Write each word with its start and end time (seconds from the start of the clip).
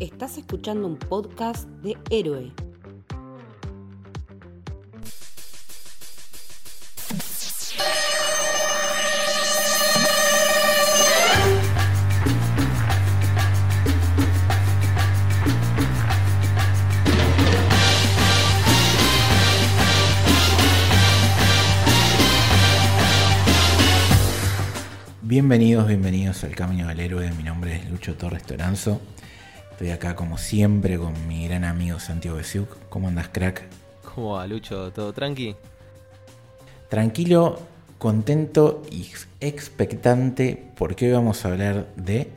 Estás 0.00 0.38
escuchando 0.38 0.86
un 0.86 0.96
podcast 0.96 1.68
de 1.82 1.96
Héroe. 2.08 2.52
Bienvenidos, 25.22 25.88
bienvenidos 25.88 26.44
al 26.44 26.54
Camino 26.54 26.86
del 26.86 27.00
Héroe. 27.00 27.32
Mi 27.32 27.42
nombre 27.42 27.74
es 27.74 27.90
Lucho 27.90 28.14
Torres 28.14 28.44
Toranzo. 28.44 29.00
Estoy 29.78 29.92
acá 29.92 30.16
como 30.16 30.38
siempre 30.38 30.98
con 30.98 31.28
mi 31.28 31.46
gran 31.46 31.62
amigo 31.62 32.00
Santiago 32.00 32.38
Besiuk. 32.38 32.88
¿Cómo 32.88 33.06
andas, 33.06 33.28
crack? 33.28 33.62
¿Cómo 34.02 34.32
va, 34.32 34.44
Lucho? 34.44 34.90
¿Todo 34.90 35.12
tranqui? 35.12 35.54
Tranquilo, 36.88 37.60
contento 37.96 38.82
y 38.90 39.06
expectante 39.38 40.72
porque 40.76 41.06
hoy 41.06 41.12
vamos 41.12 41.44
a 41.44 41.52
hablar 41.52 41.94
de... 41.94 42.28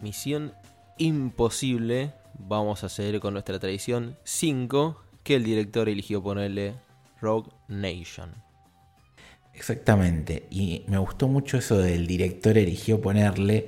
Misión 0.00 0.52
imposible. 0.98 2.12
Vamos 2.38 2.84
a 2.84 2.90
seguir 2.90 3.18
con 3.18 3.32
nuestra 3.32 3.58
tradición 3.58 4.16
5 4.22 5.02
que 5.24 5.34
el 5.34 5.42
director 5.42 5.88
eligió 5.88 6.22
ponerle 6.22 6.74
Rogue 7.20 7.50
Nation. 7.66 8.30
Exactamente, 9.52 10.46
y 10.52 10.84
me 10.86 10.98
gustó 10.98 11.26
mucho 11.26 11.58
eso 11.58 11.76
del 11.76 12.06
director 12.06 12.56
eligió 12.56 13.00
ponerle. 13.00 13.66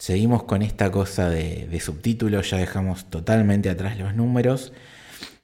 Seguimos 0.00 0.44
con 0.44 0.62
esta 0.62 0.90
cosa 0.90 1.28
de, 1.28 1.66
de 1.66 1.78
subtítulos, 1.78 2.48
ya 2.48 2.56
dejamos 2.56 3.10
totalmente 3.10 3.68
atrás 3.68 3.98
los 3.98 4.14
números 4.14 4.72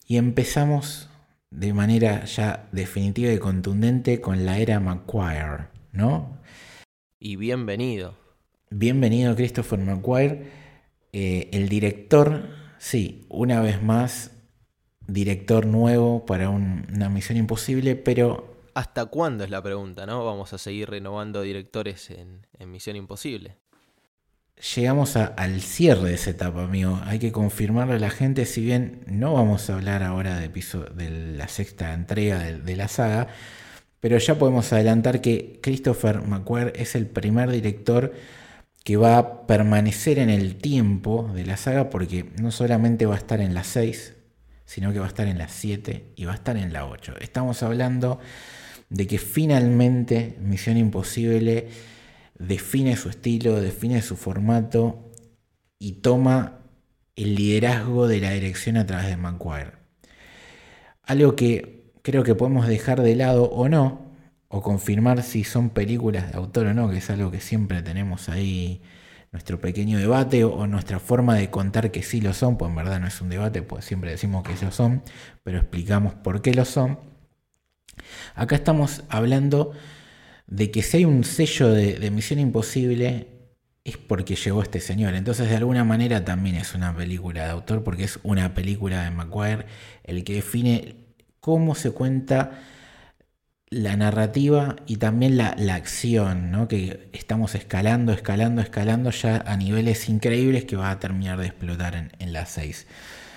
y 0.07 0.17
empezamos 0.17 1.11
de 1.51 1.75
manera 1.75 2.25
ya 2.25 2.67
definitiva 2.73 3.31
y 3.35 3.39
contundente 3.39 4.23
con 4.23 4.47
la 4.47 4.59
era 4.59 4.81
McQuire, 4.81 5.67
¿no? 5.93 6.39
Y 7.19 7.37
bienvenido. 7.37 8.15
Bienvenido 8.71 9.37
Christopher 9.37 9.79
McQuire, 9.79 10.51
eh, 11.13 11.51
el 11.53 11.69
director, 11.69 12.49
sí, 12.79 13.27
una 13.29 13.61
vez 13.61 13.83
más, 13.83 14.31
director 15.07 15.67
nuevo 15.67 16.25
para 16.25 16.49
un- 16.49 16.87
una 16.95 17.11
misión 17.11 17.37
imposible, 17.37 17.95
pero 17.95 18.57
¿Hasta 18.73 19.05
cuándo 19.07 19.45
es 19.45 19.51
la 19.51 19.63
pregunta, 19.63 20.07
no? 20.07 20.25
Vamos 20.25 20.55
a 20.55 20.59
seguir 20.59 20.89
renovando 20.89 21.43
directores 21.43 22.11
en, 22.11 22.47
en 22.59 22.71
Misión 22.71 22.97
Imposible. 22.97 23.57
Llegamos 24.75 25.17
al 25.17 25.61
cierre 25.61 26.09
de 26.09 26.15
esa 26.15 26.31
etapa, 26.31 26.65
amigo. 26.65 26.99
Hay 27.05 27.19
que 27.19 27.31
confirmarle 27.31 27.97
a 27.97 27.99
la 27.99 28.11
gente, 28.11 28.47
si 28.47 28.63
bien 28.63 29.03
no 29.07 29.35
vamos 29.35 29.69
a 29.69 29.75
hablar 29.75 30.03
ahora 30.03 30.39
de, 30.39 31.11
la 31.37 31.49
sexta 31.49 31.93
entrega 31.93 32.39
de, 32.39 32.61
de 32.61 32.77
la 32.77 32.89
saga, 32.89 33.29
pero 34.01 34.17
ya 34.17 34.39
podemos 34.39 34.73
adelantar 34.73 35.21
que 35.21 35.61
Christopher 35.63 36.23
McQuarrie 36.23 36.73
es 36.75 36.95
el 36.95 37.07
primer 37.07 37.51
director 37.51 38.15
que 38.83 38.97
va 38.97 39.19
a 39.19 39.47
permanecer 39.47 40.19
en 40.19 40.31
el 40.31 40.57
tiempo 40.57 41.31
de 41.35 41.45
la 41.45 41.57
saga 41.57 41.91
porque 41.91 42.31
no 42.41 42.51
solamente 42.51 43.05
va 43.05 43.15
a 43.17 43.19
estar 43.19 43.41
en 43.41 43.53
la 43.53 43.65
6, 43.65 44.15
sino 44.65 44.93
que 44.93 45.01
va 45.01 45.07
a 45.07 45.09
estar 45.09 45.27
en 45.27 45.39
la 45.39 45.49
7 45.49 46.13
y 46.17 46.25
va 46.25 46.33
a 46.33 46.37
estar 46.37 46.57
en 46.57 46.73
la 46.73 46.87
8. 46.87 47.17
Estamos 47.21 47.63
hablando 47.63 48.21
de 48.89 49.07
que 49.07 49.19
finalmente 49.19 50.37
Misión 50.41 50.77
Imposible 50.77 51.69
define 52.39 52.97
su 52.97 53.09
estilo, 53.09 53.61
define 53.61 54.03
su 54.03 54.17
formato 54.17 55.11
y 55.79 56.01
toma 56.01 56.61
el 57.15 57.35
liderazgo 57.35 58.09
de 58.09 58.21
la 58.21 58.31
dirección 58.31 58.77
a 58.77 58.87
través 58.87 59.07
de 59.07 59.17
McQuire. 59.17 59.73
Algo 61.03 61.37
que 61.37 61.93
creo 62.03 62.23
que 62.25 62.35
podemos 62.35 62.67
dejar 62.67 63.03
de 63.03 63.17
lado 63.17 63.45
o 63.45 63.69
no, 63.69 64.07
o 64.49 64.63
confirmar 64.63 65.23
si 65.23 65.45
son 65.45 65.71
películas 65.71 66.31
de 66.31 66.39
autor 66.39 66.67
o 66.67 66.75
no, 66.75 66.91
que 66.91 66.99
es 66.99 67.11
algo 67.11 67.31
que 67.31 67.41
siempre 67.41 67.83
tenemos 67.83 68.29
ahí 68.29 68.81
nuestro 69.33 69.61
pequeño 69.61 69.99
debate 69.99 70.45
o, 70.45 70.55
o 70.55 70.67
nuestra 70.67 70.99
forma 70.99 71.35
de 71.35 71.51
contar 71.51 71.91
que 71.91 72.03
sí 72.03 72.21
lo 72.21 72.33
son, 72.33 72.57
pues 72.57 72.69
en 72.71 72.77
verdad 72.77 73.01
no 73.01 73.07
es 73.07 73.21
un 73.21 73.29
debate, 73.29 73.63
pues 73.63 73.85
siempre 73.85 74.11
decimos 74.11 74.45
que 74.45 74.55
lo 74.65 74.71
son, 74.71 75.03
pero 75.43 75.59
explicamos 75.59 76.15
por 76.15 76.43
qué 76.43 76.55
lo 76.55 76.65
son. 76.65 76.99
Acá 78.35 78.57
estamos 78.57 79.03
hablando 79.09 79.73
de 80.47 80.71
que 80.71 80.83
si 80.83 80.99
hay 80.99 81.05
un 81.05 81.25
sello 81.25 81.71
de, 81.71 82.11
Misión 82.11 82.39
Imposible 82.39 83.29
es 83.85 83.97
porque 83.97 84.37
llegó 84.37 84.63
este 84.63 84.81
señor. 84.81 85.15
Entonces 85.15 85.49
de 85.49 85.57
alguna 85.57 85.85
manera 85.85 86.25
también 86.25 86.57
es 86.57 86.75
una 86.75 86.95
película 86.97 87.45
de 87.45 87.51
autor 87.51 87.85
porque 87.85 88.05
es 88.05 88.19
una 88.23 88.55
película 88.55 89.05
de 89.05 89.11
McGuire 89.11 89.67
el 90.05 90.25
que 90.25 90.35
define 90.35 90.97
cómo 91.41 91.75
se 91.75 91.91
cuenta 91.93 92.63
la 93.69 93.97
narrativa 93.97 94.77
y 94.87 94.97
también 94.97 95.37
la, 95.37 95.55
la 95.59 95.75
acción, 95.75 96.53
¿no? 96.53 96.69
que 96.69 97.09
estamos 97.13 97.55
escalando, 97.57 98.13
escalando, 98.13 98.63
escalando 98.63 99.11
ya 99.11 99.39
a 99.39 99.57
niveles 99.57 100.09
increíbles 100.09 100.65
que 100.65 100.77
va 100.77 100.91
a 100.91 101.01
terminar 101.01 101.39
de 101.41 101.47
explotar 101.47 101.97
en, 101.97 102.13
en 102.19 102.33
las 102.33 102.51
6. 102.51 102.87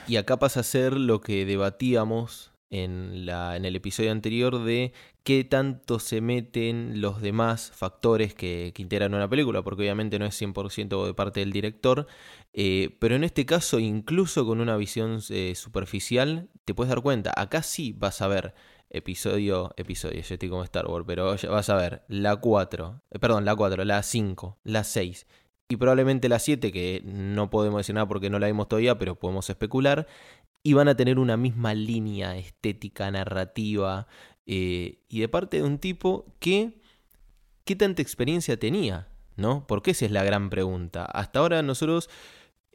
Y 0.08 0.18
acá 0.18 0.38
pasa 0.38 0.62
a 0.62 0.64
ser 0.64 0.94
lo 0.94 1.22
que 1.22 1.46
debatíamos 1.46 2.49
en, 2.69 3.28
el 3.66 3.75
episodio 3.75 4.12
anterior 4.12 4.63
de 4.63 4.94
qué 5.24 5.44
tanto 5.44 6.00
se 6.00 6.22
meten 6.22 7.02
los 7.02 7.22
demás 7.22 7.72
factores 7.74 8.34
que, 8.34 8.72
que 8.74 8.81
integran 8.81 9.13
una 9.13 9.30
película, 9.30 9.62
porque 9.62 9.84
obviamente 9.84 10.19
no 10.19 10.25
es 10.25 10.40
100% 10.40 11.06
de 11.06 11.13
parte 11.13 11.40
del 11.40 11.52
director, 11.52 12.07
eh, 12.53 12.96
pero 13.00 13.16
en 13.16 13.24
este 13.24 13.46
caso, 13.46 13.80
incluso 13.80 14.46
con 14.46 14.59
una 14.62 14.78
visión 14.78 15.19
eh, 15.30 15.53
superficial, 15.56 16.50
te 16.66 16.74
puedes 16.74 16.90
dar 16.90 17.02
cuenta, 17.02 17.34
acá 17.35 17.63
sí 17.63 17.94
vas 17.97 18.22
a 18.22 18.28
ver 18.28 18.53
episodio, 18.90 19.72
episodio, 19.78 20.22
yo 20.22 20.34
estoy 20.34 20.50
como 20.50 20.63
Star 20.63 20.88
Wars, 20.88 21.06
pero 21.07 21.36
vas 21.50 21.69
a 21.69 21.75
ver 21.75 22.03
la 22.07 22.38
4, 22.38 23.01
eh, 23.12 23.19
perdón, 23.19 23.46
la 23.46 23.56
4, 23.56 23.86
la 23.86 24.01
5, 24.01 24.59
la 24.63 24.84
6 24.84 25.28
y 25.72 25.78
probablemente 25.78 26.30
la 26.30 26.40
7, 26.40 26.72
que 26.72 27.03
no 27.06 27.51
podemos 27.51 27.78
decir 27.78 27.94
nada 27.94 28.07
porque 28.07 28.31
no 28.31 28.40
la 28.40 28.47
vimos 28.47 28.68
todavía, 28.68 28.97
pero 28.97 29.19
podemos 29.19 29.47
especular, 29.51 30.07
y 30.64 30.74
van 30.74 30.88
a 30.88 30.96
tener 30.96 31.20
una 31.20 31.38
misma 31.38 31.74
línea 31.74 32.38
estética, 32.38 33.09
narrativa, 33.12 34.08
eh, 34.46 35.03
y 35.08 35.20
de 35.20 35.30
parte 35.30 35.58
de 35.58 35.64
un 35.64 35.78
tipo 35.78 36.25
que, 36.40 36.81
¿qué 37.66 37.75
tanta 37.75 38.02
experiencia 38.02 38.58
tenía? 38.58 39.08
¿No? 39.36 39.66
Porque 39.68 39.92
esa 39.92 40.06
es 40.06 40.12
la 40.12 40.24
gran 40.24 40.50
pregunta. 40.50 41.06
Hasta 41.06 41.40
ahora 41.40 41.62
nosotros 41.62 42.09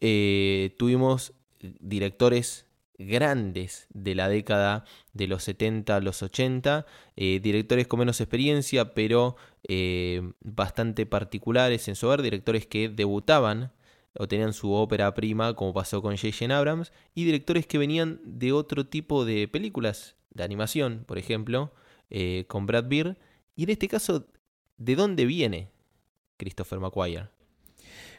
eh, 0.00 0.75
tuvimos 0.78 1.34
directores 1.61 2.67
grandes 2.97 3.87
de 3.91 4.15
la 4.15 4.28
década 4.28 4.84
de 5.12 5.27
los 5.27 5.43
70 5.43 5.97
a 5.97 6.00
los 6.00 6.23
80, 6.23 6.87
eh, 7.17 7.41
directores 7.43 7.87
con 7.87 7.99
menos 7.99 8.21
experiencia, 8.21 8.94
pero 8.94 9.37
bastante 10.41 11.06
particulares 11.06 11.89
en 11.89 11.97
su 11.97 12.06
hogar, 12.06 12.23
directores 12.23 12.67
que 12.67 12.89
debutaban 12.89 13.73
o 14.16 14.28
tenían 14.28 14.52
su 14.52 14.72
ópera 14.72 15.12
prima, 15.14 15.54
como 15.54 15.72
pasó 15.72 16.02
con 16.02 16.16
J.J. 16.16 16.56
Abrams, 16.56 16.92
y 17.14 17.25
directores 17.25 17.66
que 17.66 17.78
venían 17.78 18.20
de 18.25 18.52
otro 18.52 18.86
tipo 18.86 19.25
de 19.25 19.48
películas, 19.48 20.16
de 20.30 20.44
animación, 20.44 21.04
por 21.06 21.19
ejemplo, 21.19 21.72
eh, 22.10 22.44
con 22.48 22.66
Brad 22.66 22.84
Beer, 22.88 23.19
y 23.56 23.64
en 23.64 23.70
este 23.70 23.88
caso, 23.88 24.26
¿de 24.76 24.97
dónde 24.97 25.25
viene 25.26 25.69
Christopher 26.36 26.80
McQuire? 26.80 27.28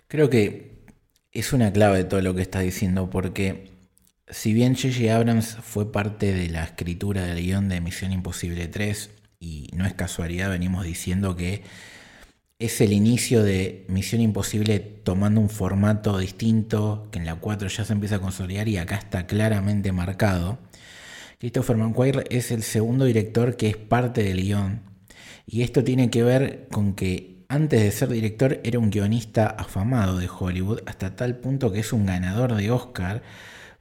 Creo 0.07 0.29
que 0.29 0.85
es 1.31 1.51
una 1.51 1.71
clave 1.73 1.97
de 1.99 2.03
todo 2.05 2.21
lo 2.21 2.33
que 2.33 2.41
está 2.41 2.61
diciendo 2.61 3.09
porque 3.09 3.71
si 4.29 4.53
bien 4.53 4.75
J.J. 4.75 5.15
Abrams 5.15 5.57
fue 5.61 5.91
parte 5.91 6.33
de 6.33 6.49
la 6.49 6.63
escritura 6.63 7.23
del 7.23 7.43
guion 7.43 7.69
de 7.69 7.81
Misión 7.81 8.11
Imposible 8.11 8.67
3 8.67 9.11
y 9.39 9.69
no 9.75 9.85
es 9.85 9.93
casualidad, 9.93 10.49
venimos 10.49 10.85
diciendo 10.85 11.35
que 11.35 11.63
es 12.57 12.79
el 12.79 12.93
inicio 12.93 13.43
de 13.43 13.85
Misión 13.89 14.21
Imposible 14.21 14.79
tomando 14.79 15.41
un 15.41 15.49
formato 15.49 16.17
distinto, 16.17 17.09
que 17.11 17.19
en 17.19 17.25
la 17.25 17.35
4 17.35 17.67
ya 17.67 17.83
se 17.83 17.93
empieza 17.93 18.15
a 18.15 18.21
consolidar 18.21 18.67
y 18.69 18.77
acá 18.77 18.95
está 18.95 19.27
claramente 19.27 19.91
marcado. 19.91 20.59
Christopher 21.39 21.75
McQuarrie 21.75 22.23
es 22.29 22.51
el 22.51 22.63
segundo 22.63 23.05
director 23.05 23.57
que 23.57 23.67
es 23.67 23.77
parte 23.77 24.23
del 24.23 24.41
guion. 24.41 24.83
Y 25.45 25.63
esto 25.63 25.83
tiene 25.83 26.09
que 26.09 26.23
ver 26.23 26.67
con 26.71 26.95
que 26.95 27.43
antes 27.49 27.81
de 27.81 27.91
ser 27.91 28.09
director 28.09 28.61
era 28.63 28.79
un 28.79 28.89
guionista 28.89 29.47
afamado 29.47 30.17
de 30.17 30.29
Hollywood, 30.29 30.79
hasta 30.85 31.15
tal 31.15 31.37
punto 31.37 31.71
que 31.71 31.79
es 31.81 31.93
un 31.93 32.05
ganador 32.05 32.55
de 32.55 32.71
Oscar 32.71 33.21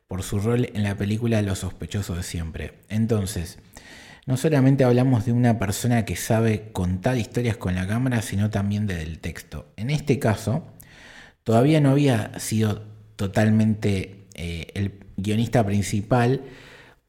por 0.09 0.23
su 0.23 0.41
rol 0.41 0.69
en 0.75 0.83
la 0.83 0.97
película 0.97 1.41
Los 1.43 1.61
sospechosos 1.61 2.17
de 2.17 2.23
siempre. 2.25 2.75
Entonces, 2.89 3.59
no 4.27 4.37
solamente 4.37 4.85
hablamos 4.85 5.27
de 5.27 5.33
una 5.33 5.59
persona 5.59 6.05
que 6.05 6.17
sabe 6.17 6.71
contar 6.73 7.19
historias 7.19 7.57
con 7.57 7.75
la 7.75 7.87
cámara, 7.87 8.23
sino 8.23 8.51
también 8.51 8.87
del 8.87 9.19
texto. 9.21 9.67
En 9.77 9.91
este 9.91 10.19
caso, 10.19 10.65
todavía 11.45 11.81
no 11.81 11.91
había 11.91 12.39
sido 12.39 12.83
totalmente 13.17 14.27
eh, 14.35 14.69
el 14.75 14.93
guionista 15.17 15.65
principal, 15.67 16.43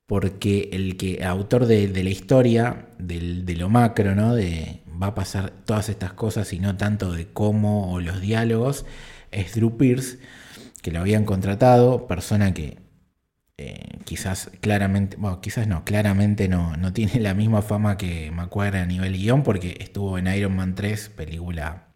porque 0.05 0.69
el 0.73 0.97
que 0.97 1.23
autor 1.23 1.65
de, 1.65 1.87
de 1.87 2.03
la 2.03 2.09
historia, 2.09 2.87
del- 2.99 3.45
de 3.45 3.55
lo 3.55 3.69
macro, 3.69 4.15
¿no? 4.15 4.35
De 4.35 4.81
va 5.01 5.07
a 5.07 5.15
pasar 5.15 5.51
todas 5.65 5.89
estas 5.89 6.13
cosas 6.13 6.53
y 6.53 6.59
no 6.59 6.77
tanto 6.77 7.11
de 7.13 7.27
cómo 7.27 7.91
o 7.93 7.99
los 8.01 8.21
diálogos, 8.21 8.85
es 9.31 9.55
Drew 9.55 9.77
Pierce, 9.77 10.19
que 10.81 10.91
lo 10.91 10.99
habían 11.01 11.25
contratado, 11.25 12.07
persona 12.07 12.53
que 12.53 12.77
eh, 13.57 13.99
quizás 14.03 14.51
claramente, 14.59 15.15
bueno, 15.17 15.39
quizás 15.39 15.67
no, 15.67 15.85
claramente 15.85 16.49
no, 16.49 16.75
no 16.75 16.91
tiene 16.93 17.19
la 17.21 17.33
misma 17.33 17.61
fama 17.61 17.97
que 17.97 18.29
Maguire 18.31 18.79
a 18.79 18.85
nivel 18.85 19.13
guion, 19.13 19.43
porque 19.43 19.77
estuvo 19.79 20.17
en 20.17 20.27
Iron 20.27 20.55
Man 20.55 20.75
3, 20.75 21.09
película 21.09 21.87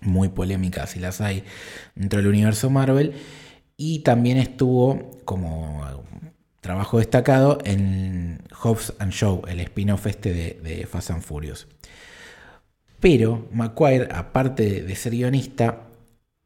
muy 0.00 0.28
polémica, 0.28 0.86
si 0.86 1.00
las 1.00 1.20
hay, 1.20 1.42
dentro 1.96 2.18
del 2.20 2.28
universo 2.28 2.70
Marvel, 2.70 3.14
y 3.76 4.00
también 4.00 4.38
estuvo 4.38 5.10
como 5.24 6.04
trabajo 6.60 6.98
destacado 6.98 7.58
en 7.64 8.42
Hobbs 8.52 8.94
and 9.00 9.12
Show, 9.12 9.42
el 9.48 9.60
spin-off 9.60 10.06
este 10.06 10.32
de, 10.32 10.60
de 10.62 10.86
Fast 10.86 11.10
and 11.10 11.22
Furious. 11.22 11.66
Pero 13.00 13.48
Maguire, 13.52 14.08
aparte 14.12 14.82
de 14.82 14.96
ser 14.96 15.12
guionista, 15.12 15.88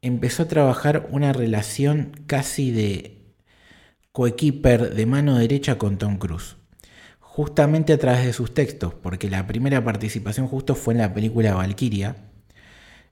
empezó 0.01 0.43
a 0.43 0.47
trabajar 0.47 1.07
una 1.11 1.33
relación 1.33 2.11
casi 2.27 2.71
de 2.71 3.22
coequiper 4.13 4.93
de 4.93 5.05
mano 5.07 5.37
derecha 5.37 5.77
con 5.77 5.97
Tom 5.97 6.17
Cruise. 6.17 6.55
Justamente 7.19 7.93
a 7.93 7.97
través 7.97 8.25
de 8.25 8.31
sus 8.31 8.53
textos, 8.53 8.93
porque 8.93 9.29
la 9.29 9.47
primera 9.47 9.83
participación 9.83 10.47
justo 10.47 10.75
fue 10.75 10.93
en 10.93 10.99
la 10.99 11.13
película 11.15 11.55
Valkyria, 11.55 12.15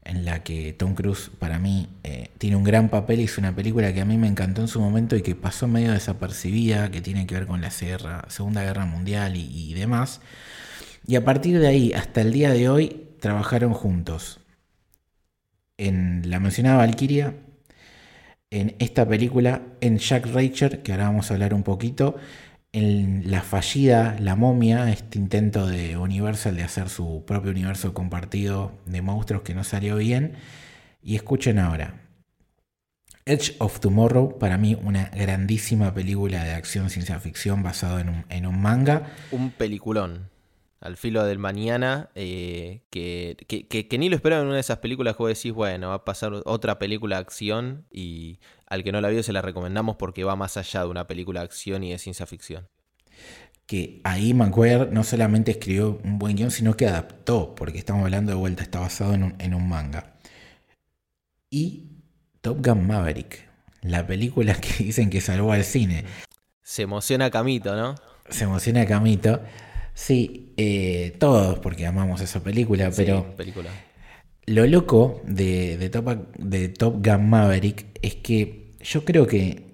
en 0.03 0.25
la 0.25 0.44
que 0.44 0.74
Tom 0.74 0.94
Cruise 0.94 1.31
para 1.39 1.57
mí 1.59 1.89
eh, 2.03 2.30
tiene 2.38 2.56
un 2.56 2.63
gran 2.63 2.89
papel 2.89 3.19
y 3.19 3.24
es 3.24 3.38
una 3.39 3.56
película 3.56 3.94
que 3.94 4.01
a 4.01 4.06
mí 4.06 4.18
me 4.18 4.27
encantó 4.27 4.62
en 4.62 4.68
su 4.68 4.80
momento 4.80 5.15
y 5.15 5.24
que 5.24 5.36
pasó 5.36 5.68
medio 5.68 5.92
desapercibida, 5.92 6.92
que 6.92 7.01
tiene 7.01 7.25
que 7.25 7.36
ver 7.36 7.48
con 7.48 7.62
la 7.62 7.71
Segunda 7.71 8.63
Guerra 8.63 8.86
Mundial 8.86 9.36
y, 9.36 9.71
y 9.71 9.74
demás. 9.74 10.21
Y 11.07 11.15
a 11.15 11.25
partir 11.25 11.59
de 11.59 11.68
ahí 11.68 11.94
hasta 11.94 12.21
el 12.21 12.31
día 12.31 12.51
de 12.53 12.69
hoy 12.69 13.07
trabajaron 13.19 13.74
juntos 13.74 14.39
en 15.77 16.30
la 16.30 16.39
mencionada 16.39 16.77
Valkyria, 16.77 17.36
en 18.51 18.75
esta 18.80 19.07
película, 19.07 19.62
en 19.80 19.98
Jack 19.98 20.27
Reacher, 20.27 20.83
que 20.83 20.92
ahora 20.92 21.06
vamos 21.06 21.31
a 21.31 21.33
hablar 21.33 21.53
un 21.53 21.63
poquito, 21.63 22.18
en 22.74 23.31
la 23.31 23.42
fallida 23.42 24.18
La 24.19 24.36
momia, 24.36 24.92
este 24.92 25.18
intento 25.18 25.65
de 25.68 25.98
Universal 25.98 26.56
de 26.56 26.63
hacer 26.63 26.89
su 26.89 27.24
propio 27.25 27.51
universo 27.51 27.94
compartido 27.94 28.74
de 28.86 29.01
monstruos 29.01 29.44
que 29.44 29.56
no 29.56 29.63
salió 29.63 29.98
bien. 29.98 30.33
Y 31.01 31.15
escuchen 31.15 31.59
ahora. 31.59 32.01
Edge 33.25 33.56
of 33.59 33.80
Tomorrow, 33.80 34.38
para 34.38 34.57
mí 34.57 34.77
una 34.81 35.06
grandísima 35.06 35.94
película 35.94 36.44
de 36.44 36.51
acción 36.51 36.89
ciencia 36.89 37.19
ficción 37.19 37.63
basado 37.63 38.00
en 38.00 38.09
un, 38.09 38.25
en 38.30 38.45
un 38.45 38.62
manga. 38.62 39.07
Un 39.31 39.51
peliculón 39.51 40.31
al 40.81 40.98
filo 40.98 41.24
del 41.24 41.38
mañana, 41.38 42.10
eh, 42.16 42.81
que, 42.89 43.38
que, 43.48 43.98
ni 44.00 44.10
lo 44.10 44.16
esperaba 44.16 44.42
en 44.42 44.48
una 44.48 44.56
de 44.56 44.62
esas 44.62 44.80
películas 44.80 45.16
que 45.16 45.24
vos 45.24 45.30
decís, 45.30 45.54
bueno, 45.54 45.89
va 45.89 45.94
a 45.94 46.06
pasar 46.06 46.33
otra 46.45 46.80
película 46.80 47.18
de 47.18 47.22
acción 47.22 47.86
y 47.92 48.39
al 48.66 48.83
que 48.83 48.92
no 48.92 49.00
la 49.00 49.10
vio 49.10 49.22
se 49.22 49.31
la 49.31 49.44
recomendamos 49.44 49.95
porque 49.98 50.24
va 50.24 50.36
más 50.36 50.57
allá 50.57 50.81
de 50.81 50.88
una 50.88 51.06
película 51.06 51.42
de 51.42 51.45
acción 51.45 51.83
y 51.83 51.92
de 51.92 52.00
ciencia 52.00 52.25
ficción. 52.25 52.68
Que 53.68 54.01
ahí 54.04 54.33
Maguire 54.33 54.88
no 54.92 55.04
solamente 55.04 55.51
escribió 55.51 56.01
un 56.04 56.18
buen 56.18 56.36
guion, 56.36 56.50
sino 56.50 56.75
que 56.75 56.88
adaptó, 56.88 57.54
porque 57.54 57.77
estamos 57.77 58.04
hablando 58.04 58.31
de 58.31 58.38
vuelta, 58.38 58.63
está 58.63 58.80
basado 58.80 59.13
en 59.13 59.24
un, 59.24 59.36
en 59.38 59.54
un 59.54 59.69
manga. 59.69 60.16
Y 61.51 61.92
Top 62.42 62.66
Gun 62.66 62.88
Maverick, 62.88 63.48
la 63.84 64.07
película 64.07 64.56
que 64.60 64.84
dicen 64.84 65.12
que 65.12 65.22
salvó 65.22 65.51
al 65.51 65.63
cine. 65.63 66.06
Se 66.63 66.81
emociona 66.81 67.30
Camito, 67.30 67.75
¿no? 67.75 67.94
Se 68.30 68.45
emociona 68.45 68.88
Camito. 68.88 69.42
Sí, 69.93 70.53
eh, 70.57 71.15
todos, 71.19 71.59
porque 71.59 71.85
amamos 71.85 72.21
esa 72.21 72.41
película, 72.41 72.91
pero 72.95 73.35
película. 73.35 73.69
lo 74.45 74.65
loco 74.67 75.21
de, 75.25 75.77
de, 75.77 75.89
Top, 75.89 76.35
de 76.38 76.69
Top 76.69 77.05
Gun 77.05 77.29
Maverick 77.29 77.85
es 78.01 78.15
que 78.15 78.71
yo 78.81 79.05
creo 79.05 79.27
que 79.27 79.71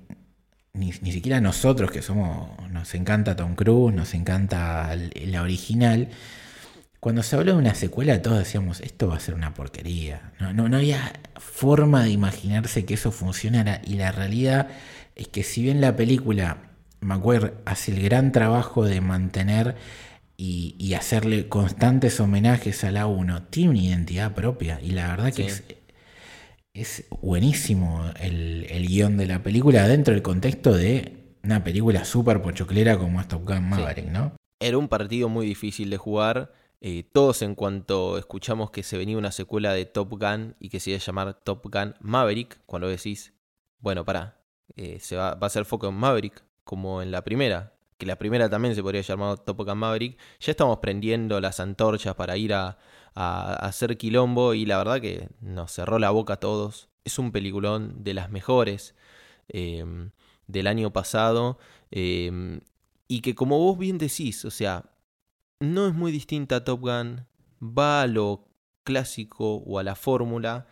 ni, 0.74 0.92
siquiera 0.92 1.42
nosotros 1.42 1.92
que 1.92 2.02
somos, 2.02 2.50
nos 2.70 2.94
encanta 2.94 3.36
Tom 3.36 3.56
Cruise, 3.56 3.96
nos 3.96 4.14
encanta 4.14 4.96
la 4.96 5.42
original, 5.42 6.10
cuando 7.00 7.24
se 7.24 7.36
habló 7.36 7.54
de 7.54 7.60
una 7.60 7.76
secuela 7.76 8.22
todos 8.22 8.40
decíamos, 8.40 8.82
esto 8.82 9.08
va 9.08 9.18
a 9.18 9.20
ser 9.20 9.34
una 9.34 9.54
porquería. 9.54 10.34
No, 10.40 10.54
no, 10.54 10.68
no 10.68 10.78
había 10.78 11.14
forma 11.36 12.04
de 12.04 12.10
imaginarse 12.12 12.86
que 12.86 12.96
eso 12.96 13.12
funcionara 13.12 13.82
y 13.86 13.96
la 13.96 14.12
realidad 14.12 14.68
es 15.16 15.28
que 15.28 15.44
si 15.44 15.62
bien 15.62 15.82
la 15.82 15.96
película 15.96 16.67
McGuire 17.02 17.54
hace 17.66 17.92
el 17.92 18.02
gran 18.02 18.32
trabajo 18.32 18.86
de 18.86 19.02
mantener 19.02 19.76
y, 20.38 20.94
hacerle 20.94 21.50
constantes 21.50 22.20
homenajes 22.20 22.84
a 22.84 22.92
la 22.92 23.08
1, 23.08 23.44
tiene 23.48 23.72
una 23.72 23.80
identidad 23.80 24.34
propia. 24.34 24.80
Y 24.82 24.92
la 24.92 25.08
verdad 25.08 25.34
que 25.34 25.48
es, 25.48 25.64
es 26.74 27.06
buenísimo 27.22 28.06
el, 28.20 28.86
guion 28.88 29.18
de 29.18 29.26
la 29.26 29.42
película 29.42 29.88
dentro 29.88 30.14
del 30.14 30.22
contexto 30.24 30.74
de 30.74 31.36
una 31.44 31.64
película 31.64 32.06
súper 32.06 32.42
pochoclera 32.42 32.98
como 32.98 33.20
es 33.20 33.28
Top 33.28 33.48
Gun 33.48 33.68
Maverick, 33.68 34.10
¿no? 34.10 34.34
Era 34.60 34.78
un 34.78 34.88
partido 34.88 35.30
muy 35.30 35.46
difícil 35.46 35.90
de 35.90 35.98
jugar. 35.98 36.54
Eh, 36.80 37.04
todos 37.12 37.42
en 37.42 37.56
cuanto 37.56 38.20
escuchamos 38.20 38.70
que 38.70 38.84
se 38.84 38.98
venía 38.98 39.18
una 39.18 39.32
secuela 39.32 39.74
de 39.74 39.86
Top 39.86 40.10
Gun 40.20 40.56
y 40.60 40.70
que 40.70 40.80
se 40.80 40.92
iba 40.92 40.98
a 40.98 41.02
llamar 41.02 41.34
Top 41.44 41.64
Gun 41.64 41.96
Maverick, 42.00 42.60
cuando 42.68 42.88
decís, 42.88 43.34
bueno, 43.80 44.06
pará, 44.06 44.40
eh, 44.76 45.00
se 45.00 45.16
va, 45.16 45.34
va 45.34 45.48
a 45.48 45.50
ser 45.50 45.66
foco 45.66 45.88
en 45.88 45.96
Maverick, 45.96 46.44
como 46.68 47.02
en 47.02 47.10
la 47.12 47.24
primera, 47.24 47.74
que 47.98 48.06
la 48.06 48.18
primera 48.18 48.50
también 48.50 48.76
se 48.76 48.84
podría 48.84 49.02
llamar 49.02 49.40
Top 49.40 49.66
Gun 49.66 49.78
Maverick, 49.80 50.20
ya 50.40 50.52
estamos 50.52 50.80
prendiendo 50.80 51.40
las 51.42 51.60
antorchas 51.60 52.14
para 52.14 52.38
ir 52.38 52.54
a, 52.54 52.78
hacer 53.16 53.98
quilombo 53.98 54.54
y 54.54 54.68
la 54.68 54.78
verdad 54.78 55.02
que 55.02 55.30
nos 55.42 55.72
cerró 55.72 55.98
la 55.98 56.12
boca 56.12 56.34
a 56.34 56.40
todos. 56.40 56.90
Es 57.04 57.18
un 57.18 57.32
peliculón 57.32 58.04
de 58.04 58.14
las 58.14 58.30
mejores 58.30 58.94
em, 59.48 60.12
del 60.46 60.68
año 60.68 60.94
pasado 60.94 61.58
em, 61.90 62.60
y 63.08 63.22
que 63.22 63.34
como 63.34 63.58
vos 63.58 63.80
bien 63.80 63.98
decís, 63.98 64.46
o 64.46 64.52
sea, 64.52 64.84
no 65.60 65.88
es 65.88 65.96
muy 65.96 66.12
distinta 66.12 66.58
a 66.58 66.64
Top 66.64 66.82
Gun, 66.82 67.26
va 67.60 68.04
a 68.04 68.08
lo 68.08 68.48
clásico 68.84 69.56
o 69.56 69.80
a 69.80 69.84
la 69.84 69.96
fórmula, 69.96 70.68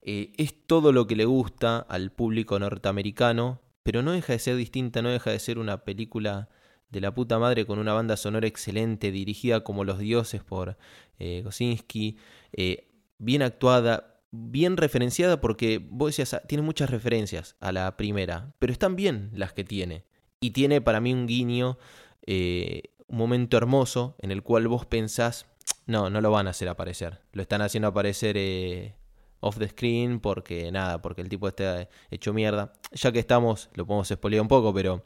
eh, 0.00 0.32
es 0.38 0.54
todo 0.66 0.92
lo 0.92 1.06
que 1.06 1.16
le 1.16 1.26
gusta 1.26 1.80
al 1.80 2.12
público 2.12 2.58
norteamericano, 2.58 3.60
pero 3.82 4.02
no 4.02 4.12
deja 4.12 4.32
de 4.32 4.38
ser 4.38 4.56
distinta, 4.56 5.02
no 5.02 5.10
deja 5.10 5.30
de 5.30 5.38
ser 5.38 5.58
una 5.58 5.84
película 5.84 6.48
de 6.90 7.00
la 7.00 7.14
puta 7.14 7.38
madre 7.38 7.66
con 7.66 7.78
una 7.78 7.92
banda 7.92 8.16
sonora 8.16 8.46
excelente, 8.46 9.12
dirigida 9.12 9.62
como 9.62 9.84
los 9.84 9.98
dioses 9.98 10.42
por 10.42 10.76
eh, 11.18 11.42
Gosinski, 11.44 12.16
eh, 12.52 12.88
bien 13.18 13.42
actuada, 13.42 14.20
bien 14.32 14.76
referenciada 14.76 15.40
porque 15.40 15.86
vos 15.90 16.10
decías, 16.10 16.34
ah, 16.34 16.42
tiene 16.46 16.62
muchas 16.62 16.90
referencias 16.90 17.56
a 17.60 17.72
la 17.72 17.96
primera, 17.96 18.54
pero 18.58 18.72
están 18.72 18.96
bien 18.96 19.30
las 19.34 19.52
que 19.52 19.64
tiene. 19.64 20.04
Y 20.40 20.50
tiene 20.50 20.80
para 20.80 21.00
mí 21.00 21.12
un 21.12 21.26
guiño, 21.26 21.78
eh, 22.26 22.82
un 23.06 23.18
momento 23.18 23.56
hermoso 23.56 24.16
en 24.18 24.30
el 24.30 24.42
cual 24.42 24.68
vos 24.68 24.86
pensás, 24.86 25.46
no, 25.86 26.10
no 26.10 26.20
lo 26.20 26.30
van 26.30 26.46
a 26.46 26.50
hacer 26.50 26.68
aparecer, 26.68 27.20
lo 27.32 27.42
están 27.42 27.62
haciendo 27.62 27.88
aparecer 27.88 28.36
eh, 28.38 28.94
off 29.40 29.58
the 29.58 29.68
screen 29.68 30.20
porque 30.20 30.70
nada, 30.70 31.02
porque 31.02 31.22
el 31.22 31.28
tipo 31.28 31.48
está 31.48 31.88
hecho 32.10 32.32
mierda. 32.32 32.72
Ya 32.92 33.12
que 33.12 33.18
estamos, 33.18 33.70
lo 33.74 33.86
podemos 33.86 34.08
spoilear 34.08 34.42
un 34.42 34.48
poco, 34.48 34.72
pero 34.72 35.04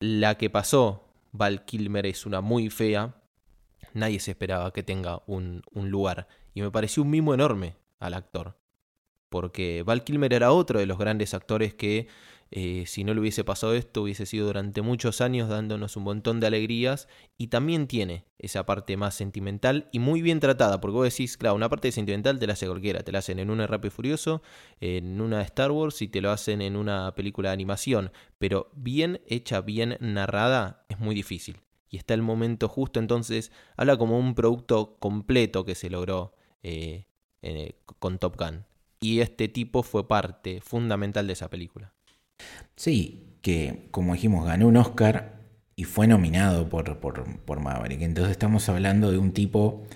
la 0.00 0.36
que 0.36 0.50
pasó, 0.50 1.08
Val 1.32 1.64
Kilmer, 1.64 2.06
es 2.06 2.26
una 2.26 2.40
muy 2.40 2.70
fea. 2.70 3.14
Nadie 3.92 4.20
se 4.20 4.32
esperaba 4.32 4.72
que 4.72 4.82
tenga 4.82 5.22
un, 5.26 5.62
un 5.72 5.90
lugar. 5.90 6.28
Y 6.52 6.62
me 6.62 6.70
pareció 6.70 7.02
un 7.02 7.10
mimo 7.10 7.34
enorme 7.34 7.76
al 8.00 8.14
actor. 8.14 8.56
Porque 9.28 9.82
Val 9.82 10.04
Kilmer 10.04 10.32
era 10.32 10.52
otro 10.52 10.78
de 10.78 10.86
los 10.86 10.98
grandes 10.98 11.34
actores 11.34 11.74
que 11.74 12.08
eh, 12.56 12.84
si 12.86 13.02
no 13.02 13.12
le 13.14 13.20
hubiese 13.20 13.42
pasado 13.42 13.74
esto, 13.74 14.02
hubiese 14.02 14.26
sido 14.26 14.46
durante 14.46 14.80
muchos 14.80 15.20
años 15.20 15.48
dándonos 15.48 15.96
un 15.96 16.04
montón 16.04 16.38
de 16.38 16.46
alegrías 16.46 17.08
y 17.36 17.48
también 17.48 17.88
tiene 17.88 18.26
esa 18.38 18.64
parte 18.64 18.96
más 18.96 19.16
sentimental 19.16 19.88
y 19.90 19.98
muy 19.98 20.22
bien 20.22 20.38
tratada, 20.38 20.80
porque 20.80 20.94
vos 20.94 21.10
decís, 21.10 21.36
claro, 21.36 21.56
una 21.56 21.68
parte 21.68 21.90
sentimental 21.90 22.38
te 22.38 22.46
la 22.46 22.52
hace 22.52 22.68
cualquiera, 22.68 23.02
te 23.02 23.10
la 23.10 23.18
hacen 23.18 23.40
en 23.40 23.50
una 23.50 23.66
Rápido 23.66 23.90
Furioso, 23.90 24.40
en 24.78 25.20
una 25.20 25.42
Star 25.42 25.72
Wars 25.72 26.00
y 26.00 26.06
te 26.06 26.20
lo 26.20 26.30
hacen 26.30 26.62
en 26.62 26.76
una 26.76 27.12
película 27.16 27.48
de 27.48 27.54
animación, 27.54 28.12
pero 28.38 28.70
bien 28.76 29.20
hecha, 29.26 29.60
bien 29.60 29.96
narrada, 29.98 30.86
es 30.88 31.00
muy 31.00 31.16
difícil. 31.16 31.58
Y 31.88 31.96
está 31.96 32.14
el 32.14 32.22
momento 32.22 32.68
justo, 32.68 33.00
entonces 33.00 33.50
habla 33.76 33.96
como 33.96 34.16
un 34.16 34.36
producto 34.36 34.96
completo 35.00 35.64
que 35.64 35.74
se 35.74 35.90
logró 35.90 36.36
eh, 36.62 37.08
eh, 37.42 37.80
con 37.98 38.20
Top 38.20 38.36
Gun. 38.38 38.64
Y 39.00 39.22
este 39.22 39.48
tipo 39.48 39.82
fue 39.82 40.06
parte 40.06 40.60
fundamental 40.60 41.26
de 41.26 41.32
esa 41.32 41.50
película. 41.50 41.93
Sí, 42.76 43.36
que 43.42 43.88
como 43.90 44.14
dijimos, 44.14 44.46
ganó 44.46 44.68
un 44.68 44.76
Oscar 44.76 45.40
y 45.76 45.84
fue 45.84 46.06
nominado 46.06 46.68
por, 46.68 46.98
por, 46.98 47.60
Maverick. 47.60 48.02
Entonces 48.02 48.32
estamos 48.32 48.68
hablando 48.68 49.10
de 49.10 49.18
un 49.18 49.32
tipo 49.32 49.86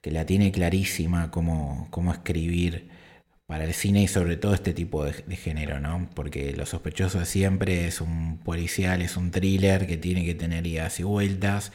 que 0.00 0.10
la 0.10 0.26
tiene 0.26 0.52
clarísima 0.52 1.30
cómo, 1.30 1.88
cómo 1.90 2.12
escribir 2.12 2.90
para 3.46 3.64
el 3.64 3.74
cine 3.74 4.02
y 4.02 4.08
sobre 4.08 4.36
todo 4.36 4.54
este 4.54 4.72
tipo 4.72 5.04
de, 5.04 5.12
género, 5.36 5.80
¿no? 5.80 6.08
Porque 6.14 6.52
Lo 6.56 6.66
sospechoso 6.66 7.20
de 7.20 7.26
siempre 7.26 7.86
es 7.86 8.00
un 8.00 8.38
policial, 8.38 9.02
es 9.02 9.16
un 9.16 9.30
thriller 9.30 9.86
que 9.86 9.96
tiene 9.96 10.24
que 10.24 10.34
tener 10.34 10.66
idas 10.66 10.98
y 11.00 11.02
vueltas. 11.02 11.72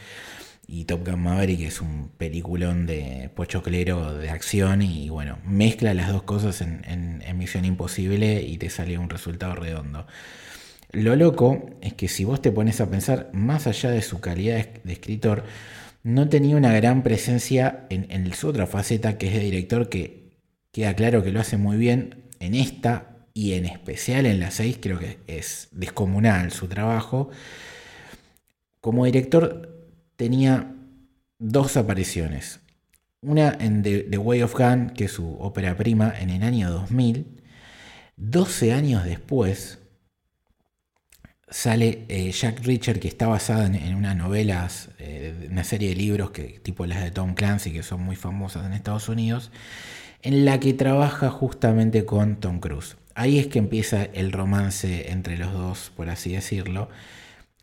Y 0.71 0.85
Top 0.85 1.07
Gun 1.07 1.23
Maverick 1.23 1.61
es 1.61 1.81
un 1.81 2.11
peliculón 2.17 2.85
de 2.85 3.31
pochoclero 3.33 4.15
de 4.15 4.29
acción 4.29 4.83
y 4.83 5.09
bueno, 5.09 5.39
mezcla 5.43 5.95
las 5.95 6.11
dos 6.11 6.23
cosas 6.23 6.61
en, 6.61 6.83
en, 6.85 7.37
Misión 7.37 7.65
Imposible 7.65 8.41
y 8.41 8.57
te 8.57 8.69
sale 8.69 8.97
un 8.97 9.09
resultado 9.09 9.55
redondo. 9.55 10.05
Lo 10.91 11.15
loco 11.15 11.71
es 11.81 11.93
que 11.93 12.07
si 12.07 12.23
vos 12.23 12.41
te 12.41 12.51
pones 12.51 12.81
a 12.81 12.89
pensar, 12.89 13.29
más 13.33 13.65
allá 13.65 13.89
de 13.89 14.01
su 14.01 14.19
calidad 14.19 14.67
de 14.83 14.93
escritor, 14.93 15.43
no 16.03 16.29
tenía 16.29 16.55
una 16.55 16.73
gran 16.73 17.01
presencia 17.01 17.87
en, 17.89 18.05
en 18.09 18.31
su 18.33 18.49
otra 18.49 18.67
faceta 18.67 19.17
que 19.17 19.27
es 19.27 19.33
de 19.33 19.39
director 19.39 19.89
que 19.89 20.37
queda 20.71 20.93
claro 20.93 21.23
que 21.23 21.31
lo 21.31 21.39
hace 21.39 21.57
muy 21.57 21.77
bien 21.77 22.25
en 22.39 22.53
esta 22.53 23.17
y 23.33 23.53
en 23.53 23.65
especial 23.65 24.25
en 24.27 24.39
la 24.39 24.51
6 24.51 24.77
creo 24.81 24.99
que 24.99 25.17
es 25.27 25.69
descomunal 25.71 26.51
su 26.51 26.67
trabajo. 26.67 27.29
Como 28.81 29.05
director 29.05 29.68
tenía 30.19 30.75
dos 31.39 31.77
apariciones. 31.77 32.59
Una 33.21 33.55
en 33.57 33.83
The, 33.83 34.17
Way 34.17 34.41
of 34.41 34.53
Gun, 34.53 34.89
que 34.89 35.05
es 35.05 35.13
su 35.13 35.37
ópera 35.39 35.77
prima, 35.77 36.13
en 36.19 36.29
el 36.29 36.43
año 36.43 36.69
2000. 36.69 37.41
12 38.17 38.73
años 38.73 39.05
después 39.05 39.79
sale 41.47 42.03
eh, 42.09 42.33
Jack 42.33 42.65
Reacher, 42.65 42.99
que 42.99 43.07
está 43.07 43.27
basada 43.27 43.65
en, 43.67 43.95
unas 43.95 44.17
novelas, 44.17 44.89
eh, 44.99 45.47
una 45.49 45.63
serie 45.63 45.87
de 45.87 45.95
libros 45.95 46.31
que, 46.31 46.59
tipo 46.59 46.85
las 46.85 47.01
de 47.01 47.11
Tom 47.11 47.33
Clancy, 47.33 47.71
que 47.71 47.81
son 47.81 48.03
muy 48.03 48.17
famosas 48.17 48.65
en 48.65 48.73
Estados 48.73 49.07
Unidos, 49.07 49.51
en 50.21 50.43
la 50.43 50.59
que 50.59 50.73
trabaja 50.73 51.29
justamente 51.29 52.03
con 52.03 52.41
Tom 52.41 52.59
Cruise. 52.59 52.97
Ahí 53.15 53.39
es 53.39 53.47
que 53.47 53.59
empieza 53.59 54.03
el 54.03 54.33
romance 54.33 55.11
entre 55.11 55.37
los 55.37 55.53
dos, 55.53 55.93
por 55.95 56.09
así 56.09 56.33
decirlo, 56.33 56.89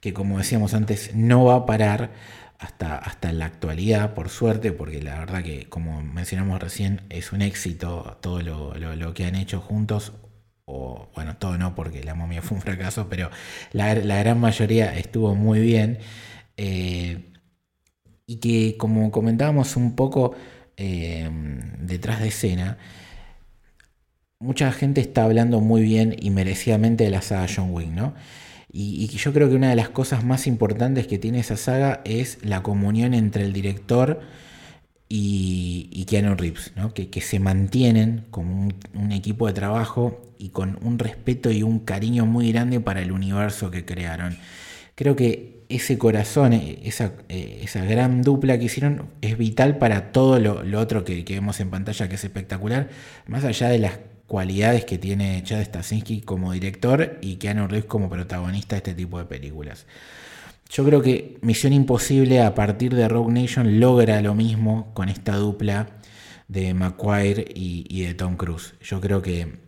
que 0.00 0.12
como 0.12 0.38
decíamos 0.38 0.72
antes, 0.72 1.14
no 1.14 1.44
va 1.44 1.56
a 1.56 1.66
parar 1.66 2.12
hasta, 2.58 2.96
hasta 2.96 3.32
la 3.32 3.46
actualidad, 3.46 4.14
por 4.14 4.28
suerte, 4.28 4.72
porque 4.72 5.02
la 5.02 5.18
verdad 5.18 5.42
que, 5.42 5.68
como 5.68 6.02
mencionamos 6.02 6.60
recién, 6.60 7.02
es 7.10 7.32
un 7.32 7.42
éxito 7.42 8.18
todo 8.20 8.40
lo, 8.42 9.14
que 9.14 9.25
han 9.26 9.34
hecho 9.36 9.60
juntos. 9.60 10.12
O 10.64 11.08
bueno, 11.14 11.36
todo 11.36 11.58
no, 11.58 11.75
porque 11.75 12.02
la 12.04 12.14
momia 12.14 12.42
fue 12.42 12.56
un 12.56 12.62
fracaso, 12.62 13.08
pero 13.08 13.30
la, 13.72 13.94
gran 13.94 14.40
mayoría 14.40 14.96
estuvo 14.96 15.34
muy 15.34 15.60
bien. 15.60 15.98
Eh, 16.56 17.32
y 18.26 18.36
que, 18.36 18.76
como 18.76 19.10
comentábamos 19.10 19.76
un 19.76 19.94
poco 19.94 20.34
eh, 20.76 21.28
detrás 21.78 22.20
de 22.20 22.28
escena, 22.28 22.78
mucha 24.38 24.72
gente 24.72 25.00
está 25.00 25.25
hablando 25.25 25.60
muy 25.60 25.82
bien 25.82 26.14
y 26.18 26.30
merecidamente 26.30 27.04
de 27.04 27.10
la 27.10 27.22
saga 27.22 27.46
John 27.54 27.72
Wick, 27.72 27.88
¿no? 27.88 28.14
Y, 28.78 29.06
yo 29.06 29.33
creo 29.33 29.49
que 29.49 29.54
una 29.54 29.71
de 29.71 29.76
las 29.76 29.88
cosas 29.88 30.23
más 30.23 30.47
importantes 30.47 31.06
que 31.06 31.18
tiene 31.18 31.40
esa 31.40 31.56
saga 31.56 32.02
es 32.04 32.38
la 32.42 32.62
comunión 32.62 33.14
entre 33.14 33.45
el 33.45 33.54
director 33.54 34.21
y, 35.09 35.88
y 35.90 36.04
Keanu 36.04 36.35
Reeves, 36.35 36.73
¿no? 36.76 36.92
que, 36.92 37.09
se 37.23 37.40
mantienen 37.40 38.26
como 38.30 38.68
un, 38.92 39.12
equipo 39.12 39.47
de 39.47 39.54
trabajo 39.54 40.21
y 40.38 40.50
con 40.50 40.78
un 40.83 40.99
respeto 40.99 41.50
y 41.50 41.62
un 41.62 41.78
cariño 41.78 42.26
muy 42.26 42.52
grande 42.52 42.78
para 42.80 43.00
el 43.00 43.12
universo 43.12 43.71
que 43.71 43.87
crearon. 43.87 44.37
Creo 44.95 45.16
que 45.16 45.64
ese 45.71 45.97
corazón, 45.97 46.52
e, 46.52 46.80
esa, 46.85 47.14
e, 47.30 47.61
esa 47.62 47.83
gran 47.83 48.21
dupla 48.21 48.59
que 48.59 48.66
hicieron 48.66 49.09
es 49.23 49.38
vital 49.38 49.78
para 49.78 50.12
todo 50.12 50.38
lo, 50.38 50.78
otro 50.78 51.02
que 51.02 51.25
vemos 51.26 51.61
en 51.61 51.71
pantalla, 51.71 52.11
que 52.11 52.16
es 52.16 52.25
espectacular, 52.25 52.90
más 53.26 53.45
allá 53.45 53.71
de 53.71 53.78
las 53.78 54.00
cualidades 54.26 54.85
que 54.85 54.99
tiene 54.99 55.42
Chad 55.45 55.62
Stasinski 55.64 56.21
como 56.21 56.52
director 56.52 57.18
y 57.21 57.37
Keanu 57.37 57.68
Reeves 57.68 57.87
como 57.87 58.09
protagonista 58.09 58.76
de 58.76 58.78
este 58.78 58.95
tipo 58.95 59.18
de 59.18 59.25
películas. 59.25 59.87
Yo 60.68 60.85
creo 60.85 61.00
que 61.00 61.38
Misión 61.42 61.73
Imposible 61.73 62.42
a 62.42 62.54
partir 62.54 62.95
de 62.95 63.09
Rogue 63.09 63.33
Nation 63.33 63.78
logra 63.78 64.21
lo 64.21 64.35
mismo 64.35 64.92
con 64.95 65.09
esta 65.09 65.37
dupla 65.37 65.88
de 66.49 66.75
McQuire 66.75 67.45
y, 67.54 68.02
de 68.02 68.14
Tom 68.14 68.37
Cruise. 68.37 68.75
Yo 68.80 69.00
creo 69.00 69.23
que 69.23 69.59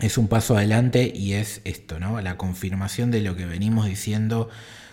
es 0.00 0.18
un 0.18 0.28
paso 0.28 0.56
adelante 0.56 1.12
y 1.14 1.34
es 1.34 1.60
esto, 1.64 1.98
¿no? 1.98 2.20
La 2.20 2.36
confirmación 2.36 3.10
de 3.10 3.22
lo 3.22 3.34
que 3.34 3.44
venimos 3.44 3.86
diciendo, 3.86 4.48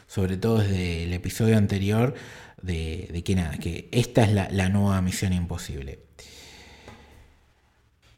sobre 0.07 0.37
todo 0.37 0.59
desde 0.59 1.03
el 1.03 1.13
episodio 1.13 1.57
anterior, 1.57 2.15
de, 2.61 3.21
que 3.23 3.35
nada, 3.35 3.57
que 3.57 3.89
esta 3.91 4.23
es 4.23 4.31
la, 4.31 4.49
la 4.51 4.69
nueva 4.69 5.01
Misión 5.01 5.33
Imposible 5.33 5.99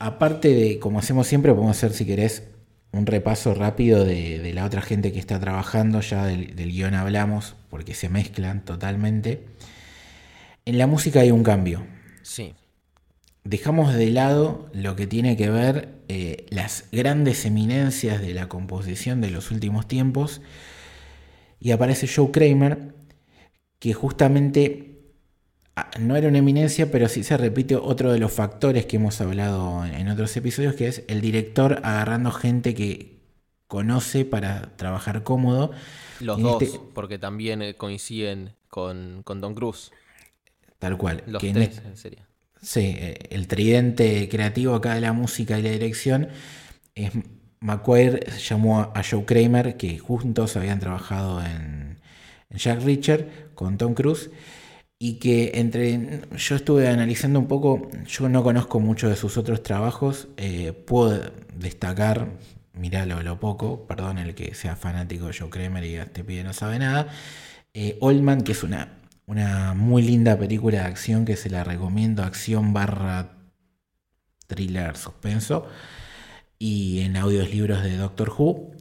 aparte 0.03 0.49
de, 0.49 0.79
como 0.79 0.99
hacemos 0.99 1.27
siempre, 1.27 1.53
podemos 1.53 1.77
hacer, 1.77 1.93
si 1.93 2.05
querés, 2.05 2.43
un 2.91 3.05
repaso 3.05 3.53
rápido 3.53 4.03
de, 4.03 4.51
la 4.53 4.65
otra 4.65 4.81
gente 4.81 5.13
que 5.13 5.19
está 5.19 5.39
trabajando, 5.39 6.01
ya 6.01 6.25
del, 6.25 6.53
guion 6.55 6.93
hablamos, 6.93 7.55
porque 7.69 7.93
se 7.93 8.09
mezclan 8.09 8.65
totalmente. 8.65 9.45
En 10.65 10.77
la 10.77 10.87
música 10.87 11.21
hay 11.21 11.31
un 11.31 11.43
cambio. 11.43 11.85
Sí. 12.21 12.53
Dejamos 13.45 13.93
de 13.93 14.09
lado 14.11 14.69
lo 14.73 14.97
que 14.97 15.07
tiene 15.07 15.37
que 15.37 15.49
ver 15.49 15.89
eh, 16.09 16.45
las 16.49 16.85
grandes 16.91 17.45
eminencias 17.45 18.21
de 18.21 18.33
la 18.33 18.49
composición 18.49 19.21
de 19.21 19.31
los 19.31 19.51
últimos 19.51 19.87
tiempos 19.87 20.41
y 21.59 21.71
aparece 21.71 22.09
Joe 22.13 22.31
Kramer, 22.31 22.93
que 23.79 23.93
justamente 23.93 24.92
no 25.99 26.15
era 26.15 26.27
una 26.27 26.37
eminencia, 26.37 26.91
pero 26.91 27.07
sí 27.07 27.23
se 27.23 27.37
repite 27.37 27.75
otro 27.75 28.11
de 28.11 28.19
los 28.19 28.31
factores 28.31 28.85
que 28.85 28.97
hemos 28.97 29.19
hablado 29.21 29.85
en 29.85 30.07
otros 30.07 30.35
episodios, 30.37 30.75
que 30.75 30.87
es 30.87 31.03
el 31.07 31.21
director 31.21 31.79
agarrando 31.83 32.31
gente 32.31 32.75
que 32.75 33.19
conoce 33.67 34.23
para 34.25 34.75
trabajar 34.75 35.23
cómodo. 35.23 35.71
Los 36.19 36.39
dos, 36.39 36.61
este 36.61 36.79
porque 36.93 37.17
también 37.17 37.61
eh, 37.61 37.75
coinciden 37.75 38.53
con, 38.69 39.23
con 39.23 39.41
Don 39.41 39.55
Cruz. 39.55 39.91
Tal 40.77 40.97
cual. 40.97 41.23
Los 41.25 41.41
tres, 41.41 41.81
en 41.83 41.97
serio. 41.97 42.19
Sí, 42.61 42.95
eh, 42.95 43.27
el 43.31 43.47
tridente 43.47 44.29
creativo 44.29 44.75
acá 44.75 44.93
de 44.93 45.01
la 45.01 45.11
música 45.11 45.57
y 45.57 45.63
la 45.63 45.71
dirección 45.71 46.29
es 46.93 47.11
McQuire 47.61 48.19
llamó 48.37 48.91
a 48.93 49.01
Joe 49.09 49.25
Kramer, 49.25 49.75
que 49.75 49.97
juntos 49.97 50.55
habían 50.55 50.79
trabajado 50.79 51.41
en, 51.41 51.99
en 52.49 52.57
Jack 52.57 52.81
Reacher 52.83 53.49
con 53.55 53.77
Tom 53.77 53.95
Cruise 53.95 54.29
y 55.03 55.15
que 55.15 55.51
entre 55.55 56.21
yo 56.37 56.55
estuve 56.55 56.87
analizando 56.87 57.37
un 57.37 57.49
poco, 57.49 57.89
yo 58.07 58.29
no 58.29 58.41
conozco 58.41 58.79
mucho 58.79 59.09
de 59.09 59.17
sus 59.17 59.35
otros 59.35 59.61
trabajos, 59.61 60.29
eh, 60.37 60.71
puedo 60.71 61.29
destacar, 61.53 62.29
mirá 62.71 63.05
lo, 63.05 63.37
poco, 63.37 63.85
perdón 63.85 64.17
el 64.17 64.33
que 64.33 64.55
sea 64.55 64.77
fanático 64.77 65.27
de 65.27 65.33
Joe 65.37 65.49
Kramer 65.49 65.83
y 65.83 65.95
este 65.95 66.23
pibe 66.23 66.45
no 66.45 66.53
sabe 66.53 66.79
nada, 66.79 67.09
eh, 67.73 67.97
Oldman, 67.99 68.43
que 68.43 68.53
es 68.53 68.63
una, 68.63 68.93
una 69.25 69.73
muy 69.73 70.03
linda 70.03 70.39
película 70.39 70.79
de 70.79 70.85
acción 70.85 71.25
que 71.25 71.35
se 71.35 71.49
la 71.49 71.65
recomiendo, 71.65 72.23
acción 72.23 72.71
barra 72.71 73.33
thriller 74.47 74.95
suspenso, 74.95 75.67
y 76.57 77.01
en 77.01 77.17
audios 77.17 77.51
libros 77.51 77.83
de 77.83 77.97
Doctor 77.97 78.29
Who 78.37 78.71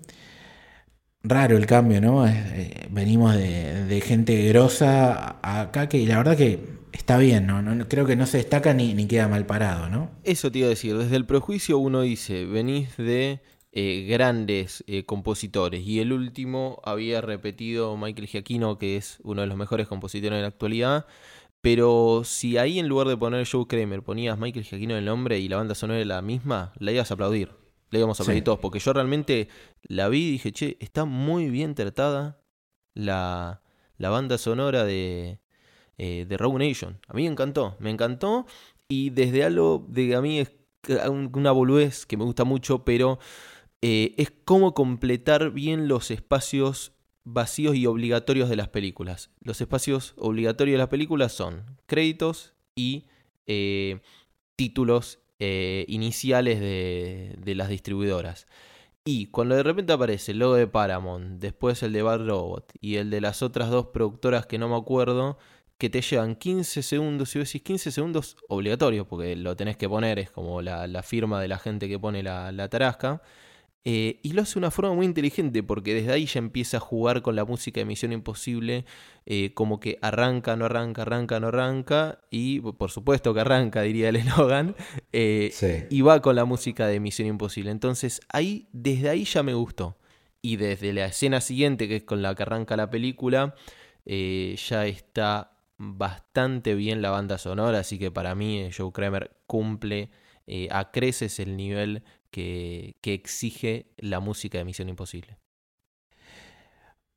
raro 1.24 1.56
el 1.56 1.66
cambio, 1.66 2.00
¿no? 2.00 2.26
Eh, 2.26 2.88
venimos 2.90 3.34
de, 3.34 4.00
gente 4.04 4.48
grosa 4.48 5.36
acá 5.42 5.88
que 5.88 6.06
la 6.06 6.16
verdad 6.16 6.36
que 6.36 6.58
está 6.92 7.18
bien, 7.18 7.46
¿no? 7.46 7.62
no 7.62 7.88
creo 7.88 8.06
que 8.06 8.16
no 8.16 8.26
se 8.26 8.38
destaca 8.38 8.74
ni, 8.74 8.94
ni, 8.94 9.06
queda 9.06 9.28
mal 9.28 9.46
parado, 9.46 9.88
¿no? 9.88 10.10
Eso 10.24 10.50
te 10.50 10.58
iba 10.58 10.66
a 10.66 10.70
decir, 10.70 10.96
desde 10.96 11.16
el 11.16 11.26
prejuicio 11.26 11.78
uno 11.78 12.02
dice, 12.02 12.44
venís 12.46 12.96
de 12.96 13.40
eh, 13.72 14.06
grandes 14.08 14.84
eh, 14.86 15.04
compositores 15.04 15.86
y 15.86 16.00
el 16.00 16.12
último 16.12 16.80
había 16.84 17.20
repetido 17.20 17.96
Michael 17.96 18.28
Giacchino, 18.28 18.78
que 18.78 18.96
es 18.96 19.18
uno 19.22 19.40
de 19.40 19.46
los 19.46 19.56
mejores 19.56 19.88
compositores 19.88 20.36
de 20.36 20.42
la 20.42 20.48
actualidad. 20.48 21.06
Pero 21.62 22.22
si 22.24 22.58
ahí 22.58 22.78
en 22.80 22.88
lugar 22.88 23.06
de 23.06 23.16
poner 23.16 23.48
Joe 23.48 23.66
Kramer 23.68 24.02
ponías 24.02 24.38
Michael 24.38 24.64
Giacchino 24.64 24.96
el 24.96 25.04
nombre 25.04 25.38
y 25.38 25.48
la 25.48 25.56
banda 25.58 25.74
sonora 25.74 26.00
era 26.00 26.16
la 26.16 26.22
misma, 26.22 26.72
la 26.78 26.92
ibas 26.92 27.10
a 27.10 27.14
aplaudir 27.14 27.61
le 27.92 27.98
íbamos 27.98 28.20
a 28.20 28.24
pedir 28.24 28.42
todos, 28.42 28.58
porque 28.58 28.78
yo 28.78 28.92
realmente 28.92 29.48
la 29.82 30.08
vi 30.08 30.28
y 30.28 30.30
dije, 30.32 30.50
che, 30.50 30.76
está 30.80 31.04
muy 31.04 31.50
bien 31.50 31.74
tratada 31.74 32.40
la, 32.94 33.62
la 33.98 34.08
banda 34.08 34.38
sonora 34.38 34.84
de, 34.84 35.40
eh, 35.98 36.24
de 36.26 36.36
Rogue 36.38 36.66
Nation. 36.66 36.98
A 37.06 37.12
mí 37.12 37.24
me 37.24 37.28
encantó, 37.28 37.76
me 37.78 37.90
encantó 37.90 38.46
y 38.88 39.10
desde 39.10 39.44
algo 39.44 39.86
de 39.88 40.16
a 40.16 40.22
mí 40.22 40.40
es 40.40 40.52
una 41.06 41.52
boludez 41.52 42.06
que 42.06 42.16
me 42.16 42.24
gusta 42.24 42.44
mucho, 42.44 42.82
pero 42.82 43.18
eh, 43.82 44.14
es 44.16 44.32
cómo 44.44 44.72
completar 44.72 45.50
bien 45.50 45.86
los 45.86 46.10
espacios 46.10 46.92
vacíos 47.24 47.76
y 47.76 47.86
obligatorios 47.86 48.48
de 48.48 48.56
las 48.56 48.68
películas. 48.68 49.30
Los 49.40 49.60
espacios 49.60 50.14
obligatorios 50.16 50.74
de 50.74 50.78
las 50.78 50.88
películas 50.88 51.32
son 51.32 51.78
créditos 51.86 52.54
y 52.74 53.04
eh, 53.46 54.00
títulos 54.56 55.21
eh, 55.44 55.86
iniciales 55.88 56.60
de, 56.60 57.54
las 57.56 57.68
distribuidoras. 57.68 58.46
Y 59.04 59.26
cuando 59.26 59.56
de 59.56 59.64
repente 59.64 59.92
aparece 59.92 60.30
el 60.30 60.38
logo 60.38 60.54
de 60.54 60.68
Paramount, 60.68 61.40
después 61.40 61.82
el 61.82 61.92
de 61.92 62.02
Bad 62.02 62.28
Robot 62.28 62.72
y 62.80 62.94
el 62.94 63.10
de 63.10 63.20
las 63.20 63.42
otras 63.42 63.68
dos 63.68 63.86
productoras 63.88 64.46
que 64.46 64.58
no 64.58 64.68
me 64.68 64.76
acuerdo, 64.76 65.38
que 65.78 65.90
te 65.90 66.00
llevan 66.00 66.36
15 66.36 66.84
segundos, 66.84 67.30
si 67.30 67.40
vos 67.40 67.48
decís 67.48 67.62
15 67.62 67.90
segundos 67.90 68.36
obligatorios, 68.48 69.04
porque 69.08 69.34
lo 69.34 69.56
tenés 69.56 69.76
que 69.76 69.88
poner, 69.88 70.20
es 70.20 70.30
como 70.30 70.62
la, 70.62 71.02
firma 71.02 71.40
de 71.40 71.48
la 71.48 71.58
gente 71.58 71.88
que 71.88 71.98
pone 71.98 72.22
la, 72.22 72.68
tarasca. 72.68 73.20
Eh, 73.84 74.20
y 74.22 74.32
lo 74.32 74.42
hace 74.42 74.54
de 74.54 74.58
una 74.60 74.70
forma 74.70 74.94
muy 74.94 75.06
inteligente 75.06 75.64
porque 75.64 75.92
desde 75.92 76.12
ahí 76.12 76.26
ya 76.26 76.38
empieza 76.38 76.76
a 76.76 76.80
jugar 76.80 77.20
con 77.20 77.34
la 77.34 77.44
música 77.44 77.80
de 77.80 77.84
Misión 77.84 78.12
Imposible, 78.12 78.84
eh, 79.26 79.52
como 79.54 79.80
que 79.80 79.98
arranca, 80.02 80.54
no 80.54 80.66
arranca, 80.66 81.02
arranca, 81.02 81.40
no 81.40 81.48
arranca, 81.48 82.20
y 82.30 82.60
por 82.60 82.92
supuesto 82.92 83.34
que 83.34 83.40
arranca, 83.40 83.82
diría 83.82 84.08
el 84.08 84.16
eslogan, 84.16 84.76
eh, 85.12 85.86
y 85.90 86.00
va 86.02 86.22
con 86.22 86.36
la 86.36 86.44
música 86.44 86.86
de 86.86 87.00
Misión 87.00 87.26
Imposible. 87.26 87.72
Entonces 87.72 88.20
ahí, 88.28 88.68
desde 88.72 89.08
ahí 89.08 89.24
ya 89.24 89.42
me 89.42 89.54
gustó. 89.54 89.96
Y 90.40 90.56
desde 90.56 90.92
la 90.92 91.06
escena 91.06 91.40
siguiente, 91.40 91.88
que 91.88 91.96
es 91.96 92.02
con 92.02 92.20
la 92.20 92.34
que 92.34 92.42
arranca 92.42 92.76
la 92.76 92.90
película, 92.90 93.54
ya 94.04 94.86
está 94.86 95.56
bastante 95.78 96.74
bien 96.74 97.00
la 97.00 97.10
banda 97.10 97.38
sonora, 97.38 97.78
así 97.80 97.96
que 97.96 98.10
para 98.10 98.34
mí 98.34 98.68
Joe 98.76 98.90
Kramer 98.92 99.36
cumple 99.46 100.10
a 100.70 100.90
creces 100.90 101.38
el 101.38 101.56
nivel 101.56 102.02
que, 102.32 102.96
exige 103.04 103.86
la 103.98 104.18
música 104.18 104.58
de 104.58 104.64
Misión 104.64 104.88
Imposible. 104.88 105.36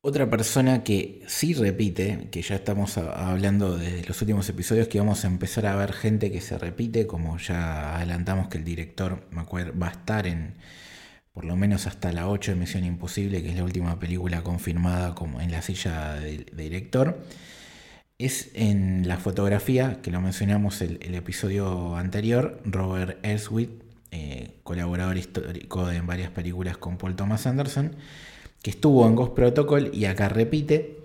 Otra 0.02 0.30
persona 0.30 0.84
que 0.84 1.24
sí 1.26 1.56
repite, 1.56 2.28
que 2.32 2.44
ya 2.44 2.56
estamos 2.56 3.00
hablando 3.00 3.76
desde 3.76 4.06
los 4.06 4.22
últimos 4.22 4.48
episodios, 4.50 4.88
que 4.88 5.00
vamos 5.00 5.26
a 5.26 5.28
empezar 5.28 5.66
a 5.66 5.76
ver 5.76 5.94
gente 5.94 6.32
que 6.32 6.42
se 6.42 6.60
repite, 6.60 7.08
como 7.08 7.40
ya 7.40 7.96
adelantamos 7.96 8.50
que 8.50 8.60
el 8.60 8.64
director 8.64 9.28
va 9.34 9.88
a 9.88 9.92
estar 9.92 10.28
en 10.28 10.54
por 11.34 11.44
lo 11.44 11.58
menos 11.58 11.86
hasta 11.86 12.14
la 12.14 12.30
8 12.30 12.52
de 12.52 12.58
Misión 12.58 12.86
Imposible, 12.86 13.44
que 13.44 13.50
es 13.50 13.58
la 13.58 13.64
última 13.66 14.00
película 14.00 14.42
confirmada 14.42 15.16
como 15.16 15.42
en 15.42 15.52
la 15.52 15.62
silla 15.62 16.14
de, 16.14 16.46
director, 16.54 17.26
es 18.18 18.52
en 18.54 19.06
la 19.08 19.18
fotografía, 19.18 20.02
que 20.02 20.12
lo 20.12 20.22
mencionamos 20.22 20.82
el, 20.82 20.98
el 21.02 21.14
episodio 21.16 21.98
anterior, 21.98 22.62
Robert 22.64 23.20
Elswit, 23.26 23.85
eh, 24.12 24.60
colaborador 24.64 25.18
histórico 25.18 25.90
en 25.92 26.06
varias 26.08 26.32
películas 26.32 26.78
con 26.78 26.98
Paul 26.98 27.16
Thomas 27.16 27.46
Anderson, 27.48 27.96
que 28.62 28.72
estuvo 28.72 29.08
en 29.08 29.16
Ghost 29.16 29.34
Protocol 29.34 29.92
y 29.94 30.06
acá 30.06 30.30
repite. 30.30 30.98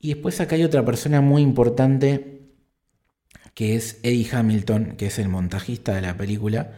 Y 0.00 0.14
después 0.14 0.40
acá 0.40 0.56
hay 0.56 0.64
otra 0.64 0.84
persona 0.84 1.20
muy 1.20 1.42
importante 1.42 2.34
que 3.54 3.76
es 3.76 4.00
Eddie 4.02 4.28
Hamilton, 4.30 4.96
que 4.96 5.06
es 5.06 5.18
el 5.18 5.28
montajista 5.28 5.94
de 5.94 6.02
la 6.02 6.16
película, 6.16 6.72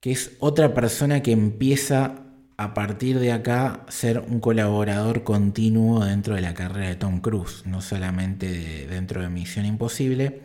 que 0.00 0.12
es 0.12 0.32
otra 0.38 0.74
persona 0.74 1.22
que 1.22 1.32
empieza 1.32 2.24
a 2.56 2.74
partir 2.74 3.18
de 3.20 3.32
acá 3.32 3.84
ser 3.88 4.18
un 4.18 4.40
colaborador 4.40 5.22
continuo 5.24 6.04
dentro 6.04 6.34
de 6.34 6.40
la 6.42 6.54
carrera 6.54 6.88
de 6.88 6.96
Tom 6.96 7.20
Cruise, 7.20 7.62
no 7.66 7.80
solamente 7.80 8.86
dentro 8.88 9.22
de 9.22 9.28
Misión 9.28 9.64
Imposible. 9.64 10.42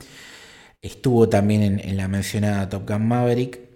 Estuvo 0.82 1.28
también 1.30 1.80
en 1.80 1.98
la 1.98 2.08
mencionada 2.08 2.70
Top 2.70 2.88
Gun 2.88 3.08
Maverick, 3.08 3.73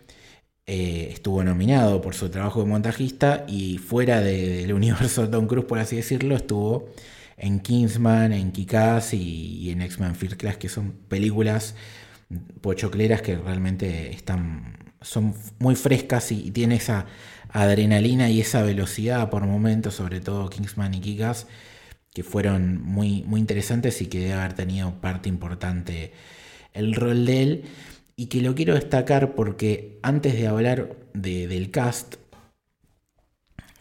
eh, 0.69 1.11
estuvo 1.13 1.45
nominado 1.45 2.01
por 2.01 2.13
su 2.13 2.29
trabajo 2.29 2.59
de 2.61 2.67
montajista 2.67 3.45
y 3.47 3.77
fuera 3.77 4.19
del 4.19 4.73
universo 4.73 5.21
de 5.21 5.29
Tom 5.29 5.47
Cruise, 5.47 5.65
por 5.65 5.79
así 5.79 5.95
decirlo, 5.95 6.35
estuvo 6.35 6.89
en 7.37 7.61
Kingsman, 7.61 8.33
en 8.33 8.51
Kikaz 8.51 9.13
y, 9.13 9.71
en 9.71 9.81
X-Men 9.81 10.15
First 10.15 10.35
Class, 10.35 10.57
que 10.57 10.67
son 10.67 10.91
películas 11.07 11.75
pochocleras 12.61 13.21
que 13.21 13.37
realmente 13.37 14.11
están, 14.11 14.93
son 15.01 15.33
muy 15.59 15.75
frescas 15.75 16.33
y, 16.33 16.51
tienen 16.51 16.77
esa 16.77 17.05
adrenalina 17.49 18.29
y 18.29 18.41
esa 18.41 18.61
velocidad 18.61 19.29
por 19.29 19.45
momentos, 19.45 19.95
sobre 19.95 20.19
todo 20.19 20.49
Kingsman 20.49 20.95
y 20.95 20.99
Kikaz, 20.99 21.47
que 22.13 22.23
fueron 22.23 22.81
muy, 22.83 23.23
muy 23.23 23.39
interesantes 23.39 24.01
y 24.01 24.07
que 24.07 24.19
debe 24.19 24.33
haber 24.33 24.53
tenido 24.53 24.99
parte 24.99 25.29
importante 25.29 26.11
el 26.73 26.93
rol 26.93 27.25
de 27.25 27.41
él 27.43 27.63
y 28.19 28.25
que 28.25 28.41
lo 28.41 28.55
quiero 28.55 28.73
destacar 28.73 29.35
porque 29.35 29.99
antes 30.01 30.33
de 30.33 30.47
hablar 30.47 30.97
del 31.13 31.69
cast, 31.69 32.15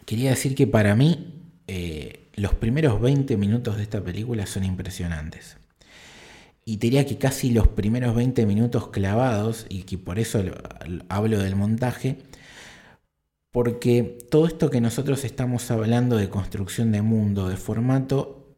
quería 0.05 0.29
decir 0.29 0.53
que 0.55 0.67
para 0.67 0.95
mí 0.95 1.51
eh, 1.65 2.29
los 2.35 2.53
primeros 2.53 3.01
20 3.01 3.35
minutos 3.35 3.77
de 3.77 3.83
esta 3.83 4.01
película 4.01 4.45
son 4.45 4.63
impresionantes. 4.63 5.57
Y 6.63 6.77
diría 6.77 7.05
que 7.05 7.17
casi 7.17 7.49
los 7.49 7.67
primeros 7.67 8.13
20 8.15 8.45
minutos 8.45 8.89
clavados, 8.89 9.65
y 9.69 9.83
que 9.83 9.97
por 9.97 10.19
eso 10.19 10.43
hablo 11.09 11.39
del 11.39 11.55
montaje, 11.55 12.17
porque 13.51 14.19
todo 14.29 14.45
esto 14.45 14.69
que 14.69 14.81
nosotros 14.81 15.23
estamos 15.23 15.71
hablando 15.71 16.15
de 16.15 16.29
construcción 16.29 16.91
de 16.91 17.01
mundo, 17.01 17.49
de 17.49 17.57
formato, 17.57 18.55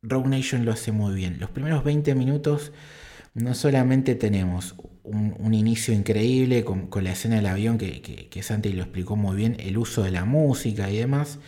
Rogue 0.00 0.30
Nation 0.30 0.64
lo 0.64 0.72
hace 0.72 0.90
muy 0.90 1.14
bien. 1.14 1.38
Los 1.38 1.50
primeros 1.50 1.84
20 1.84 2.14
minutos 2.14 2.72
no 3.34 3.54
solamente 3.54 4.14
tenemos 4.14 4.74
un, 5.04 5.54
inicio 5.54 5.92
increíble 5.94 6.64
con, 6.64 6.88
la 7.02 7.12
escena 7.12 7.36
del 7.36 7.46
avión 7.46 7.78
que, 7.78 8.00
que, 8.00 8.42
Santi 8.42 8.72
lo 8.72 8.82
explicó 8.82 9.16
muy 9.16 9.36
bien, 9.36 9.56
el 9.60 9.78
uso 9.78 10.02
de 10.02 10.10
la 10.10 10.24
música 10.24 10.90
y 10.90 10.98
demás, 10.98 11.38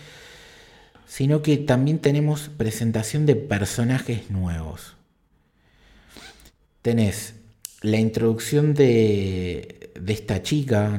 sino 1.06 1.42
que 1.42 1.56
también 1.56 1.98
tenemos 1.98 2.50
presentación 2.56 3.26
de 3.26 3.36
personajes 3.36 4.30
nuevos. 4.30 4.96
Tenés 6.82 7.34
la 7.82 7.98
introducción 7.98 8.74
de, 8.74 9.92
esta 10.06 10.42
chica, 10.42 10.98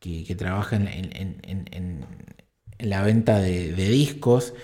que, 0.00 0.34
trabaja 0.36 0.76
en, 0.76 2.04
la 2.78 3.02
venta 3.02 3.38
de 3.38 3.88
discos, 3.88 4.54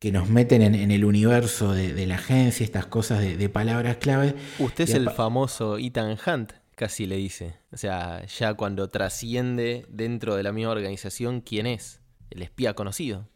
que 0.00 0.12
nos 0.12 0.30
meten 0.30 0.62
en, 0.62 0.90
el 0.90 1.04
universo 1.04 1.74
de, 1.74 2.06
la 2.06 2.14
agencia, 2.14 2.64
estas 2.64 2.86
cosas 2.86 3.20
de, 3.20 3.48
palabras 3.50 3.98
clave. 3.98 4.34
Usted 4.58 4.84
es 4.84 4.94
el 4.94 5.10
famoso 5.10 5.76
Ethan 5.76 6.16
Hunt, 6.26 6.52
casi 6.74 7.04
le 7.04 7.16
dice. 7.16 7.56
O 7.70 7.76
sea, 7.76 8.24
ya 8.26 8.54
cuando 8.54 8.88
trasciende 8.88 9.84
dentro 9.90 10.36
de 10.36 10.42
la 10.42 10.52
misma 10.52 10.72
organización, 10.72 11.42
¿quién 11.42 11.66
es? 11.66 12.00
El 12.30 12.40
espía 12.40 12.72
conocido. 12.72 13.28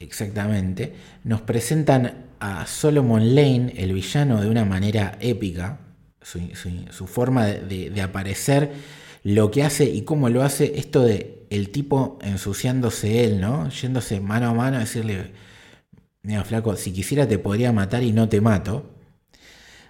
Exactamente. 0.00 0.92
Nos 1.22 1.40
presentan 1.42 2.26
a 2.40 2.66
Solomon 2.66 3.36
Lane, 3.36 3.72
el 3.76 3.92
villano, 3.92 4.40
de 4.40 4.50
una 4.50 4.64
manera 4.64 5.16
épica. 5.20 5.78
Su, 6.20 7.06
forma 7.06 7.46
de, 7.46 7.90
de, 7.90 8.02
aparecer, 8.02 8.72
lo 9.22 9.52
que 9.52 9.62
hace 9.62 9.84
y 9.84 10.02
cómo 10.02 10.28
lo 10.28 10.42
hace, 10.42 10.78
esto 10.78 11.02
de 11.02 11.46
el 11.50 11.70
tipo 11.70 12.18
ensuciándose 12.22 13.24
él, 13.24 13.40
¿no? 13.40 13.68
Yéndose 13.70 14.20
mano 14.20 14.48
a 14.48 14.54
mano 14.54 14.78
a 14.78 14.80
decirle 14.80 15.30
Mira, 16.24 16.44
flaco, 16.44 16.76
si 16.76 16.92
quisiera 16.92 17.26
te 17.26 17.38
podría 17.38 17.72
matar 17.72 18.04
y 18.04 18.12
no 18.12 18.28
te 18.28 18.40
mato. 18.40 18.94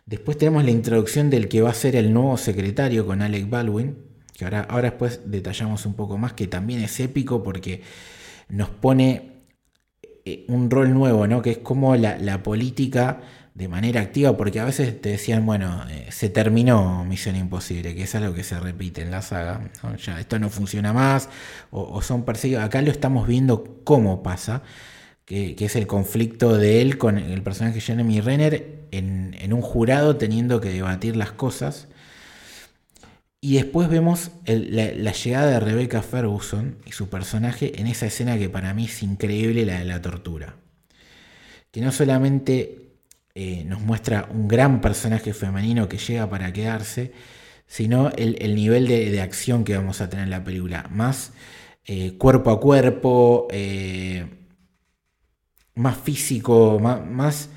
Después 0.06 0.38
tenemos 0.38 0.64
la 0.64 0.70
introducción 0.70 1.28
del 1.28 1.48
que 1.48 1.60
va 1.60 1.70
a 1.70 1.74
ser 1.74 1.94
el 1.94 2.12
nuevo 2.12 2.36
secretario 2.38 3.06
con 3.06 3.20
Alec 3.22 3.48
Baldwin, 3.50 3.98
que 4.36 4.44
ahora, 4.44 4.62
ahora 4.62 4.90
después 4.90 5.20
detallamos 5.26 5.84
un 5.84 5.94
poco 5.94 6.16
más, 6.18 6.32
que 6.32 6.46
también 6.48 6.80
es 6.80 6.98
épico 7.00 7.42
porque 7.42 7.82
nos 8.48 8.70
pone 8.70 9.42
eh, 10.24 10.46
un 10.48 10.70
rol 10.70 10.94
nuevo, 10.94 11.26
¿no? 11.26 11.42
Que 11.42 11.50
es 11.52 11.58
como 11.58 11.96
la, 11.96 12.42
política 12.42 13.20
de 13.54 13.68
manera 13.68 14.00
activa, 14.00 14.36
porque 14.36 14.58
a 14.60 14.64
veces 14.64 15.00
te 15.02 15.10
decían, 15.10 15.44
bueno, 15.44 15.84
eh, 15.90 16.08
se 16.10 16.30
terminó 16.30 17.04
Misión 17.04 17.36
Imposible, 17.36 17.94
que 17.94 18.04
es 18.04 18.14
algo 18.14 18.34
que 18.34 18.42
se 18.42 18.58
repite 18.58 19.02
en 19.02 19.10
la 19.10 19.20
saga, 19.20 19.70
ya 19.98 20.18
esto 20.18 20.38
no 20.38 20.48
funciona 20.48 20.94
más, 20.94 21.28
o, 21.70 21.82
o 21.82 22.00
son 22.00 22.24
perseguidos. 22.24 22.64
Acá 22.64 22.80
lo 22.80 22.90
estamos 22.90 23.26
viendo 23.28 23.82
cómo 23.84 24.22
pasa 24.22 24.62
que, 25.56 25.64
es 25.64 25.76
el 25.76 25.86
conflicto 25.86 26.58
de 26.58 26.82
él 26.82 26.98
con 26.98 27.16
el 27.16 27.42
personaje 27.42 27.80
Jeremy 27.80 28.20
Renner 28.20 28.86
en, 28.90 29.52
un 29.52 29.62
jurado 29.62 30.16
teniendo 30.16 30.60
que 30.60 30.68
debatir 30.68 31.16
las 31.16 31.32
cosas. 31.32 31.88
Y 33.40 33.54
después 33.54 33.88
vemos 33.88 34.30
la, 34.44 35.12
llegada 35.12 35.50
de 35.50 35.60
Rebecca 35.60 36.02
Ferguson 36.02 36.76
y 36.84 36.92
su 36.92 37.08
personaje 37.08 37.80
en 37.80 37.86
esa 37.86 38.06
escena 38.06 38.38
que 38.38 38.50
para 38.50 38.74
mí 38.74 38.84
es 38.84 39.02
increíble, 39.02 39.64
la 39.64 39.78
de 39.78 39.86
la 39.86 40.02
tortura. 40.02 40.56
Que 41.70 41.80
no 41.80 41.92
solamente 41.92 42.90
eh, 43.34 43.64
nos 43.64 43.80
muestra 43.80 44.28
un 44.30 44.48
gran 44.48 44.82
personaje 44.82 45.32
femenino 45.32 45.88
que 45.88 45.96
llega 45.96 46.28
para 46.28 46.52
quedarse, 46.52 47.12
sino 47.66 48.10
el, 48.10 48.54
nivel 48.54 48.86
de, 48.86 49.18
acción 49.22 49.64
que 49.64 49.76
vamos 49.78 50.02
a 50.02 50.10
tener 50.10 50.24
en 50.24 50.30
la 50.30 50.44
película. 50.44 50.86
Más 50.90 51.32
eh, 51.86 52.18
cuerpo 52.18 52.50
a 52.50 52.60
cuerpo. 52.60 53.48
Eh, 53.50 54.26
más 55.74 55.98
físico, 55.98 56.78
más, 56.78 57.50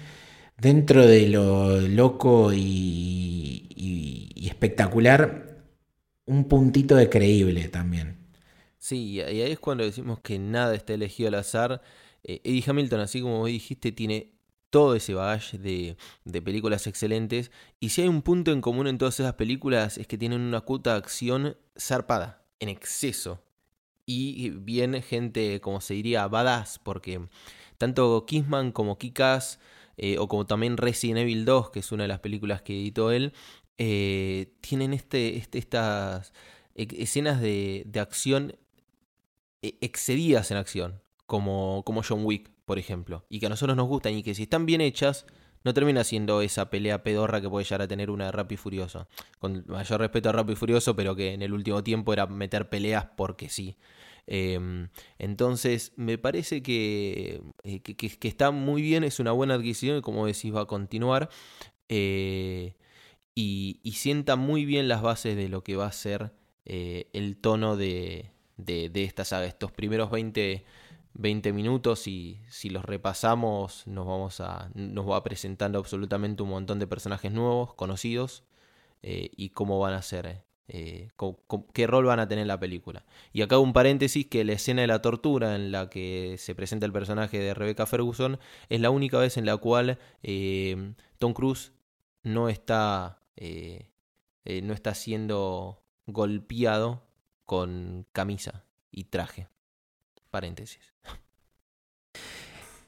dentro 0.58 1.06
de 1.06 1.28
lo 1.28 1.82
loco 1.82 2.52
y, 2.54 3.62
espectacular, 4.48 5.64
un 6.26 6.46
puntito 6.48 6.96
de 6.96 7.10
creíble 7.10 7.68
también. 7.68 8.18
Sí, 8.78 9.14
y 9.14 9.22
ahí 9.22 9.42
es 9.42 9.60
cuando 9.60 9.84
decimos 9.84 10.20
que 10.20 10.40
nada 10.40 10.76
está 10.76 10.94
elegido 10.94 11.30
al 11.30 11.36
azar. 11.36 11.82
Eh, 12.24 12.42
Eddie 12.44 12.64
Hamilton, 12.66 13.00
así 13.00 13.22
como 13.22 13.40
vos 13.40 13.48
dijiste, 13.48 13.92
tiene 13.92 14.32
todo 14.70 14.96
ese 14.96 15.14
bagaje 15.14 15.58
de, 15.58 15.98
de, 16.24 16.42
películas 16.42 16.86
excelentes. 16.88 17.52
Y 17.80 17.90
si 17.90 18.02
hay 18.02 18.08
un 18.08 18.22
punto 18.22 18.52
en 18.52 18.62
común 18.62 18.88
en 18.88 18.98
todas 18.98 19.20
esas 19.20 19.34
películas 19.34 19.98
es 19.98 20.08
que 20.08 20.18
tienen 20.18 20.42
una 20.42 20.62
cuota 20.62 20.96
acción 20.96 21.58
zarpada, 21.78 22.46
en 22.60 22.70
exceso. 22.70 23.42
Y 24.06 24.52
bien 24.52 25.02
gente, 25.02 25.60
como 25.62 25.82
se 25.82 25.96
diría, 25.96 26.28
badass, 26.28 26.80
porque 26.80 27.28
tanto 27.78 28.26
Kissman 28.26 28.72
como 28.72 28.98
Kikas, 28.98 29.60
eh, 29.98 30.18
o 30.18 30.28
como 30.28 30.46
también 30.46 30.78
Resident 30.78 31.20
Evil 31.20 31.46
2, 31.46 31.72
que 31.72 31.80
es 31.80 31.92
una 31.92 32.04
de 32.04 32.10
las 32.10 32.20
películas 32.20 32.62
que 32.62 32.74
editó 32.74 33.12
él, 33.12 33.34
eh, 33.78 34.54
tienen 34.62 34.94
este, 34.94 35.38
este, 35.38 35.58
estas 35.58 36.34
escenas 36.76 37.42
de, 37.42 37.88
acción 38.00 38.56
eh, 39.62 39.78
excedidas 39.82 40.52
en 40.52 40.58
acción, 40.58 41.02
como, 41.26 41.84
como 41.86 42.04
John 42.04 42.26
Wick, 42.26 42.52
por 42.66 42.80
ejemplo, 42.80 43.26
y 43.30 43.40
que 43.40 43.46
a 43.46 43.50
nosotros 43.50 43.78
nos 43.78 43.88
gustan 43.88 44.14
y 44.14 44.24
que 44.24 44.36
si 44.36 44.44
están 44.44 44.66
bien 44.66 44.82
hechas, 44.82 45.26
no 45.64 45.74
termina 45.74 46.04
siendo 46.04 46.42
esa 46.42 46.70
pelea 46.70 47.04
pedorra 47.04 47.42
que 47.42 47.50
puede 47.50 47.66
llegar 47.66 47.82
a 47.82 47.88
tener 47.88 48.12
una 48.12 48.26
de 48.26 48.32
Rápido 48.32 48.60
y 48.60 48.64
Furioso. 48.64 49.08
Con 49.40 49.66
mayor 49.68 50.00
respeto 50.00 50.30
a 50.30 50.32
Rápido 50.32 50.54
y 50.54 50.58
Furioso, 50.58 50.96
pero 50.96 51.16
que 51.16 51.34
en 51.34 51.42
el 51.42 51.54
último 51.54 51.84
tiempo 51.84 52.14
era 52.14 52.28
meter 52.28 52.70
peleas 52.70 53.08
porque 53.18 53.50
sí. 53.50 53.76
Em, 54.28 54.90
entonces, 55.20 55.94
me 55.98 56.18
parece 56.18 56.64
que, 56.64 57.42
eh, 57.64 57.82
que, 57.82 58.28
está 58.28 58.52
muy 58.52 58.82
bien, 58.82 59.04
es 59.04 59.20
una 59.20 59.32
buena 59.32 59.56
adquisición 59.56 59.98
y 59.98 60.02
como 60.02 60.26
decís 60.26 60.54
va 60.54 60.62
a 60.62 60.66
continuar. 60.66 61.30
Eh, 61.90 62.76
y, 63.36 63.80
sienta 63.96 64.36
muy 64.36 64.66
bien 64.66 64.88
las 64.88 65.02
bases 65.02 65.36
de 65.36 65.50
lo 65.50 65.64
que 65.64 65.76
va 65.76 65.88
a 65.88 65.92
ser 65.92 66.34
eh, 66.66 67.10
el 67.14 67.38
tono 67.38 67.78
de, 67.78 68.32
de, 68.58 68.90
de, 68.90 69.04
esta 69.04 69.26
saga. 69.26 69.46
Estos 69.46 69.72
primeros 69.72 70.12
20, 70.12 70.66
20 71.14 71.54
minutos 71.54 72.08
y 72.08 72.42
si 72.50 72.70
los 72.70 72.86
repasamos 72.86 73.88
nos, 73.88 74.06
vamos 74.08 74.40
a, 74.42 74.70
nos 74.74 75.10
va 75.10 75.24
presentando 75.24 75.80
absolutamente 75.80 76.44
un 76.44 76.50
montón 76.50 76.80
de 76.80 76.88
personajes 76.88 77.32
nuevos, 77.32 77.74
conocidos 77.76 78.44
y 79.04 79.50
cómo 79.50 79.80
van 79.80 79.94
a 79.94 80.02
ser 80.02 80.44
eh, 80.68 81.10
qué 81.74 81.88
rol 81.88 82.06
van 82.06 82.20
a 82.20 82.28
tener 82.28 82.44
en 82.44 82.48
la 82.48 82.60
película. 82.60 83.06
Y 83.34 83.42
acá 83.42 83.60
un 83.60 83.74
paréntesis 83.74 84.26
que 84.28 84.44
la 84.44 84.54
escena 84.54 84.82
de 84.82 84.88
la 84.88 85.02
tortura 85.02 85.56
en 85.56 85.72
la 85.72 85.90
que 85.90 86.36
se 86.38 86.56
presenta 86.56 86.86
el 86.86 86.92
personaje 86.92 87.40
de 87.40 87.54
Rebecca 87.54 87.86
Ferguson 87.86 88.40
es 88.70 88.82
la 88.82 88.90
única 88.90 89.20
vez 89.20 89.38
en 89.38 89.46
la 89.46 89.58
cual 89.58 90.00
eh, 90.24 90.94
Tom 91.20 91.34
Cruise 91.34 91.72
no 92.24 92.50
está, 92.50 93.22
eh, 93.36 93.90
no 94.64 94.74
está 94.74 94.96
siendo 94.96 95.84
golpeado 96.08 97.04
con 97.46 98.08
camisa 98.12 98.66
y 98.92 99.06
traje. 99.06 99.48
Paréntesis. 100.32 100.94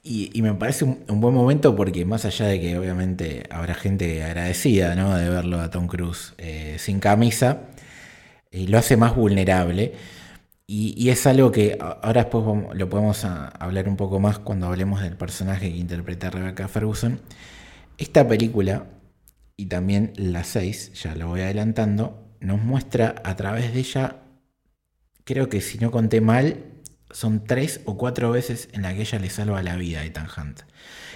Y, 0.09 0.41
me 0.41 0.53
parece 0.53 0.85
un, 0.85 1.19
buen 1.19 1.33
momento 1.33 1.75
porque 1.75 2.05
más 2.05 2.23
allá 2.23 2.45
de 2.45 2.61
que 2.61 2.77
obviamente 2.77 3.43
habrá 3.49 3.73
gente 3.73 4.23
agradecida 4.23 4.95
¿no? 4.95 5.13
de 5.17 5.29
verlo 5.29 5.59
a 5.59 5.69
Tom 5.69 5.87
Cruise 5.87 6.33
eh, 6.37 6.77
sin 6.79 7.01
camisa, 7.01 7.63
y 8.49 8.67
lo 8.67 8.77
hace 8.77 8.95
más 8.95 9.17
vulnerable. 9.17 9.95
Y, 10.65 11.09
es 11.09 11.27
algo 11.27 11.51
que 11.51 11.77
ahora 11.81 12.23
después 12.23 12.45
lo 12.73 12.89
podemos 12.89 13.25
hablar 13.25 13.89
un 13.89 13.97
poco 13.97 14.21
más 14.21 14.39
cuando 14.39 14.67
hablemos 14.67 15.01
del 15.01 15.17
personaje 15.17 15.69
que 15.71 15.77
interpreta 15.77 16.29
Rebecca 16.29 16.69
Ferguson. 16.69 17.19
Esta 17.97 18.25
película, 18.25 18.85
y 19.57 19.65
también 19.65 20.13
la 20.15 20.45
6, 20.45 20.93
ya 21.03 21.15
lo 21.15 21.27
voy 21.27 21.41
adelantando, 21.41 22.31
nos 22.39 22.61
muestra 22.61 23.15
a 23.25 23.35
través 23.35 23.73
de 23.73 23.79
ella, 23.79 24.17
creo 25.25 25.49
que 25.49 25.59
si 25.59 25.79
no 25.79 25.91
conté 25.91 26.21
mal, 26.21 26.63
son 27.11 27.43
tres 27.45 27.81
o 27.85 27.97
cuatro 27.97 28.31
veces 28.31 28.69
en 28.73 28.81
la 28.81 28.93
que 28.93 29.01
ella 29.01 29.19
le 29.19 29.29
salva 29.29 29.63
la 29.63 29.75
vida 29.75 30.01
a 30.01 30.05
Ethan 30.05 30.27
Hunt. 30.35 30.61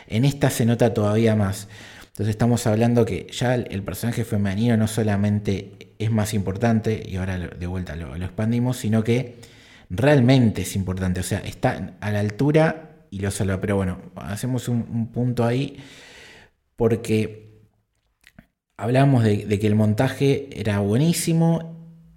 En 0.08 0.26
esta 0.26 0.50
se 0.50 0.66
nota 0.66 0.94
todavía 0.94 1.36
más. 1.36 1.68
Entonces 2.08 2.30
estamos 2.30 2.68
hablando 2.68 3.06
que 3.06 3.28
ya 3.32 3.56
el, 3.56 3.84
personaje 3.84 4.26
femenino 4.26 4.76
no 4.76 4.88
solamente 4.88 5.94
es 5.98 6.12
más 6.12 6.34
importante, 6.34 7.02
y 7.06 7.16
ahora 7.16 7.38
de 7.38 7.68
vuelta 7.68 7.96
lo, 7.96 8.16
expandimos, 8.16 8.78
sino 8.78 9.04
que 9.04 9.38
realmente 9.90 10.64
es 10.64 10.76
importante. 10.76 11.22
O 11.22 11.24
sea, 11.24 11.40
está 11.40 11.96
a 12.02 12.12
la 12.12 12.20
altura 12.20 13.06
y 13.10 13.20
lo 13.20 13.32
salva. 13.32 13.62
Pero 13.62 13.78
bueno, 13.78 14.00
hacemos 14.16 14.68
un, 14.68 15.08
punto 15.12 15.46
ahí 15.46 15.78
porque 16.76 17.62
hablamos 18.76 19.24
de, 19.24 19.46
de 19.46 19.60
que 19.60 19.68
el 19.68 19.76
montaje 19.76 20.50
era 20.52 20.80
buenísimo 20.80 21.71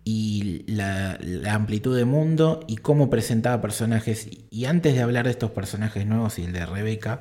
y 0.05 0.65
la, 0.67 1.19
amplitud 1.53 1.97
de 1.97 2.05
mundo 2.05 2.61
y 2.69 2.77
cómo 2.77 3.11
presentaba 3.11 3.61
personajes. 3.63 4.29
Y 4.51 4.67
antes 4.67 4.95
de 4.95 5.03
hablar 5.03 5.25
de 5.25 5.31
estos 5.33 5.51
personajes 5.51 6.07
nuevos 6.07 6.39
y 6.39 6.45
el 6.45 6.53
de 6.53 6.67
Rebeca, 6.67 7.21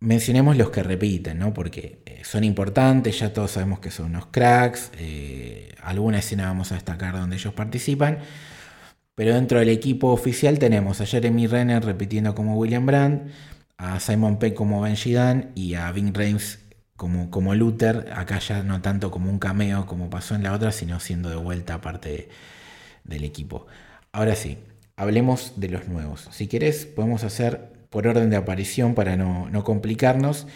mencionemos 0.00 0.56
los 0.56 0.70
que 0.70 0.82
repiten, 0.82 1.38
¿no? 1.38 1.54
Porque 1.54 2.02
eh, 2.06 2.22
son 2.24 2.44
importantes, 2.44 3.18
ya 3.20 3.32
todos 3.32 3.52
sabemos 3.52 3.80
que 3.80 3.90
son 3.90 4.06
unos 4.06 4.26
cracks, 4.26 4.90
eh, 4.98 5.74
alguna 5.82 6.18
escena 6.18 6.46
vamos 6.46 6.72
a 6.72 6.74
destacar 6.76 7.14
donde 7.14 7.36
ellos 7.36 7.54
participan. 7.54 8.18
Pero 9.14 9.34
dentro 9.34 9.58
del 9.58 9.68
equipo 9.68 10.12
oficial 10.12 10.58
tenemos 10.58 11.00
a 11.00 11.06
Jeremy 11.06 11.46
Renner 11.46 11.84
repitiendo 11.84 12.34
como 12.34 12.56
William 12.56 12.86
Brandt, 12.86 13.30
a 13.76 14.00
Simon 14.00 14.38
Peck 14.38 14.54
como 14.54 14.80
Benji 14.80 15.12
Dan 15.12 15.52
y 15.54 15.74
a 15.74 15.90
Ving 15.92 16.14
Rhames 16.14 16.60
como, 16.98 17.30
como 17.30 17.54
Luther, 17.54 18.12
acá 18.12 18.40
ya 18.40 18.64
no 18.64 18.82
tanto 18.82 19.12
como 19.12 19.30
un 19.30 19.38
cameo 19.38 19.86
como 19.86 20.10
pasó 20.10 20.34
en 20.34 20.42
la 20.42 20.52
otra, 20.52 20.72
sino 20.72 20.98
siendo 20.98 21.30
de 21.30 21.36
vuelta 21.36 21.80
parte 21.80 22.28
del 23.04 23.22
equipo. 23.22 23.68
Ahora 24.10 24.34
sí, 24.34 24.58
hablemos 24.96 25.52
de 25.60 25.68
los 25.68 25.86
nuevos. 25.86 26.28
Si 26.32 26.48
querés, 26.48 26.86
podemos 26.86 27.22
hacer 27.22 27.86
por 27.88 28.08
orden 28.08 28.30
de 28.30 28.36
aparición 28.36 28.96
para 28.96 29.16
no, 29.16 29.62
complicarnos. 29.62 30.48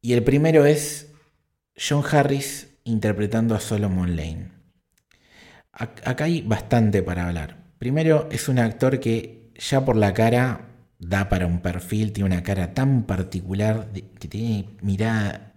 Y 0.00 0.12
el 0.12 0.22
primero 0.22 0.64
es 0.64 1.08
John 1.76 2.04
Harris 2.08 2.68
interpretando 2.84 3.56
a 3.56 3.60
Solomon 3.60 4.14
Lane. 4.14 4.52
Acá 5.72 6.24
hay 6.24 6.42
bastante 6.42 7.02
para 7.02 7.26
hablar. 7.26 7.56
Primero, 7.78 8.28
es 8.30 8.48
un 8.48 8.60
actor 8.60 9.00
que 9.00 9.50
ya 9.56 9.84
por 9.84 9.96
la 9.96 10.14
cara 10.14 10.71
da 11.02 11.28
para 11.28 11.46
un 11.46 11.60
perfil, 11.60 12.12
tiene 12.12 12.28
una 12.34 12.42
cara 12.42 12.74
tan 12.74 13.04
particular, 13.04 13.88
que 13.92 14.28
tiene 14.28 14.68
mirada, 14.82 15.54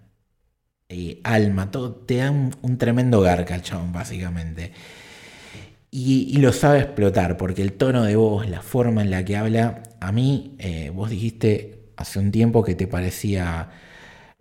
eh, 0.89 1.21
alma, 1.23 1.71
todo, 1.71 1.93
te 1.95 2.17
da 2.17 2.31
un, 2.31 2.77
tremendo 2.77 3.21
garca 3.21 3.55
el 3.55 3.62
básicamente. 3.91 4.73
Y, 5.91 6.38
lo 6.39 6.51
sabe 6.51 6.79
explotar, 6.79 7.38
porque 7.38 7.62
el 7.62 7.73
tono 7.73 8.03
de 8.03 8.15
voz, 8.17 8.49
la 8.49 8.62
forma 8.62 9.01
en 9.01 9.12
la 9.12 9.23
que 9.23 9.38
habla, 9.38 9.84
a 10.01 10.12
mí, 10.12 10.55
eh, 10.60 10.91
vos 10.93 11.10
dijiste 11.10 11.91
hace 11.95 12.19
un 12.19 12.31
tiempo 12.31 12.63
que 12.63 12.75
te 12.75 12.88
parecía 12.88 13.69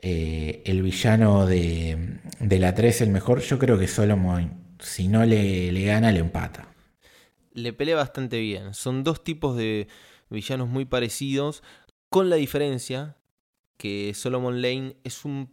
eh, 0.03 0.63
el 0.67 0.83
villano 0.83 1.47
de, 1.47 2.19
la 2.41 2.75
3 2.75 3.03
el 3.03 3.11
mejor, 3.11 3.41
yo 3.41 3.59
creo 3.59 3.79
que 3.79 3.87
Solomon, 3.87 4.77
si 4.81 5.07
no 5.07 5.25
le, 5.25 5.71
le 5.71 5.85
gana, 5.85 6.11
le 6.11 6.21
empata. 6.21 6.67
Le 7.53 7.73
pelea 7.73 7.97
bastante 7.97 8.41
bien, 8.41 8.75
son 8.75 9.05
dos 9.05 9.23
tipos 9.23 9.57
de 9.57 9.87
villanos 10.35 10.69
muy 10.69 10.85
parecidos, 10.85 11.63
con 12.11 12.31
la 12.31 12.37
diferencia 12.37 13.17
que 13.77 14.13
Solomon 14.15 14.63
Lane 14.63 14.97
es 15.05 15.25
un 15.25 15.53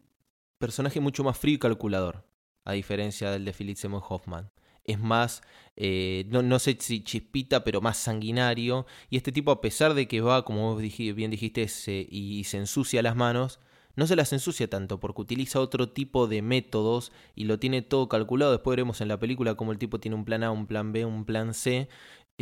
personaje 0.58 1.00
mucho 1.00 1.24
más 1.24 1.38
frío 1.38 1.56
y 1.56 1.60
calculador, 1.60 2.26
a 2.66 2.74
diferencia 2.74 3.32
del 3.32 3.46
de 3.46 3.54
Philip 3.54 3.78
Seymour 3.78 4.04
Hoffman. 4.08 4.52
Es 4.84 5.00
más, 5.00 5.42
eh, 5.76 6.26
no, 6.30 6.60
sé 6.60 6.76
si 6.80 7.04
chispita, 7.04 7.64
pero 7.64 7.82
más 7.82 7.98
sanguinario. 7.98 8.86
Y 9.10 9.18
este 9.18 9.32
tipo, 9.32 9.52
a 9.52 9.62
pesar 9.62 9.94
de 9.94 10.08
que 10.08 10.22
va, 10.22 10.44
como 10.44 10.74
vos 10.74 10.82
bien 10.82 11.32
dijiste, 11.32 11.68
y 12.10 12.44
se 12.46 12.58
ensucia 12.58 13.02
las 13.02 13.16
manos, 13.16 13.60
no 13.96 14.08
se 14.08 14.16
las 14.16 14.32
ensucia 14.34 14.70
tanto 14.70 15.00
porque 15.00 15.22
utiliza 15.22 15.60
otro 15.60 15.90
tipo 15.90 16.28
de 16.28 16.42
métodos 16.42 17.12
y 17.36 17.46
lo 17.46 17.60
tiene 17.60 17.82
todo 17.82 18.08
calculado. 18.08 18.52
Después 18.52 18.74
veremos 18.74 19.02
en 19.02 19.08
la 19.10 19.20
película 19.20 19.56
cómo 19.56 19.72
el 19.72 19.78
tipo 19.78 20.00
tiene 20.00 20.16
un 20.16 20.26
plan 20.26 20.44
A, 20.44 20.52
un 20.52 20.66
plan 20.66 20.94
B, 20.94 21.06
un 21.06 21.26
plan 21.26 21.54
C 21.54 21.90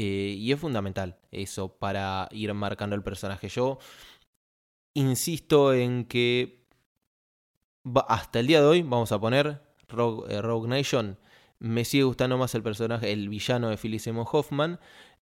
eh, 0.01 0.35
y 0.37 0.53
es 0.53 0.59
fundamental 0.61 1.17
eso 1.29 1.77
para 1.77 2.29
ir 2.31 2.53
marcando 2.53 2.95
el 2.95 3.03
personaje. 3.03 3.49
Yo 3.49 3.79
insisto 4.93 5.73
en 5.73 6.05
que 6.05 6.65
hasta 8.07 8.39
el 8.39 8.47
día 8.47 8.61
de 8.61 8.67
hoy, 8.67 8.81
vamos 8.81 9.11
a 9.11 9.19
poner 9.19 9.61
eh, 9.89 10.41
Rogue, 10.41 10.69
Nation, 10.69 11.19
me 11.59 11.83
sigue 11.83 12.03
gustando 12.05 12.37
más 12.37 12.55
el 12.55 12.63
personaje, 12.63 13.11
el 13.11 13.27
villano 13.27 13.67
de 13.67 13.75
Philip 13.75 13.99
Seymour 13.99 14.27
Hoffman. 14.31 14.79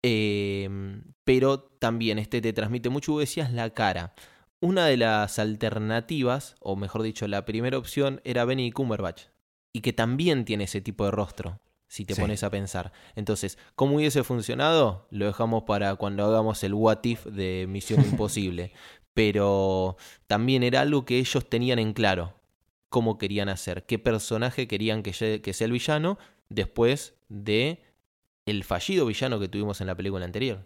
Em, 0.03 1.15
pero 1.23 1.61
también 1.61 2.19
este 2.19 2.41
te 2.41 2.53
transmite 2.53 2.89
mucho, 2.89 3.21
decías, 3.21 3.53
la 3.53 3.71
cara. 3.71 4.15
Una 4.61 4.87
de 4.87 4.97
las 4.97 5.39
alternativas, 5.39 6.57
o 6.59 6.75
mejor 6.75 7.03
dicho, 7.03 7.29
la 7.29 7.45
primera 7.45 7.79
opción 7.79 8.21
era 8.25 8.45
Benny 8.45 8.73
Cumberbatch. 8.73 9.27
Y 9.73 9.83
que 9.83 9.93
también 9.93 10.45
tiene 10.45 10.65
ese 10.65 10.81
tipo 10.81 11.05
de 11.05 11.13
rostro 11.13 11.61
si 11.89 12.05
te 12.05 12.17
pones 12.17 12.43
a 12.43 12.51
pensar. 12.51 12.93
Entonces, 13.15 13.59
¿cómo 13.75 13.97
hubiese 13.97 14.25
funcionado? 14.25 15.07
Lo 15.11 15.27
dejamos 15.27 15.65
para 15.65 15.95
cuando 15.97 16.25
hagamos 16.25 16.63
el 16.65 16.75
what 16.75 17.05
if 17.05 17.25
de 17.27 17.67
Misión 17.69 18.01
Imposible. 18.11 18.73
Pero 19.15 19.97
también 20.27 20.63
era 20.63 20.83
algo 20.83 21.05
que 21.05 21.19
ellos 21.19 21.49
tenían 21.49 21.79
en 21.79 21.93
claro. 21.93 22.35
Cómo 22.89 23.19
querían 23.19 23.49
hacer, 23.49 23.85
qué 23.85 23.99
personaje 23.99 24.69
querían 24.69 25.03
que, 25.03 25.41
que 25.43 25.53
sea 25.53 25.65
el 25.65 25.73
villano 25.73 26.19
después 26.49 27.15
de 27.29 27.83
el 28.47 28.63
fallido 28.63 29.07
villano 29.07 29.41
que 29.41 29.49
tuvimos 29.49 29.81
en 29.81 29.89
la 29.89 29.97
película 29.97 30.25
anterior. 30.25 30.65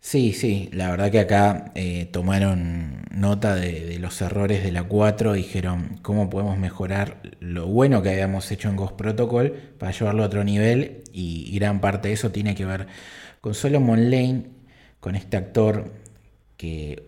Sí, 0.00 0.32
sí, 0.32 0.70
la 0.72 0.90
verdad 0.90 1.10
que 1.10 1.18
acá 1.18 1.72
eh, 1.74 2.08
tomaron 2.10 3.02
nota 3.10 3.56
de, 3.56 3.98
los 3.98 4.20
errores 4.22 4.62
de 4.62 4.70
la 4.70 4.84
4, 4.84 5.32
dijeron 5.32 5.98
cómo 6.02 6.30
podemos 6.30 6.56
mejorar 6.56 7.20
lo 7.40 7.66
bueno 7.66 8.00
que 8.02 8.10
habíamos 8.10 8.50
hecho 8.52 8.68
en 8.68 8.76
Ghost 8.76 8.94
Protocol 8.94 9.52
para 9.78 9.92
llevarlo 9.92 10.22
a 10.22 10.26
otro 10.26 10.44
nivel 10.44 11.02
y, 11.12 11.52
gran 11.58 11.80
parte 11.80 12.08
de 12.08 12.14
eso 12.14 12.30
tiene 12.30 12.54
que 12.54 12.64
ver 12.64 12.86
con 13.40 13.54
Solomon 13.54 14.10
Lane, 14.10 14.44
con 15.00 15.16
este 15.16 15.36
actor 15.36 15.92
que 16.56 17.02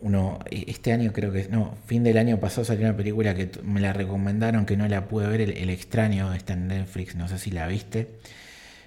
uno, 0.00 0.38
e, 0.50 0.64
este 0.68 0.92
año 0.92 1.12
creo 1.12 1.32
que, 1.32 1.48
no, 1.48 1.76
fin 1.86 2.04
del 2.04 2.16
año 2.16 2.38
pasado 2.38 2.64
salió 2.64 2.86
una 2.86 2.96
película 2.96 3.34
que 3.34 3.50
me 3.64 3.80
la 3.80 3.92
recomendaron 3.92 4.66
que 4.66 4.76
no 4.76 4.86
la 4.88 5.08
pude 5.08 5.26
ver, 5.26 5.40
El, 5.40 5.68
extraño 5.68 6.32
está 6.32 6.52
en 6.52 6.68
Netflix, 6.68 7.16
no 7.16 7.28
sé 7.28 7.38
si 7.38 7.50
la 7.50 7.66
viste. 7.66 8.08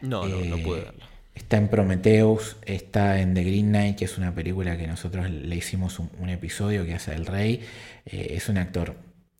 No, 0.02 0.28
no, 0.28 0.40
no 0.40 0.58
pude 0.58 0.82
verla. 0.82 1.13
Está 1.36 1.58
en 1.58 1.68
Prometheus, 1.68 2.58
está 2.66 3.20
en 3.20 3.34
The 3.34 3.44
Green 3.44 3.70
Knight, 3.70 3.98
que 3.98 4.06
es 4.06 4.18
una 4.18 4.36
película 4.36 4.78
que 4.78 4.88
nosotros 4.88 5.30
le 5.30 5.56
hicimos 5.56 6.00
un, 6.00 6.30
episodio 6.30 6.86
que 6.86 6.94
hace 6.94 7.14
el 7.14 7.26
rey. 7.26 7.62
Eh, 8.06 8.34
es 8.36 8.50
un 8.50 8.58
actor 8.58 8.96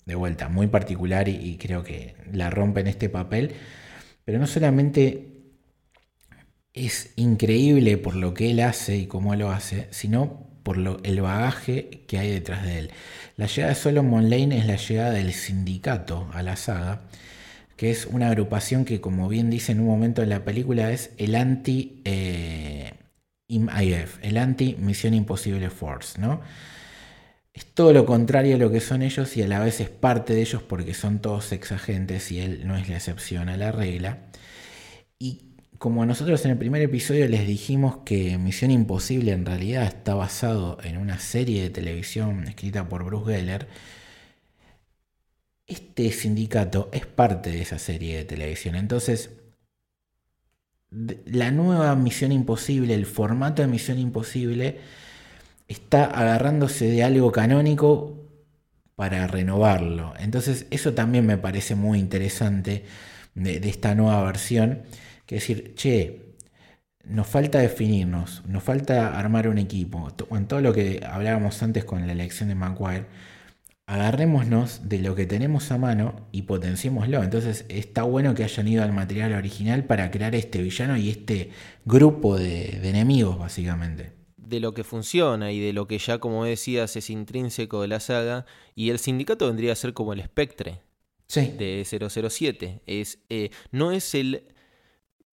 de 0.06 0.16
vuelta 0.16 0.50
muy 0.50 0.68
particular 0.68 1.30
y, 1.30 1.58
creo 1.58 1.84
que 1.84 2.16
la 2.32 2.50
rompe 2.50 2.82
en 2.82 2.88
este 2.88 3.10
papel. 3.10 3.54
Pero 4.26 4.40
no 4.40 4.48
solamente 4.48 5.28
es 6.74 7.14
increíble 7.16 7.98
por 7.98 8.16
lo 8.16 8.34
que 8.34 8.52
él 8.52 8.60
hace 8.62 8.98
y 8.98 9.06
cómo 9.06 9.36
lo 9.36 9.52
hace, 9.52 9.88
sino 9.92 10.48
por 10.64 10.78
lo, 10.78 11.00
el 11.04 11.22
bagaje 11.22 12.04
que 12.08 12.18
hay 12.18 12.32
detrás 12.32 12.64
de 12.64 12.80
él. 12.80 12.92
La 13.38 13.46
llegada 13.46 13.74
de 13.74 13.80
Solomon 13.80 14.30
Lane 14.30 14.58
es 14.58 14.66
la 14.66 14.78
llegada 14.78 15.12
del 15.12 15.34
sindicato 15.34 16.30
a 16.34 16.42
la 16.42 16.56
saga 16.56 17.02
que 17.78 17.92
es 17.92 18.06
una 18.06 18.28
agrupación 18.28 18.86
que, 18.86 19.02
como 19.02 19.30
bien 19.30 19.50
dice 19.50 19.72
en 19.72 19.80
un 19.80 19.88
momento 19.88 20.22
de 20.22 20.28
la 20.28 20.44
película, 20.44 20.92
es 20.92 21.12
el 21.18 21.36
anti 21.36 22.02
eh, 22.06 22.94
el 23.48 24.38
anti 24.38 24.76
Misión 24.80 25.14
Imposible 25.14 25.70
Force, 25.70 26.20
¿no? 26.20 26.42
Es 27.54 27.66
todo 27.66 27.94
lo 27.94 28.06
contrario 28.06 28.56
a 28.56 28.58
lo 28.58 28.72
que 28.72 28.80
son 28.80 29.04
ellos 29.04 29.38
y 29.38 29.44
a 29.44 29.48
la 29.48 29.60
vez 29.60 29.80
es 29.80 29.90
parte 29.90 30.34
de 30.34 30.42
ellos 30.42 30.64
porque 30.64 30.94
son 30.96 31.20
todos 31.20 31.52
exagentes 31.52 32.32
y 32.32 32.40
él 32.40 32.68
no 32.68 32.76
es 32.78 32.90
la 32.90 32.96
excepción 32.96 33.48
a 33.50 33.58
la 33.58 33.72
regla. 33.72 34.24
Y 35.20 35.54
como 35.78 36.06
nosotros 36.06 36.44
en 36.46 36.52
el 36.52 36.58
primer 36.58 36.82
episodio 36.82 37.28
les 37.28 37.46
dijimos 37.46 37.98
que 38.06 38.38
Misión 38.40 38.72
Imposible 38.72 39.34
en 39.34 39.46
realidad 39.46 39.84
está 39.84 40.16
basado 40.16 40.80
en 40.84 40.98
una 40.98 41.20
serie 41.20 41.62
de 41.62 41.70
televisión 41.70 42.48
escrita 42.48 42.90
por 42.90 43.04
Bruce 43.04 43.34
Geller, 43.34 43.68
este 45.68 46.12
sindicato 46.12 46.90
es 46.92 47.06
parte 47.06 47.52
de 47.52 47.62
esa 47.62 47.80
serie 47.80 48.18
de 48.18 48.26
televisión. 48.26 48.76
Entonces, 48.76 49.32
la 51.26 51.52
nueva 51.52 51.96
Misión 51.96 52.32
Imposible, 52.32 52.94
el 52.94 53.06
formato 53.06 53.62
de 53.62 53.68
Misión 53.68 54.00
Imposible, 54.00 54.80
está 55.68 56.06
agarrándose 56.06 56.86
de 56.86 57.04
algo 57.04 57.32
canónico 57.32 58.24
para 58.96 59.28
renovarlo. 59.28 60.14
Entonces, 60.20 60.68
eso 60.70 60.94
también 60.94 61.26
me 61.26 61.38
parece 61.38 61.76
muy 61.76 62.00
interesante 62.00 62.86
de, 63.36 63.58
esta 63.70 63.96
nueva 63.96 64.24
versión. 64.24 64.84
Que 65.26 65.36
decir, 65.36 65.74
che, 65.76 66.36
nos 67.06 67.28
falta 67.28 67.60
definirnos, 67.60 68.44
nos 68.48 68.64
falta 68.64 69.18
armar 69.18 69.48
un 69.48 69.58
equipo. 69.58 70.10
En 70.32 70.48
todo 70.48 70.62
lo 70.62 70.74
que 70.74 71.02
hablábamos 71.06 71.62
antes 71.64 71.86
con 71.86 72.06
la 72.08 72.14
elección 72.14 72.50
de 72.50 72.56
Maguire 72.56 73.08
agarrémonos 73.86 74.88
de 74.88 75.00
lo 75.00 75.16
que 75.16 75.26
tenemos 75.26 75.72
a 75.72 75.78
mano 75.78 76.28
y 76.32 76.44
potenciémoslo. 76.44 77.22
Entonces 77.22 77.66
está 77.70 78.04
bueno 78.04 78.34
que 78.34 78.44
hayan 78.44 78.68
ido 78.68 78.84
al 78.84 78.94
material 78.94 79.34
original 79.34 79.86
para 79.86 80.10
crear 80.12 80.36
este 80.36 80.62
villano 80.62 80.98
y 80.98 81.10
este 81.10 81.52
grupo 81.86 82.38
de, 82.38 82.88
enemigos, 82.88 83.38
básicamente. 83.38 84.14
De 84.38 84.60
lo 84.60 84.74
que 84.74 84.84
funciona 84.84 85.52
y 85.52 85.60
de 85.60 85.74
lo 85.74 85.88
que 85.88 85.98
ya, 85.98 86.20
como 86.20 86.46
decías, 86.46 86.96
es 86.96 87.10
intrínseco 87.10 87.82
de 87.82 87.88
la 87.88 88.00
saga. 88.00 88.46
Y 88.76 88.90
el 88.90 89.00
sindicato 89.00 89.48
vendría 89.48 89.74
a 89.74 89.76
ser 89.76 89.94
como 89.94 90.14
el 90.14 90.20
espectre 90.20 90.82
de 91.34 91.86
007. 91.86 92.82
Es, 92.86 93.20
eh, 93.30 93.50
no 93.72 93.92
es 93.92 94.16
el 94.16 94.53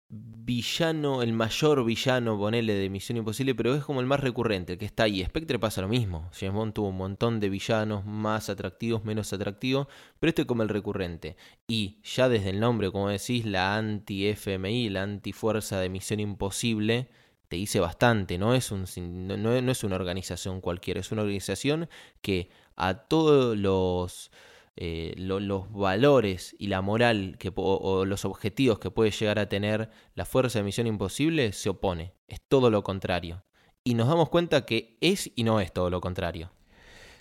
villano, 0.09 1.23
el 1.23 1.33
mayor 1.33 1.85
villano, 1.85 2.39
ponele, 2.39 2.75
de 2.75 2.89
Misión 2.89 3.19
Imposible, 3.19 3.55
pero 3.55 3.75
es 3.75 3.85
como 3.85 4.01
el 4.01 4.07
más 4.07 4.21
recurrente, 4.21 4.75
el 4.75 4.79
que 4.79 4.85
está 4.85 5.05
ahí. 5.05 5.25
Spectre 5.25 5.59
pasa 5.59 5.83
lo 5.83 5.89
mismo. 5.89 6.31
James 6.39 6.55
Bond 6.55 6.73
tuvo 6.75 6.89
un 6.89 6.97
montón 6.97 7.41
de 7.41 7.49
villanos 7.49 8.05
más 8.05 8.49
atractivos, 8.49 9.05
menos 9.05 9.33
atractivos, 9.33 9.89
pero 10.21 10.29
este 10.29 10.43
es 10.43 10.49
como 10.49 10.63
el 10.63 10.69
recurrente. 10.69 11.37
Y 11.67 11.99
ya 12.05 12.29
desde 12.29 12.51
el 12.51 12.61
nombre, 12.61 12.93
como 12.93 13.09
decís, 13.09 13.45
la 13.45 13.77
anti-FMI, 13.77 14.91
la 14.91 15.03
anti-fuerza 15.03 15.81
de 15.81 15.89
Misión 15.89 16.21
Imposible, 16.21 17.09
te 17.49 17.57
dice 17.57 17.81
bastante. 17.81 18.39
No 18.39 18.55
es, 18.55 18.71
un, 18.71 18.85
no, 19.27 19.37
no 19.37 19.73
es 19.73 19.85
una 19.85 19.97
organización 19.97 20.61
cualquiera, 20.61 21.01
es 21.01 21.11
una 21.11 21.23
organización 21.23 21.89
que 22.23 22.51
a 22.77 22.95
todos 22.95 23.57
los 23.57 24.31
eh, 24.79 25.15
los 25.17 25.73
valores 25.73 26.55
y 26.59 26.67
la 26.67 26.83
moral 26.83 27.37
que, 27.39 27.51
o, 27.55 28.05
los 28.05 28.27
objetivos 28.27 28.79
que 28.79 28.91
puede 28.91 29.11
llegar 29.11 29.39
a 29.39 29.49
tener 29.49 29.89
la 30.15 30.27
fuerza 30.27 30.59
de 30.59 30.65
misión 30.65 30.87
imposible 30.87 31.53
se 31.53 31.71
opone. 31.71 32.13
Es 32.29 32.41
todo 32.47 32.71
lo 32.71 32.83
contrario. 32.85 33.45
Y 33.85 33.95
nos 33.95 34.09
damos 34.09 34.29
cuenta 34.29 34.67
que 34.67 34.99
es 35.01 35.31
y 35.35 35.45
no 35.45 35.61
es 35.61 35.73
todo 35.73 35.89
lo 35.89 36.03
contrario. 36.03 36.51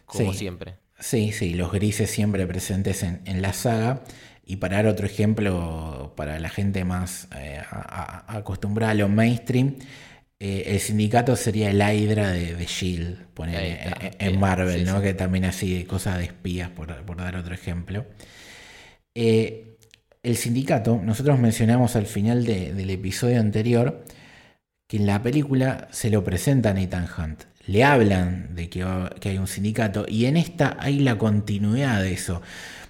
Como 0.05 0.33
siempre. 0.33 0.79
Sí, 0.99 1.31
sí, 1.31 1.53
los 1.53 1.71
grises 1.71 2.09
siempre 2.09 2.45
presentes 2.45 3.03
en, 3.03 3.41
la 3.41 3.53
saga. 3.53 4.03
Y 4.45 4.57
para 4.57 4.77
dar 4.77 4.87
otro 4.87 5.05
ejemplo, 5.05 6.13
para 6.17 6.39
la 6.39 6.49
gente 6.49 6.83
más 6.83 7.29
eh, 7.35 7.61
acostumbrada 8.27 8.91
a 8.91 8.95
lo 8.95 9.09
mainstream, 9.09 9.77
eh, 10.39 10.63
el 10.67 10.79
sindicato 10.79 11.35
sería 11.35 11.69
el 11.69 11.81
Hydra 11.81 12.31
de, 12.31 12.55
de 12.55 12.65
Shield, 12.65 13.25
en, 13.39 14.39
Marvel, 14.39 14.85
¿no? 14.85 15.01
Que 15.01 15.13
también 15.13 15.45
así 15.45 15.85
cosas 15.85 16.17
de 16.17 16.25
espías, 16.25 16.69
por, 16.69 16.87
dar 17.17 17.35
otro 17.37 17.53
ejemplo. 17.53 18.05
Eh, 19.13 19.77
el 20.23 20.35
sindicato, 20.35 20.99
nosotros 21.01 21.39
mencionamos 21.39 21.95
al 21.95 22.05
final 22.05 22.45
del 22.45 22.89
episodio 22.89 23.39
anterior 23.39 24.03
que 24.87 24.97
en 24.97 25.05
la 25.05 25.21
película 25.23 25.87
se 25.91 26.09
lo 26.09 26.23
presenta 26.23 26.71
a 26.71 26.73
Nathan 26.73 27.07
Hunt. 27.17 27.43
Le 27.67 27.83
hablan 27.83 28.55
de 28.55 28.69
que, 28.69 28.85
que 29.19 29.29
hay 29.29 29.37
un 29.37 29.47
sindicato 29.47 30.05
y 30.07 30.25
en 30.25 30.37
esta 30.37 30.77
hay 30.79 30.99
la 30.99 31.17
continuidad 31.17 32.01
de 32.01 32.13
eso. 32.13 32.41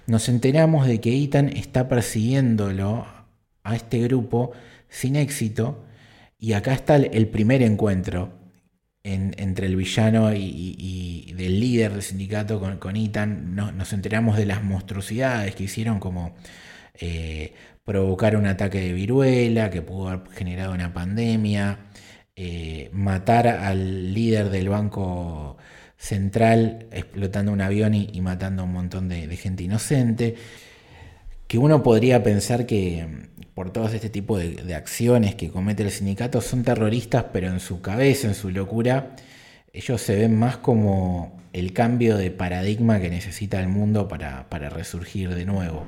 Nos 0.06 0.28
enteramos 0.28 0.86
de 0.86 1.00
que 1.00 1.22
Ethan 1.22 1.48
está 1.48 1.88
persiguiéndolo 1.88 3.06
a 3.62 3.76
este 3.76 4.00
grupo 4.00 4.52
sin 4.88 5.16
éxito 5.16 5.85
y 6.38 6.52
acá 6.52 6.72
está 6.74 6.96
el 6.96 7.28
primer 7.28 7.62
encuentro 7.62 8.32
entre 9.06 9.66
el 9.66 9.76
villano 9.76 10.34
y, 10.34 11.32
del 11.36 11.60
líder 11.60 11.92
del 11.92 12.02
sindicato 12.02 12.58
con, 12.58 12.78
con 12.78 12.96
Ethan. 12.96 13.54
nos 13.54 13.92
enteramos 13.92 14.36
de 14.36 14.46
las 14.46 14.64
monstruosidades 14.64 15.54
que 15.54 15.64
hicieron 15.64 16.00
como 16.00 16.34
eh, 16.94 17.52
provocar 17.84 18.36
un 18.36 18.46
ataque 18.46 18.80
de 18.80 18.92
viruela 18.92 19.70
que 19.70 19.82
pudo 19.82 20.08
haber 20.08 20.30
generado 20.32 20.74
una 20.74 20.92
pandemia, 20.92 21.78
eh, 22.34 22.90
matar 22.92 23.46
al 23.48 24.12
líder 24.14 24.50
del 24.50 24.68
banco 24.68 25.56
central 25.96 26.88
explotando 26.90 27.52
un 27.52 27.60
avión 27.60 27.94
y, 27.94 28.20
matando 28.20 28.62
a 28.62 28.64
un 28.66 28.72
montón 28.72 29.08
de 29.08 29.36
gente 29.36 29.62
inocente 29.62 30.36
que 31.46 31.58
uno 31.58 31.82
podría 31.82 32.22
pensar 32.22 32.66
que 32.66 33.28
por 33.56 33.72
todo 33.72 33.88
este 33.88 34.10
tipo 34.10 34.36
de, 34.36 34.74
acciones 34.74 35.34
que 35.34 35.48
comete 35.48 35.82
el 35.82 35.90
sindicato 35.90 36.42
son 36.42 36.62
terroristas, 36.62 37.24
pero 37.32 37.48
en 37.48 37.58
su 37.58 37.80
cabeza, 37.80 38.28
en 38.28 38.34
su 38.34 38.50
locura, 38.50 39.16
ellos 39.72 40.02
se 40.02 40.14
ven 40.14 40.38
más 40.38 40.58
como 40.58 41.40
el 41.54 41.72
cambio 41.72 42.18
de 42.18 42.30
paradigma 42.30 43.00
que 43.00 43.08
necesita 43.08 43.58
el 43.58 43.68
mundo 43.68 44.08
para, 44.08 44.44
resurgir 44.68 45.34
de 45.34 45.46
nuevo. 45.46 45.86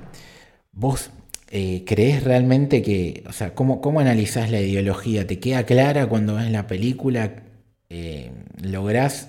¿Vos 0.73 1.11
eh, 1.51 1.85
crees 1.87 2.25
realmente 2.25 2.81
que, 2.81 3.23
o 3.29 3.33
sea, 3.35 3.55
¿cómo, 3.55 3.83
cómo 3.83 4.01
analizás 4.01 4.51
la 4.51 4.61
ideología? 4.63 5.27
¿Te 5.27 5.39
queda 5.39 5.65
clara 5.65 6.07
cuando 6.07 6.37
ves 6.37 6.51
la 6.51 6.67
película? 6.67 7.43
Eh, 7.91 8.33
¿Lográs, 8.63 9.29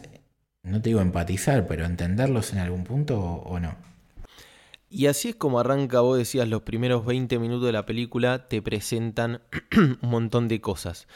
no 0.64 0.82
te 0.82 0.92
digo 0.92 1.02
empatizar, 1.02 1.68
pero 1.68 1.86
entenderlos 1.86 2.54
en 2.54 2.60
algún 2.60 2.86
punto 2.86 3.20
o 3.20 3.60
no? 3.60 3.89
Y 4.92 5.06
así 5.06 5.30
es 5.30 5.36
como 5.36 5.60
arranca, 5.60 6.02
vos 6.02 6.18
decías, 6.18 6.48
los 6.48 6.64
primeros 6.64 7.06
20 7.06 7.38
minutos 7.38 7.68
de 7.68 7.74
la 7.74 7.86
película 7.86 8.48
te 8.48 8.62
presentan 8.62 9.42
un 10.02 10.10
montón 10.10 10.48
de 10.48 10.62
cosas. 10.62 11.08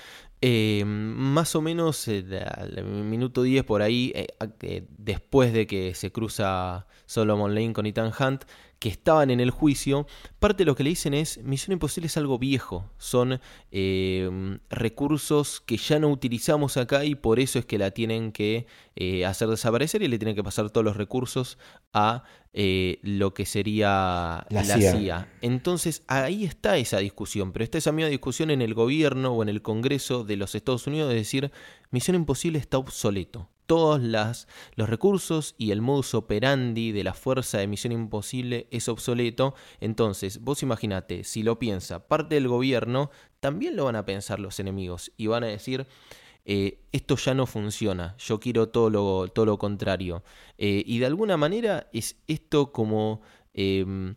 Eh, 0.46 0.84
más 0.86 1.56
o 1.56 1.62
menos 1.62 2.06
eh, 2.10 2.26
al 2.46 2.84
minuto 2.84 3.44
10 3.44 3.64
por 3.64 3.82
ahí, 3.82 4.12
eh, 4.14 4.86
después 4.98 5.54
de 5.54 5.66
que 5.66 5.96
se 5.96 6.12
cruza 6.12 6.86
Solomon 7.06 7.56
Lane 7.56 7.72
con 7.72 7.86
Ethan 7.86 8.12
Hunt, 8.20 8.44
que 8.78 8.90
estaban 8.90 9.32
en 9.32 9.40
el 9.40 9.52
juicio, 9.52 10.06
parte 10.40 10.64
de 10.64 10.66
lo 10.66 10.76
que 10.76 10.84
le 10.84 10.90
dicen 10.90 11.14
es, 11.14 11.38
Misión 11.38 11.72
Imposible 11.72 12.08
es 12.08 12.18
algo 12.18 12.38
viejo, 12.38 12.92
son 12.98 13.40
recursos 14.70 15.62
que 15.62 15.78
ya 15.78 16.00
no 16.00 16.10
utilizamos 16.10 16.76
acá 16.76 17.06
y 17.06 17.16
por 17.16 17.40
eso 17.40 17.58
es 17.58 17.66
que 17.66 17.78
la 17.78 17.92
tienen 17.92 18.34
que 18.34 18.68
hacer 19.26 19.48
desaparecer 19.48 20.02
y 20.02 20.10
le 20.10 20.20
tienen 20.20 20.36
que 20.36 20.44
pasar 20.44 20.70
todos 20.70 20.84
los 20.84 20.98
recursos 20.98 21.58
a 21.94 22.26
eh, 22.54 23.00
lo 23.02 23.34
que 23.34 23.46
sería 23.46 24.46
la, 24.50 24.64
CIA. 24.64 25.28
Entonces 25.42 26.04
ahí 26.08 26.46
está 26.46 26.78
esa 26.78 27.00
discusión, 27.00 27.52
pero 27.52 27.64
está 27.64 27.78
esa 27.78 27.92
misma 27.92 28.10
discusión 28.10 28.52
en 28.52 28.62
el 28.62 28.74
gobierno 28.74 29.34
o 29.34 29.44
en 29.44 29.50
el 29.50 29.62
Congreso 29.62 30.24
de 30.24 30.38
los 30.38 30.56
Estados 30.56 30.88
Unidos 30.88 31.10
de 31.10 31.16
decir, 31.16 31.52
Misión 31.92 32.16
Imposible 32.16 32.60
está 32.60 32.78
obsoleto 32.78 33.50
todos 33.66 34.02
las, 34.02 34.48
los 34.76 34.90
recursos 34.90 35.56
y 35.58 35.72
el 35.72 35.82
modus 35.82 36.14
operandi 36.14 36.92
de 36.92 37.04
la 37.04 37.14
fuerza 37.14 37.58
de 37.58 37.68
misión 37.68 37.94
imposible 37.94 38.68
es 38.72 38.90
obsoleto. 38.90 39.56
Entonces, 39.80 40.42
vos 40.42 40.64
imaginate, 40.64 41.24
si 41.24 41.44
lo 41.44 41.60
piensa 41.60 42.08
parte 42.08 42.36
del 42.36 42.48
gobierno, 42.48 43.10
también 43.40 43.76
lo 43.76 43.86
van 43.86 43.96
a 43.96 44.06
pensar 44.06 44.40
los 44.40 44.60
enemigos 44.60 45.12
y 45.18 45.28
van 45.28 45.44
a 45.44 45.48
decir, 45.48 45.88
eh, 46.46 46.80
esto 46.92 47.16
ya 47.16 47.34
no 47.34 47.46
funciona, 47.46 48.16
yo 48.18 48.40
quiero 48.40 48.68
todo 48.70 48.90
lo, 48.90 49.28
todo 49.30 49.46
lo 49.46 49.58
contrario. 49.58 50.24
Eh, 50.58 50.84
y 50.86 51.00
de 51.00 51.06
alguna 51.06 51.38
manera 51.38 51.88
es 51.94 52.18
esto 52.28 52.72
como... 52.72 53.22
Em, 53.54 54.16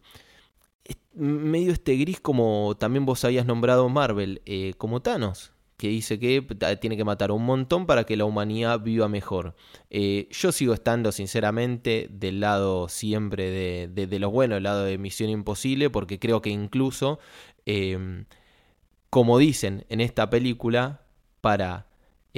medio 1.15 1.73
este 1.73 1.97
gris 1.97 2.21
como 2.21 2.77
también 2.79 3.07
vos 3.07 3.25
habías 3.25 3.47
nombrado 3.47 3.89
Marvel, 3.89 4.43
eh, 4.45 4.75
como 4.77 5.01
Thanos, 5.01 5.53
que 5.79 5.89
dice 5.89 6.19
que 6.19 6.43
tiene 6.79 6.97
que 6.97 7.05
matar 7.05 7.33
un 7.33 7.45
montón 7.45 7.87
para 7.87 8.05
que 8.05 8.19
la 8.19 8.27
humanidad 8.27 8.81
viva 8.81 9.09
mejor. 9.09 9.55
Yo 9.91 10.53
sigo 10.53 10.75
estando 10.75 11.12
sinceramente 11.12 12.09
del 12.11 12.41
lado 12.41 12.89
siempre 12.89 13.51
de, 13.51 14.07
de, 14.07 14.19
los 14.19 14.31
buenos, 14.31 14.57
del 14.57 14.65
lado 14.65 14.85
de 14.85 14.99
Misión 14.99 15.31
Imposible, 15.31 15.89
porque 15.89 16.19
creo 16.19 16.43
que 16.43 16.51
incluso, 16.51 17.19
em, 17.65 18.27
como 19.09 19.39
dicen 19.39 19.87
en 19.89 20.03
esta 20.03 20.29
película, 20.29 21.01
para 21.41 21.87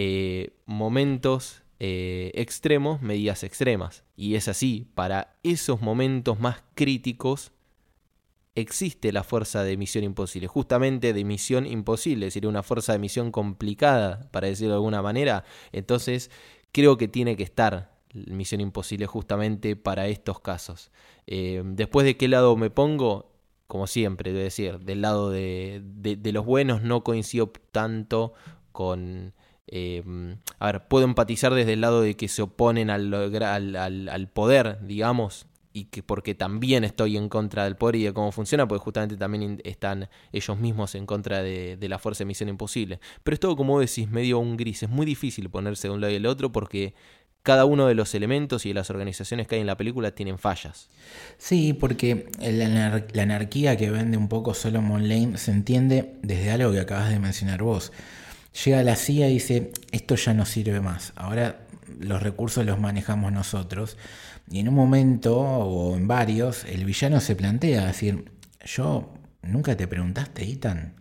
eh, 0.00 0.52
momentos 0.64 1.64
eh, 1.80 2.30
extremos, 2.34 3.02
medidas 3.02 3.42
extremas. 3.42 4.04
Y 4.14 4.36
es 4.36 4.46
así, 4.46 4.86
para 4.94 5.36
esos 5.42 5.80
momentos 5.80 6.38
más 6.38 6.62
críticos, 6.76 7.50
existe 8.54 9.10
la 9.10 9.24
fuerza 9.24 9.64
de 9.64 9.76
misión 9.76 10.04
imposible, 10.04 10.46
justamente 10.46 11.12
de 11.12 11.24
misión 11.24 11.66
imposible, 11.66 12.28
es 12.28 12.34
decir, 12.34 12.46
una 12.46 12.62
fuerza 12.62 12.92
de 12.92 13.00
misión 13.00 13.32
complicada, 13.32 14.28
para 14.30 14.46
decirlo 14.46 14.74
de 14.74 14.76
alguna 14.76 15.02
manera. 15.02 15.42
Entonces, 15.72 16.30
creo 16.70 16.96
que 16.96 17.08
tiene 17.08 17.36
que 17.36 17.42
estar 17.42 17.98
misión 18.14 18.60
imposible 18.60 19.06
justamente 19.06 19.74
para 19.74 20.06
estos 20.06 20.38
casos. 20.38 20.92
Eh, 21.26 21.60
después 21.64 22.06
de 22.06 22.16
qué 22.16 22.28
lado 22.28 22.56
me 22.56 22.70
pongo, 22.70 23.32
como 23.66 23.88
siempre, 23.88 24.32
debo 24.32 24.44
decir, 24.44 24.78
del 24.78 25.02
lado 25.02 25.30
de, 25.30 25.82
los 26.32 26.46
buenos 26.46 26.82
no 26.82 27.02
coincido 27.02 27.52
tanto 27.72 28.32
con... 28.70 29.34
Eh, 29.70 30.02
a 30.58 30.66
ver, 30.66 30.88
puedo 30.88 31.04
empatizar 31.04 31.54
desde 31.54 31.74
el 31.74 31.80
lado 31.80 32.02
de 32.02 32.16
que 32.16 32.28
se 32.28 32.42
oponen 32.42 32.90
al 32.90 34.30
poder, 34.32 34.78
digamos, 34.86 35.46
y 35.78 35.84
que 35.84 36.02
porque 36.02 36.34
también 36.34 36.84
estoy 36.84 37.16
en 37.16 37.28
contra 37.28 37.64
del 37.64 37.76
poder 37.76 37.96
y 37.96 38.04
de 38.04 38.12
cómo 38.12 38.32
funciona, 38.32 38.66
porque 38.66 38.82
justamente 38.82 39.16
también 39.16 39.60
están 39.64 40.08
ellos 40.32 40.58
mismos 40.58 40.94
en 40.94 41.06
contra 41.06 41.42
de, 41.42 41.78
la 41.80 41.98
fuerza 41.98 42.20
de 42.20 42.26
misión 42.26 42.48
imposible. 42.48 43.00
Pero 43.22 43.34
es 43.34 43.40
todo, 43.40 43.56
como 43.56 43.80
decís, 43.80 44.08
medio 44.10 44.38
un 44.38 44.56
gris. 44.56 44.82
Es 44.82 44.88
muy 44.88 45.06
difícil 45.06 45.48
ponerse 45.50 45.88
de 45.88 45.94
un 45.94 46.00
lado 46.00 46.10
y 46.10 46.14
del 46.14 46.26
otro 46.26 46.50
porque 46.50 46.94
cada 47.42 47.64
uno 47.64 47.86
de 47.86 47.94
los 47.94 48.14
elementos 48.14 48.66
y 48.66 48.70
de 48.70 48.74
las 48.74 48.90
organizaciones 48.90 49.46
que 49.46 49.54
hay 49.54 49.60
en 49.60 49.66
la 49.66 49.76
película 49.76 50.10
tienen 50.10 50.38
fallas. 50.38 50.90
Sí, 51.38 51.72
porque 51.72 52.28
la, 52.40 53.04
la 53.12 53.22
anarquía 53.22 53.76
que 53.76 53.90
vende 53.90 54.16
un 54.16 54.28
poco 54.28 54.54
Solomon 54.54 55.08
Lane 55.08 55.38
se 55.38 55.52
entiende 55.52 56.14
desde 56.22 56.50
algo 56.50 56.72
que 56.72 56.80
acabas 56.80 57.10
de 57.10 57.18
mencionar 57.20 57.62
vos. 57.62 57.92
Llega 58.64 58.82
la 58.82 58.96
CIA 58.96 59.28
y 59.28 59.34
dice, 59.34 59.72
esto 59.92 60.16
ya 60.16 60.34
no 60.34 60.44
sirve 60.44 60.80
más, 60.80 61.12
ahora 61.16 61.66
los 61.98 62.22
recursos 62.22 62.64
los 62.66 62.78
manejamos 62.78 63.32
nosotros 63.32 63.96
y 64.50 64.60
en 64.60 64.68
un 64.68 64.74
momento, 64.74 65.38
o 65.38 65.96
en 65.96 66.08
varios, 66.08 66.64
el 66.64 66.84
villano 66.84 67.20
se 67.20 67.36
plantea, 67.36 67.86
decir, 67.86 68.32
yo 68.64 69.14
nunca 69.42 69.76
te 69.76 69.86
preguntaste, 69.86 70.44
Ethan, 70.50 70.94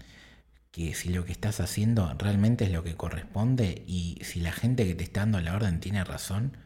que 0.71 0.93
si 0.93 1.09
lo 1.09 1.25
que 1.25 1.31
estás 1.31 1.59
haciendo 1.59 2.13
realmente 2.19 2.65
es 2.65 2.71
lo 2.71 2.83
que 2.83 2.95
corresponde 2.95 3.83
y 3.87 4.19
si 4.23 4.41
la 4.41 4.51
gente 4.51 4.85
que 4.85 4.95
te 4.95 5.03
está 5.03 5.21
dando 5.21 5.41
la 5.41 5.55
orden 5.55 5.79
tiene 5.79 6.03
razón 6.03 6.57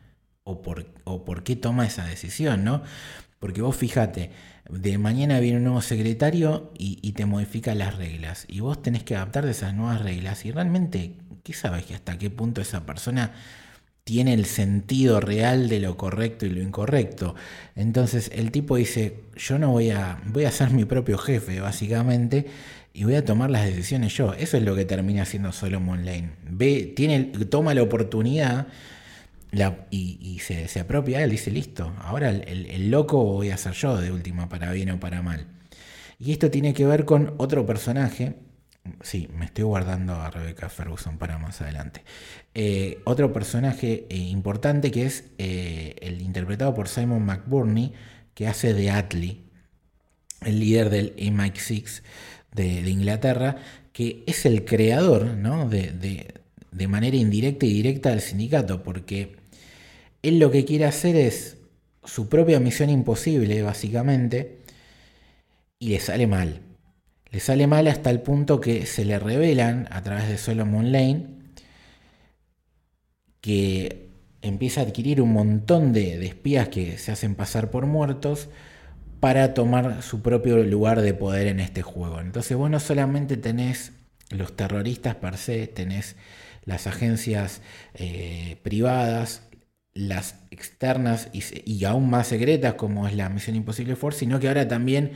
o 0.44 0.62
por, 0.62 0.94
o 1.04 1.24
por 1.24 1.44
qué 1.44 1.56
toma 1.56 1.86
esa 1.86 2.06
decisión, 2.06 2.63
¿no? 2.63 2.84
Porque 3.42 3.64
vos 3.64 3.76
fíjate, 3.76 4.30
de 4.70 5.00
mañana 5.00 5.40
viene 5.40 5.58
un 5.58 5.64
nuevo 5.64 5.82
secretario 5.82 6.72
y, 6.78 7.12
te 7.14 7.26
modifica 7.26 7.74
las 7.74 7.98
reglas 7.98 8.46
y 8.48 8.60
vos 8.60 8.84
tenés 8.84 9.04
que 9.04 9.16
adaptar 9.16 9.46
de 9.46 9.52
esas 9.52 9.74
nuevas 9.74 10.00
reglas 10.00 10.46
y 10.46 10.52
realmente, 10.52 11.16
¿qué 11.44 11.52
sabes 11.52 11.86
que 11.86 11.96
hasta 11.96 12.20
qué 12.20 12.30
punto 12.30 12.62
esa 12.62 12.86
persona 12.86 13.34
tiene 14.04 14.36
el 14.36 14.46
sentido 14.46 15.20
real 15.22 15.70
de 15.70 15.80
lo 15.80 15.98
correcto 15.98 16.46
y 16.46 16.50
lo 16.50 16.62
incorrecto. 16.62 17.34
Entonces 17.76 18.30
el 18.34 18.52
tipo 18.52 18.76
dice, 18.76 19.24
yo 19.36 19.58
no 19.58 19.72
voy 19.72 19.90
a, 19.90 20.22
voy 20.28 20.46
a 20.46 20.52
ser 20.52 20.70
mi 20.70 20.86
propio 20.86 21.18
jefe, 21.18 21.62
básicamente, 21.62 22.46
y 22.94 23.06
voy 23.06 23.16
a 23.16 23.26
tomar 23.26 23.50
las 23.50 23.66
decisiones 23.66 24.16
yo. 24.16 24.34
Eso 24.34 24.58
es 24.58 24.64
lo 24.64 24.76
que 24.76 24.86
termina 24.86 25.24
haciendo 25.24 25.52
Solomon 25.52 26.06
Lane. 26.06 26.32
Ve, 26.48 26.94
tiene, 26.96 27.24
toma 27.50 27.74
la 27.74 27.82
oportunidad 27.82 28.68
y, 29.90 30.40
se, 30.40 30.68
se, 30.68 30.80
apropia, 30.80 31.24
él 31.24 31.32
dice, 31.32 31.52
listo, 31.52 31.94
ahora 32.00 32.30
el, 32.30 32.66
el 32.68 32.92
loco 32.92 33.24
voy 33.24 33.50
a 33.50 33.58
ser 33.58 33.74
yo 33.74 33.98
de 33.98 34.12
última, 34.12 34.50
para 34.50 34.72
bien 34.72 34.92
o 34.92 35.00
para 35.00 35.22
mal. 35.22 35.48
Y 36.20 36.32
esto 36.32 36.52
tiene 36.52 36.74
que 36.74 36.86
ver 36.86 37.06
con 37.06 37.34
otro 37.38 37.66
personaje 37.66 38.36
Sí, 39.02 39.30
me 39.36 39.46
estoy 39.46 39.64
guardando 39.64 40.16
a 40.16 40.32
Rebecca 40.32 40.68
Ferguson 40.70 41.18
para 41.18 41.38
más 41.38 41.62
adelante. 41.62 42.04
Eh, 42.56 43.02
otro 43.06 43.32
personaje 43.32 44.08
eh, 44.10 44.18
importante 44.18 44.92
que 44.92 45.06
es 45.06 45.26
eh, 45.38 45.96
el 46.02 46.22
interpretado 46.22 46.74
por 46.74 46.88
Simon 46.88 47.24
McBurney, 47.24 47.94
que 48.34 48.48
hace 48.48 48.74
de 48.74 48.90
Atlee, 48.90 49.44
el 50.42 50.60
líder 50.60 50.90
del 50.90 51.16
MI6 51.16 52.02
de, 52.54 52.90
Inglaterra, 52.90 53.58
que 53.94 54.24
es 54.26 54.46
el 54.46 54.66
creador 54.66 55.26
¿no? 55.38 55.70
de, 55.70 56.42
de 56.72 56.88
manera 56.88 57.18
indirecta 57.18 57.66
y 57.68 57.74
directa 57.74 58.10
del 58.10 58.22
sindicato, 58.22 58.84
porque 58.84 59.41
él 60.22 60.40
lo 60.40 60.52
que 60.52 60.66
quiere 60.66 60.86
hacer 60.86 61.16
es 61.16 61.58
su 62.04 62.30
propia 62.30 62.60
misión 62.60 62.90
imposible, 62.90 63.62
básicamente, 63.62 64.60
y 65.80 65.90
le 65.90 66.00
sale 66.00 66.28
mal 66.28 66.62
le 67.32 67.40
sale 67.40 67.66
mal 67.66 67.88
hasta 67.88 68.10
el 68.10 68.22
punto 68.22 68.60
que 68.60 68.86
se 68.86 69.06
le 69.06 69.18
revelan 69.18 69.88
a 69.92 70.04
través 70.04 70.28
de 70.28 70.38
Solomon 70.38 70.92
Lane 70.92 71.28
que 73.40 74.10
empieza 74.42 74.82
a 74.82 74.84
adquirir 74.84 75.22
un 75.22 75.32
montón 75.32 75.94
de, 75.94 76.24
espías 76.26 76.68
que 76.68 76.98
se 76.98 77.12
hacen 77.12 77.36
pasar 77.36 77.72
por 77.72 77.86
muertos 77.86 78.50
para 79.20 79.54
tomar 79.54 80.04
su 80.04 80.22
propio 80.22 80.58
lugar 80.64 81.02
de 81.02 81.14
poder 81.14 81.48
en 81.48 81.60
este 81.60 81.82
juego. 81.84 82.20
Entonces 82.20 82.58
vos 82.58 82.70
no 82.70 82.80
solamente 82.80 83.38
tenés 83.38 83.94
los 84.30 84.56
terroristas 84.56 85.16
per 85.16 85.38
se, 85.38 85.68
tenés 85.68 86.18
las 86.66 86.86
agencias 86.86 87.62
eh, 87.94 88.58
privadas, 88.62 89.44
las 89.94 90.36
externas 90.52 91.30
y, 91.34 91.84
aún 91.86 92.10
más 92.10 92.28
secretas 92.28 92.76
como 92.76 93.08
es 93.08 93.16
la 93.16 93.30
Misión 93.30 93.56
Imposible 93.56 93.96
Force, 93.96 94.20
sino 94.20 94.40
que 94.40 94.48
ahora 94.48 94.68
también 94.68 95.12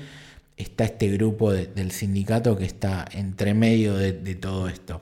está 0.58 0.86
este 0.86 1.10
grupo 1.10 1.52
del 1.52 1.92
sindicato 1.92 2.58
que 2.58 2.66
está 2.66 3.06
entre 3.12 3.54
medio 3.54 3.96
de, 3.96 4.14
todo 4.36 4.68
esto. 4.68 5.02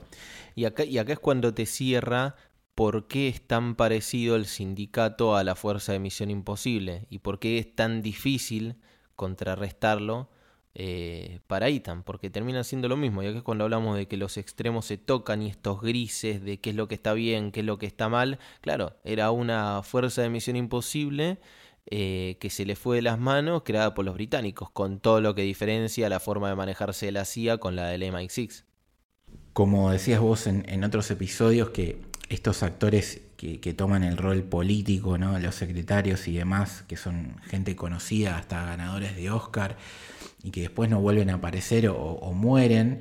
Y 0.54 0.66
acá 0.66 0.84
es 0.84 1.18
cuando 1.18 1.54
te 1.54 1.66
cierra 1.66 2.36
por 2.74 3.06
qué 3.06 3.28
es 3.28 3.40
tan 3.40 3.76
parecido 3.76 4.36
el 4.36 4.46
sindicato 4.46 5.36
a 5.36 5.44
la 5.44 5.54
fuerza 5.54 5.92
de 5.92 6.00
misión 6.00 6.30
imposible 6.30 7.06
y 7.08 7.20
por 7.20 7.38
qué 7.38 7.58
es 7.58 7.74
tan 7.74 8.02
difícil 8.02 8.76
contrarrestarlo 9.14 10.28
eh, 10.76 11.40
para 11.46 11.68
Ethan, 11.68 12.02
porque 12.02 12.30
termina 12.30 12.64
siendo 12.64 12.88
lo 12.88 12.96
mismo. 12.96 13.22
Y 13.22 13.26
acá 13.26 13.38
es 13.38 13.44
cuando 13.44 13.64
hablamos 13.64 13.96
de 13.96 14.06
que 14.06 14.16
los 14.16 14.36
extremos 14.36 14.86
se 14.86 14.98
tocan 14.98 15.42
y 15.42 15.48
estos 15.48 15.80
grises 15.80 16.42
de 16.42 16.58
qué 16.58 16.70
es 16.70 16.76
lo 16.76 16.88
que 16.88 16.96
está 16.96 17.12
bien, 17.12 17.52
qué 17.52 17.60
es 17.60 17.66
lo 17.66 17.78
que 17.78 17.86
está 17.86 18.08
mal. 18.08 18.38
Claro, 18.60 18.96
era 19.04 19.30
una 19.30 19.82
fuerza 19.82 20.22
de 20.22 20.30
misión 20.30 20.56
imposible 20.56 21.38
eh, 21.90 22.38
que 22.40 22.48
se 22.48 22.64
le 22.64 22.76
fue 22.76 22.96
de 22.96 23.02
las 23.02 23.18
manos, 23.18 23.62
creada 23.62 23.94
por 23.94 24.06
los 24.06 24.14
británicos, 24.14 24.70
con 24.70 25.00
todo 25.00 25.20
lo 25.20 25.34
que 25.34 25.42
diferencia 25.42 26.08
la 26.08 26.18
forma 26.18 26.48
de 26.48 26.54
manejarse 26.54 27.06
de 27.06 27.12
la 27.12 27.26
CIA 27.26 27.58
con 27.58 27.76
la 27.76 27.88
del 27.88 28.02
MI6. 28.02 28.64
Como 29.52 29.90
decías 29.90 30.18
vos 30.20 30.46
en, 30.46 30.82
otros 30.82 31.10
episodios, 31.10 31.70
que 31.70 32.00
estos 32.30 32.62
actores 32.62 33.20
que, 33.36 33.74
toman 33.74 34.02
el 34.02 34.16
rol 34.16 34.42
político, 34.42 35.18
¿no? 35.18 35.38
los 35.38 35.54
secretarios 35.54 36.26
y 36.26 36.32
demás, 36.32 36.82
que 36.88 36.96
son 36.96 37.36
gente 37.42 37.76
conocida, 37.76 38.38
hasta 38.38 38.64
ganadores 38.64 39.14
de 39.14 39.30
Oscar, 39.30 39.76
y 40.44 40.50
que 40.50 40.60
después 40.60 40.90
no 40.90 41.00
vuelven 41.00 41.30
a 41.30 41.34
aparecer 41.34 41.88
o, 41.88 42.32
mueren, 42.32 43.00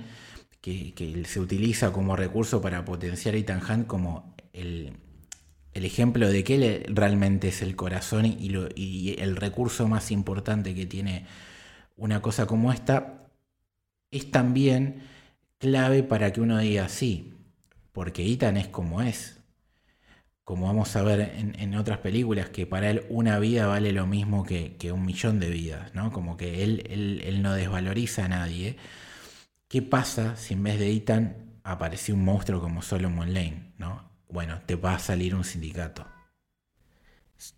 que, 0.61 1.23
se 1.27 1.39
utiliza 1.41 1.91
como 1.91 2.15
recurso 2.15 2.61
para 2.61 2.85
potenciar 2.85 3.35
a 3.35 3.37
Ethan 3.37 3.61
Hunt 3.69 3.85
como 3.85 4.33
el, 4.53 4.93
el 5.73 5.85
ejemplo 5.85 6.29
de 6.29 6.43
que 6.43 6.55
él 6.55 6.95
realmente 6.95 7.49
es 7.49 7.61
el 7.61 7.75
corazón 7.75 8.25
y, 8.25 9.15
el 9.19 9.35
recurso 9.35 9.87
más 9.87 10.09
importante 10.09 10.73
que 10.73 10.85
tiene 10.85 11.25
una 11.97 12.21
cosa 12.21 12.45
como 12.45 12.71
esta, 12.71 13.27
es 14.09 14.31
también 14.31 15.03
clave 15.57 16.03
para 16.03 16.31
que 16.31 16.41
uno 16.41 16.59
diga 16.59 16.87
sí, 16.89 17.33
porque 17.91 18.25
Ethan 18.31 18.57
es 18.57 18.67
como 18.67 19.01
es. 19.01 19.32
Como 20.43 20.67
vamos 20.67 20.95
a 20.95 21.03
ver 21.03 21.21
en, 21.37 21.75
otras 21.75 21.99
películas, 21.99 22.49
que 22.49 22.65
para 22.67 22.89
él 22.89 23.05
una 23.09 23.39
vida 23.39 23.65
vale 23.67 23.93
lo 23.93 24.05
mismo 24.07 24.43
que, 24.43 24.77
un 24.91 25.05
millón 25.05 25.39
de 25.39 25.49
vidas, 25.49 25.95
¿no? 25.95 26.11
Como 26.11 26.35
que 26.35 26.63
él, 26.63 26.83
él, 27.23 27.41
no 27.41 27.53
desvaloriza 27.53 28.25
a 28.25 28.27
nadie. 28.27 28.75
¿Qué 29.69 29.81
pasa 29.81 30.35
si 30.35 30.53
en 30.53 30.63
vez 30.63 30.79
de 30.79 30.91
Ethan 30.91 31.59
apareció 31.63 32.13
un 32.15 32.25
monstruo 32.25 32.61
como 32.61 32.81
Solomon 32.81 33.33
Lane, 33.33 33.73
¿no? 33.77 34.13
bueno, 34.33 34.59
te 34.65 34.75
va 34.75 34.95
a 34.95 34.99
salir 34.99 35.35
un 35.35 35.43
sindicato. 35.43 36.05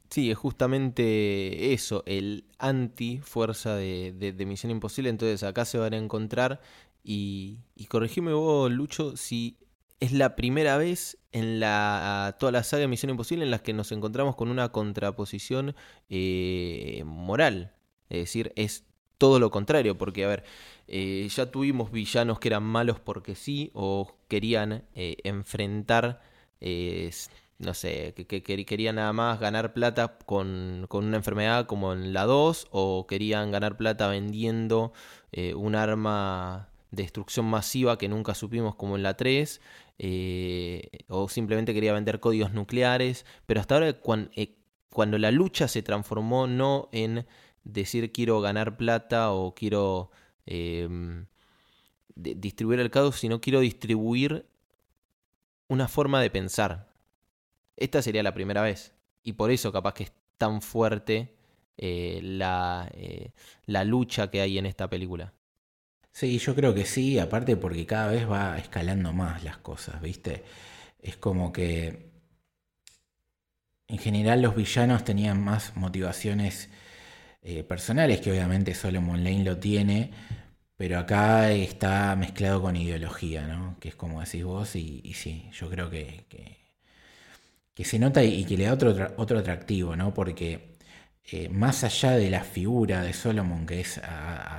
Sí, 0.10 0.30
es 0.30 0.38
justamente 0.38 1.74
eso, 1.74 2.04
el 2.06 2.46
anti-fuerza 2.60 3.76
de, 3.76 4.36
Misión 4.46 4.72
Imposible. 4.72 5.10
Entonces 5.10 5.44
acá 5.44 5.64
se 5.66 5.78
van 5.78 5.94
a 5.94 5.98
encontrar 5.98 6.62
y, 7.04 7.60
y 7.76 7.86
corregime 7.86 8.34
vos, 8.34 8.72
Lucho, 8.72 9.16
si 9.16 9.58
es 10.00 10.12
la 10.12 10.36
primera 10.36 10.78
vez 10.78 11.18
en 11.32 11.60
la, 11.60 12.36
toda 12.40 12.52
la 12.52 12.64
saga 12.64 12.82
de 12.82 12.88
Misión 12.88 13.10
Imposible 13.10 13.44
en 13.46 13.52
las 13.52 13.62
que 13.62 13.74
nos 13.74 13.92
encontramos 13.92 14.36
con 14.36 14.50
una 14.50 14.70
contraposición 14.72 15.76
eh, 16.10 17.04
moral. 17.06 17.74
Es 18.10 18.20
decir, 18.20 18.54
es 18.56 18.86
todo 19.18 19.40
lo 19.40 19.52
contrario, 19.52 19.98
porque 19.98 20.26
a 20.26 20.28
ver, 20.28 20.44
eh, 20.88 21.28
ya 21.30 21.52
tuvimos 21.52 21.92
villanos 21.92 22.40
que 22.40 22.50
eran 22.50 22.64
malos 22.64 23.00
porque 23.00 23.36
sí, 23.36 23.72
o 23.74 24.18
querían 24.28 24.84
eh, 24.96 25.18
enfrentar, 25.24 26.22
eh, 26.62 27.12
no 27.58 27.74
sé, 27.74 28.14
que, 28.14 28.44
querían 28.44 28.96
nada 28.96 29.14
más 29.14 29.40
ganar 29.40 29.74
plata 29.74 30.18
con, 30.26 30.86
con, 30.90 31.06
una 31.06 31.18
enfermedad 31.18 31.66
como 31.66 31.94
en 31.94 32.14
la 32.14 32.26
2, 32.26 32.68
o 32.72 33.08
querían 33.08 33.52
ganar 33.52 33.78
plata 33.78 34.08
vendiendo 34.08 34.94
un 35.56 35.76
arma 35.76 36.70
de 36.92 37.04
destrucción 37.04 37.46
masiva 37.46 37.98
que 37.98 38.08
nunca 38.08 38.34
supimos 38.36 38.76
como 38.76 38.96
en 38.96 39.04
la 39.04 39.18
3, 39.18 39.60
o 41.08 41.30
simplemente 41.30 41.74
quería 41.74 41.94
vender 41.94 42.20
códigos 42.20 42.54
nucleares, 42.54 43.26
pero 43.46 43.62
hasta 43.62 43.76
ahora 43.76 43.94
cuando, 43.94 44.32
cuando 44.90 45.18
la 45.18 45.32
lucha 45.32 45.68
se 45.68 45.84
transformó 45.84 46.48
no 46.48 46.90
en 46.92 47.26
decir 47.64 48.12
quiero 48.12 48.40
ganar 48.42 48.78
plata 48.78 49.32
o 49.32 49.54
quiero 49.54 50.12
em, 50.46 51.26
distribuir 52.16 52.80
el 52.80 52.92
caos, 52.92 53.18
sino 53.18 53.42
quiero 53.42 53.60
distribuir 53.60 54.46
una 55.68 55.88
forma 55.88 56.22
de 56.22 56.30
pensar. 56.30 56.94
Esta 57.76 58.02
sería 58.02 58.24
la 58.24 58.34
primera 58.34 58.62
vez. 58.62 58.94
Y 59.24 59.34
por 59.34 59.52
eso 59.52 59.72
capaz 59.72 59.96
que 59.96 60.04
es 60.04 60.14
tan 60.38 60.62
fuerte 60.62 61.36
eh, 61.78 62.20
la, 62.24 62.90
eh, 62.94 63.32
la 63.66 63.84
lucha 63.84 64.30
que 64.32 64.42
hay 64.42 64.58
en 64.58 64.66
esta 64.66 64.90
película. 64.90 65.34
Sí, 66.16 66.40
yo 66.40 66.56
creo 66.56 66.74
que 66.74 66.86
sí, 66.86 67.20
aparte 67.20 67.58
porque 67.58 67.86
cada 67.86 68.08
vez 68.12 68.30
va 68.30 68.58
escalando 68.58 69.12
más 69.14 69.44
las 69.44 69.58
cosas, 69.58 70.02
¿viste? 70.02 70.44
Es 71.00 71.18
como 71.18 71.52
que 71.52 72.12
en 73.88 73.98
general 73.98 74.42
los 74.42 74.56
villanos 74.56 75.04
tenían 75.04 75.44
más 75.44 75.76
motivaciones 75.76 76.70
eh, 77.44 77.64
personales, 77.64 78.22
que 78.22 78.32
obviamente 78.32 78.76
Solomon 78.76 79.24
Lane 79.24 79.44
lo 79.44 79.58
tiene, 79.60 80.12
pero 80.78 81.00
acá 81.00 81.52
está 81.52 82.16
mezclado 82.16 82.62
con 82.62 82.76
ideología, 82.78 83.48
¿no? 83.48 83.78
Que 83.80 83.90
es 83.90 83.96
como 83.96 84.22
decís 84.22 84.44
vos, 84.46 84.76
y, 84.76 85.14
sí, 85.16 85.50
yo 85.54 85.70
creo 85.70 85.90
que, 85.90 86.26
que, 87.74 87.86
se 87.86 88.00
nota 88.00 88.24
y, 88.24 88.46
que 88.46 88.58
le 88.58 88.66
da 88.66 88.74
otro, 88.74 89.14
otro 89.18 89.40
atractivo, 89.40 89.96
¿no? 89.96 90.14
Porque 90.14 90.76
eh, 91.26 91.50
más 91.50 91.84
allá 91.84 92.12
de 92.12 92.30
la 92.30 92.44
figura 92.44 93.02
de 93.02 93.14
Solomon, 93.14 93.66
que 93.66 93.82
es 93.82 94.00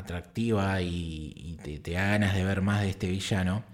atractiva 0.07 0.81
y, 0.81 1.59
te, 1.63 1.93
da 1.93 2.07
ganas 2.07 2.35
de 2.35 2.45
ver 2.45 2.63
más 2.63 2.83
de 2.83 2.91
este 2.91 3.09
villano, 3.09 3.65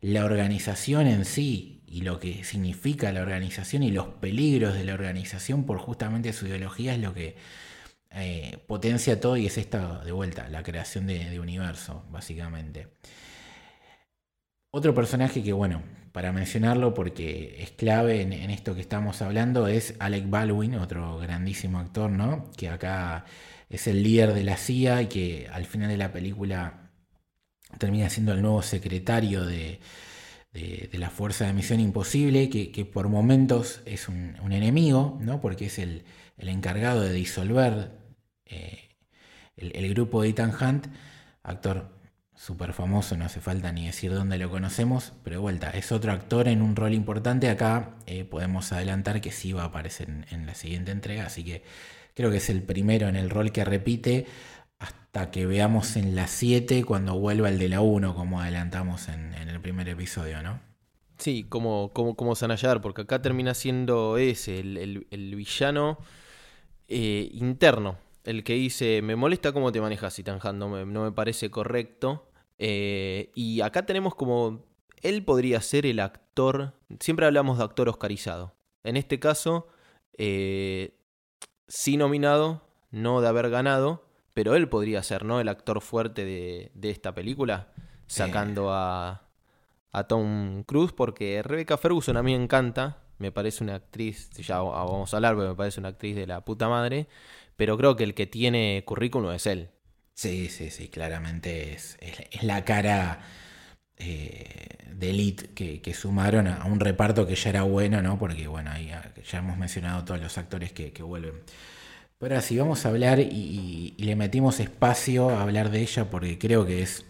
la 0.00 0.24
organización 0.24 1.06
en 1.06 1.24
sí 1.24 1.82
y 1.86 2.02
lo 2.02 2.18
que 2.20 2.44
significa 2.44 3.12
la 3.12 3.22
organización 3.22 3.82
y 3.82 3.90
los 3.90 4.08
peligros 4.08 4.74
de 4.74 4.84
la 4.84 4.94
organización 4.94 5.64
por 5.64 5.78
justamente 5.78 6.32
su 6.32 6.46
ideología 6.46 6.94
es 6.94 7.00
lo 7.00 7.14
que 7.14 7.36
eh, 8.10 8.58
potencia 8.66 9.20
todo 9.20 9.36
y 9.36 9.46
es 9.46 9.56
esta 9.58 10.00
de 10.04 10.12
vuelta, 10.12 10.48
la 10.48 10.62
creación 10.62 11.06
de, 11.06 11.38
universo, 11.40 12.04
básicamente. 12.10 12.88
Otro 14.70 14.94
personaje 14.94 15.42
que, 15.42 15.52
bueno, 15.52 15.82
para 16.12 16.32
mencionarlo 16.32 16.94
porque 16.94 17.62
es 17.62 17.70
clave 17.70 18.22
en, 18.22 18.32
esto 18.50 18.74
que 18.74 18.80
estamos 18.80 19.22
hablando, 19.22 19.66
es 19.68 19.94
Alec 19.98 20.28
Baldwin, 20.28 20.74
otro 20.74 21.18
grandísimo 21.18 21.78
actor, 21.78 22.10
¿no? 22.10 22.50
Que 22.56 22.68
acá 22.68 23.24
es 23.68 23.86
el 23.86 24.02
líder 24.02 24.34
de 24.34 24.44
la 24.44 24.56
CIA 24.56 25.02
y 25.02 25.06
que 25.06 25.48
al 25.52 25.66
final 25.66 25.88
de 25.88 25.96
la 25.96 26.12
película 26.12 26.90
termina 27.78 28.08
siendo 28.10 28.32
el 28.32 28.42
nuevo 28.42 28.62
secretario 28.62 29.44
de, 29.44 29.80
la 30.92 31.10
Fuerza 31.10 31.46
de 31.46 31.52
Misión 31.52 31.80
Imposible, 31.80 32.48
que, 32.50 32.84
por 32.84 33.08
momentos 33.08 33.80
es 33.84 34.08
un, 34.08 34.36
enemigo, 34.50 35.18
¿no? 35.20 35.40
Porque 35.40 35.66
es 35.66 35.78
el, 35.78 36.04
el 36.38 36.48
encargado 36.48 37.02
de 37.02 37.12
disolver 37.12 37.92
eh, 38.46 38.88
el, 39.56 39.88
grupo 39.90 40.22
de 40.22 40.30
Ethan 40.30 40.52
Hunt, 40.58 40.86
actor 41.42 41.90
súper 42.34 42.72
famoso, 42.72 43.16
no 43.16 43.24
hace 43.24 43.40
falta 43.40 43.72
ni 43.72 43.86
decir 43.86 44.12
dónde 44.12 44.38
lo 44.38 44.48
conocemos, 44.48 45.12
pero 45.24 45.36
de 45.36 45.40
vuelta, 45.40 45.70
es 45.70 45.90
otro 45.90 46.12
actor 46.12 46.48
en 46.48 46.62
un 46.62 46.76
rol 46.76 46.94
importante. 46.94 47.50
Acá 47.50 47.96
eh, 48.06 48.24
podemos 48.24 48.72
adelantar 48.72 49.20
que 49.20 49.32
sí 49.32 49.52
va 49.52 49.62
a 49.62 49.66
aparecer 49.66 50.08
en, 50.30 50.46
la 50.46 50.54
siguiente 50.54 50.92
entrega, 50.92 51.26
así 51.26 51.44
que 51.44 51.64
creo 52.18 52.32
que 52.32 52.38
es 52.38 52.50
el 52.50 52.64
primero 52.64 53.06
en 53.06 53.14
el 53.14 53.30
rol 53.30 53.52
que 53.52 53.64
repite 53.64 54.26
hasta 54.80 55.30
que 55.30 55.46
veamos 55.46 55.94
en 55.94 56.16
la 56.16 56.26
7 56.26 56.82
cuando 56.84 57.16
vuelva 57.16 57.48
el 57.48 57.60
de 57.60 57.68
la 57.68 57.80
1, 57.80 58.12
como 58.16 58.40
adelantamos 58.40 59.08
en, 59.08 59.34
el 59.34 59.60
primer 59.60 59.88
episodio, 59.88 60.42
¿no? 60.42 60.60
Sí, 61.16 61.46
como, 61.48 61.92
como, 61.92 62.16
como 62.16 62.34
Sanayar, 62.34 62.80
porque 62.80 63.02
acá 63.02 63.22
termina 63.22 63.54
siendo 63.54 64.18
ese, 64.18 64.58
el 64.58 65.34
villano 65.36 65.98
eh, 66.88 67.28
interno. 67.34 67.98
El 68.24 68.42
que 68.42 68.54
dice, 68.54 69.00
me 69.00 69.14
molesta 69.14 69.52
cómo 69.52 69.70
te 69.70 69.80
manejas, 69.80 70.18
Ethan 70.18 70.40
no 70.58 70.68
me, 70.68 70.84
no 70.84 71.04
me 71.04 71.12
parece 71.12 71.52
correcto. 71.52 72.28
Eh, 72.58 73.30
y 73.36 73.60
acá 73.60 73.86
tenemos 73.86 74.16
como, 74.16 74.64
él 75.02 75.22
podría 75.22 75.60
ser 75.60 75.86
el 75.86 76.00
actor, 76.00 76.74
siempre 76.98 77.26
hablamos 77.26 77.58
de 77.58 77.64
actor 77.64 77.88
oscarizado. 77.88 78.56
En 78.82 78.96
este 78.96 79.20
caso, 79.20 79.68
eh, 80.16 80.97
sí 81.68 81.96
nominado, 81.96 82.62
no 82.90 83.20
de 83.20 83.28
haber 83.28 83.50
ganado, 83.50 84.04
pero 84.34 84.54
él 84.54 84.68
podría 84.68 85.02
ser, 85.02 85.24
¿no? 85.24 85.40
El 85.40 85.48
actor 85.48 85.80
fuerte 85.80 86.24
de, 86.24 86.70
de 86.74 86.90
esta 86.90 87.14
película, 87.14 87.68
sacando 88.06 88.72
a, 88.72 89.28
a 89.92 90.04
Tom 90.04 90.62
Cruise, 90.64 90.92
porque 90.92 91.42
Rebecca 91.42 91.76
Ferguson 91.76 92.16
a 92.16 92.22
mí 92.22 92.36
me 92.36 92.42
encanta, 92.42 92.98
me 93.18 93.32
parece 93.32 93.64
una 93.64 93.76
actriz, 93.76 94.30
ya 94.30 94.60
vamos 94.60 95.12
a 95.12 95.16
hablar, 95.16 95.36
pero 95.36 95.50
me 95.50 95.54
parece 95.56 95.80
una 95.80 95.90
actriz 95.90 96.16
de 96.16 96.26
la 96.26 96.44
puta 96.44 96.68
madre, 96.68 97.08
pero 97.56 97.76
creo 97.76 97.96
que 97.96 98.04
el 98.04 98.14
que 98.14 98.26
tiene 98.26 98.82
currículum 98.86 99.32
es 99.32 99.46
él. 99.46 99.70
Sí, 100.14 100.48
sí, 100.48 100.70
sí, 100.70 100.88
claramente 100.88 101.74
es, 101.74 101.96
es, 102.00 102.42
la 102.42 102.64
cara 102.64 103.20
eh, 103.96 104.47
de 104.98 105.10
elite 105.10 105.80
que, 105.80 105.94
sumaron 105.94 106.48
a, 106.48 106.64
un 106.64 106.80
reparto 106.80 107.26
que 107.26 107.36
ya 107.36 107.50
era 107.50 107.62
bueno, 107.62 108.02
¿no? 108.02 108.18
Porque, 108.18 108.48
bueno, 108.48 108.70
ahí 108.72 108.90
ya 109.30 109.38
hemos 109.38 109.56
mencionado 109.56 110.04
todos 110.04 110.20
los 110.20 110.36
actores 110.38 110.72
que, 110.72 110.90
vuelven. 111.02 111.34
Pero 112.18 112.34
ahora 112.34 112.42
sí, 112.42 112.58
vamos 112.58 112.84
a 112.84 112.88
hablar 112.88 113.20
y, 113.20 113.94
le 113.98 114.16
metimos 114.16 114.58
espacio 114.58 115.30
a 115.30 115.42
hablar 115.42 115.70
de 115.70 115.82
ella 115.82 116.10
porque 116.10 116.38
creo 116.38 116.66
que 116.66 116.82
es 116.82 117.04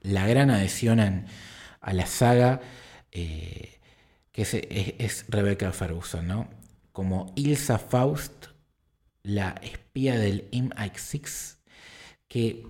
la 0.00 0.26
gran 0.28 0.50
adhesión 0.50 1.00
a 1.00 1.92
la 1.92 2.06
saga. 2.06 2.60
Eh, 3.10 3.78
que 4.30 4.42
es, 4.98 5.24
Rebecca 5.28 5.72
Ferguson, 5.72 6.28
¿no? 6.28 6.48
Como 6.92 7.32
Ilsa 7.34 7.78
Faust, 7.78 8.46
la 9.24 9.56
espía 9.62 10.16
del 10.16 10.48
MI6, 10.52 11.56
que, 12.28 12.64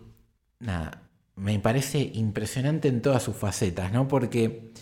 nada, 0.58 1.07
me 1.38 1.58
parece 1.60 2.10
impresionante 2.14 2.88
en 2.88 3.02
todas 3.02 3.22
sus 3.22 3.36
facetas, 3.36 3.92
¿no? 3.92 4.08
Porque 4.08 4.72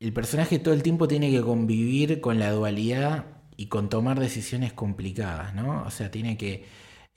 el 0.00 0.12
personaje 0.12 0.58
todo 0.58 0.74
el 0.74 0.82
tiempo 0.82 1.08
tiene 1.08 1.30
que 1.30 1.42
convivir 1.42 2.20
con 2.20 2.38
la 2.38 2.50
dualidad 2.50 3.26
y 3.56 3.66
con 3.66 3.88
tomar 3.88 4.20
decisiones 4.20 4.72
complicadas, 4.72 5.54
¿no? 5.54 5.84
O 5.84 5.90
sea, 5.90 6.10
tiene 6.10 6.36
que... 6.36 6.64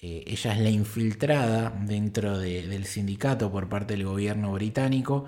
Eh, 0.02 0.24
ella 0.28 0.54
es 0.54 0.60
la 0.60 0.70
infiltrada 0.70 1.72
dentro 1.86 2.38
del 2.38 2.86
sindicato 2.86 3.52
por 3.52 3.70
parte 3.70 3.96
del 3.96 4.06
gobierno 4.06 4.52
británico, 4.52 5.26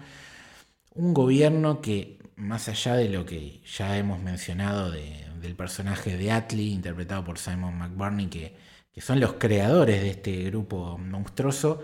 un 0.94 1.14
gobierno 1.14 1.82
que 1.82 2.18
más 2.38 2.70
allá 2.70 2.96
de 2.96 3.10
lo 3.10 3.26
que 3.26 3.62
ya 3.66 3.98
hemos 3.98 4.22
mencionado 4.22 4.92
del 4.92 5.56
personaje 5.56 6.18
de 6.18 6.32
Atlee, 6.32 6.72
interpretado 6.72 7.24
por 7.24 7.40
Simon 7.40 7.78
McBurney, 7.78 8.28
que, 8.28 8.56
son 9.02 9.20
los 9.20 9.34
creadores 9.34 10.02
de 10.02 10.10
este 10.10 10.44
grupo 10.46 10.98
monstruoso, 10.98 11.84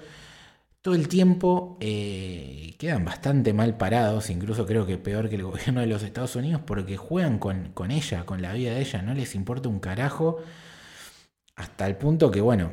todo 0.83 0.95
el 0.95 1.07
tiempo 1.07 1.77
eh, 1.79 2.75
quedan 2.77 3.05
bastante 3.05 3.53
mal 3.53 3.77
parados, 3.77 4.29
incluso 4.29 4.65
creo 4.65 4.85
que 4.85 4.97
peor 4.97 5.29
que 5.29 5.35
el 5.37 5.43
gobierno 5.43 5.79
de 5.81 5.87
los 5.87 6.03
Estados 6.03 6.35
Unidos, 6.35 6.61
porque 6.65 6.97
juegan 6.97 7.39
con, 7.39 7.73
ella, 7.89 8.25
con 8.25 8.41
la 8.41 8.51
vida 8.53 8.73
de 8.73 8.81
ella, 8.81 9.01
no 9.01 9.13
les 9.13 9.33
importa 9.33 9.69
un 9.69 9.79
carajo, 9.79 10.43
hasta 11.55 11.87
el 11.87 11.95
punto 11.97 12.31
que, 12.31 12.41
bueno, 12.41 12.71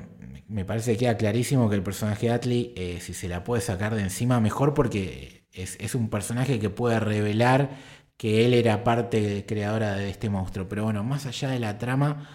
me 0.49 0.65
parece 0.65 0.93
que 0.95 0.99
queda 0.99 1.17
clarísimo 1.17 1.71
que 1.71 1.77
el 1.77 1.85
personaje 1.85 2.27
de 2.27 2.33
Atlee, 2.33 2.75
eh, 2.77 2.99
si 3.01 3.15
se 3.15 3.29
la 3.29 3.45
puede 3.45 3.63
sacar 3.63 3.95
de 3.95 4.03
encima, 4.03 4.41
mejor 4.41 4.75
porque 4.75 5.45
es, 5.53 5.95
un 5.95 6.11
personaje 6.11 6.59
que 6.59 6.71
puede 6.71 6.99
revelar 6.99 7.71
que 8.17 8.45
él 8.45 8.55
era 8.55 8.83
parte 8.85 9.45
creadora 9.47 9.95
de 9.95 10.11
este 10.11 10.31
monstruo. 10.31 10.69
Pero 10.69 10.85
bueno, 10.85 11.05
más 11.05 11.27
allá 11.27 11.51
de 11.51 11.61
la 11.61 11.79
trama, 11.79 12.29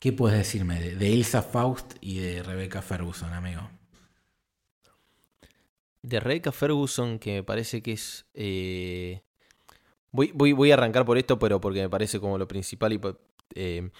¿qué 0.00 0.12
puedes 0.12 0.38
decirme 0.38 0.80
de, 0.80 1.08
Ilsa 1.10 1.42
Faust 1.42 1.94
y 2.00 2.18
de 2.18 2.42
Rebecca 2.42 2.82
Ferguson, 2.82 3.32
amigo? 3.32 3.75
De 6.06 6.20
Rebecca 6.20 6.52
Ferguson, 6.52 7.18
que 7.18 7.32
me 7.32 7.42
parece 7.42 7.82
que 7.82 7.90
es... 7.90 8.26
Eh, 8.32 9.22
voy, 10.12 10.30
voy, 10.32 10.52
voy, 10.52 10.70
a 10.70 10.74
arrancar 10.74 11.04
por 11.04 11.18
esto, 11.18 11.36
pero 11.40 11.60
porque 11.60 11.80
me 11.82 11.88
parece 11.88 12.20
como 12.20 12.38
lo 12.38 12.46
principal 12.46 12.92
y... 12.92 13.00
Eh, 13.56 13.90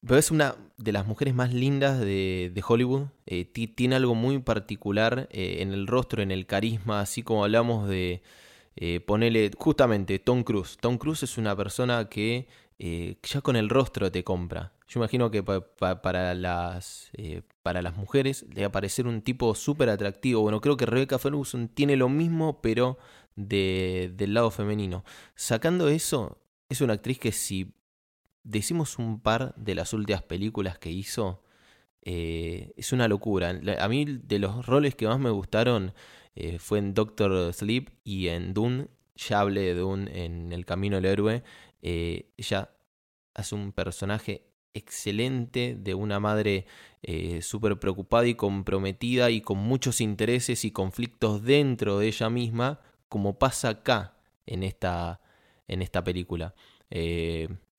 pero 0.00 0.18
es 0.18 0.32
una 0.32 0.56
de 0.76 0.90
las 0.90 1.06
mujeres 1.06 1.34
más 1.34 1.54
lindas 1.54 2.00
de, 2.00 2.64
Hollywood. 2.66 3.06
Eh, 3.26 3.44
tiene 3.44 3.94
algo 3.94 4.16
muy 4.16 4.40
particular 4.40 5.28
en 5.30 5.72
el 5.72 5.86
rostro, 5.86 6.20
en 6.20 6.32
el 6.32 6.46
carisma, 6.46 7.00
así 7.00 7.22
como 7.22 7.44
hablamos 7.44 7.88
de 7.88 8.22
eh, 8.74 9.50
justamente 9.56 10.18
Tom 10.18 10.42
Cruise. 10.42 10.78
Tom 10.80 10.98
Cruise 10.98 11.22
es 11.22 11.38
una 11.38 11.56
persona 11.56 12.08
que 12.08 12.48
ya 12.78 13.40
con 13.40 13.54
el 13.54 13.68
rostro 13.68 14.10
te 14.10 14.24
compra. 14.24 14.72
Yo 14.88 15.00
imagino 15.00 15.30
que 15.30 15.42
para, 15.42 16.34
las, 16.34 17.10
eh, 17.14 17.42
para 17.62 17.82
las 17.82 17.96
mujeres 17.96 18.46
le 18.54 18.62
va 18.62 18.68
a 18.68 18.72
parecer 18.72 19.06
un 19.06 19.22
tipo 19.22 19.54
súper 19.54 19.88
atractivo. 19.88 20.42
Bueno, 20.42 20.60
creo 20.60 20.76
que 20.76 20.86
Rebecca 20.86 21.18
Ferguson 21.18 21.68
tiene 21.68 21.96
lo 21.96 22.08
mismo, 22.08 22.60
pero 22.60 22.98
de, 23.34 24.12
del 24.14 24.34
lado 24.34 24.50
femenino. 24.50 25.04
Sacando 25.34 25.88
eso, 25.88 26.38
es 26.68 26.80
una 26.80 26.94
actriz 26.94 27.18
que 27.18 27.32
si 27.32 27.74
decimos 28.44 28.98
un 28.98 29.20
par 29.20 29.54
de 29.56 29.74
las 29.74 29.92
últimas 29.92 30.22
películas 30.22 30.78
que 30.78 30.90
hizo, 30.90 31.42
eh, 32.02 32.72
es 32.76 32.92
una 32.92 33.08
locura. 33.08 33.60
A 33.80 33.88
mí 33.88 34.04
de 34.04 34.38
los 34.38 34.66
roles 34.66 34.94
que 34.94 35.08
más 35.08 35.18
me 35.18 35.30
gustaron 35.30 35.92
eh, 36.36 36.58
fue 36.58 36.78
en 36.78 36.94
Doctor 36.94 37.52
Sleep 37.52 37.90
y 38.04 38.28
en 38.28 38.54
Dune. 38.54 38.88
Ya 39.16 39.40
hablé 39.40 39.62
de 39.62 39.74
Dune 39.74 40.24
en 40.24 40.52
El 40.52 40.64
Camino 40.64 40.96
del 40.96 41.06
Héroe. 41.06 41.42
Eh, 41.82 42.30
ella 42.36 42.70
hace 43.34 43.54
un 43.54 43.72
personaje 43.72 44.45
excelente 44.76 45.76
de 45.78 45.94
una 45.94 46.20
madre 46.20 46.66
súper 47.40 47.78
preocupada 47.78 48.26
y 48.26 48.34
comprometida 48.34 49.30
y 49.30 49.40
con 49.40 49.58
muchos 49.58 50.00
intereses 50.00 50.64
y 50.64 50.72
conflictos 50.72 51.42
dentro 51.44 52.00
de 52.00 52.08
ella 52.08 52.28
misma, 52.30 52.80
como 53.08 53.38
pasa 53.38 53.68
acá 53.68 54.16
en 54.44 54.64
esta, 54.64 55.20
en 55.68 55.82
esta 55.82 56.02
película. 56.02 56.54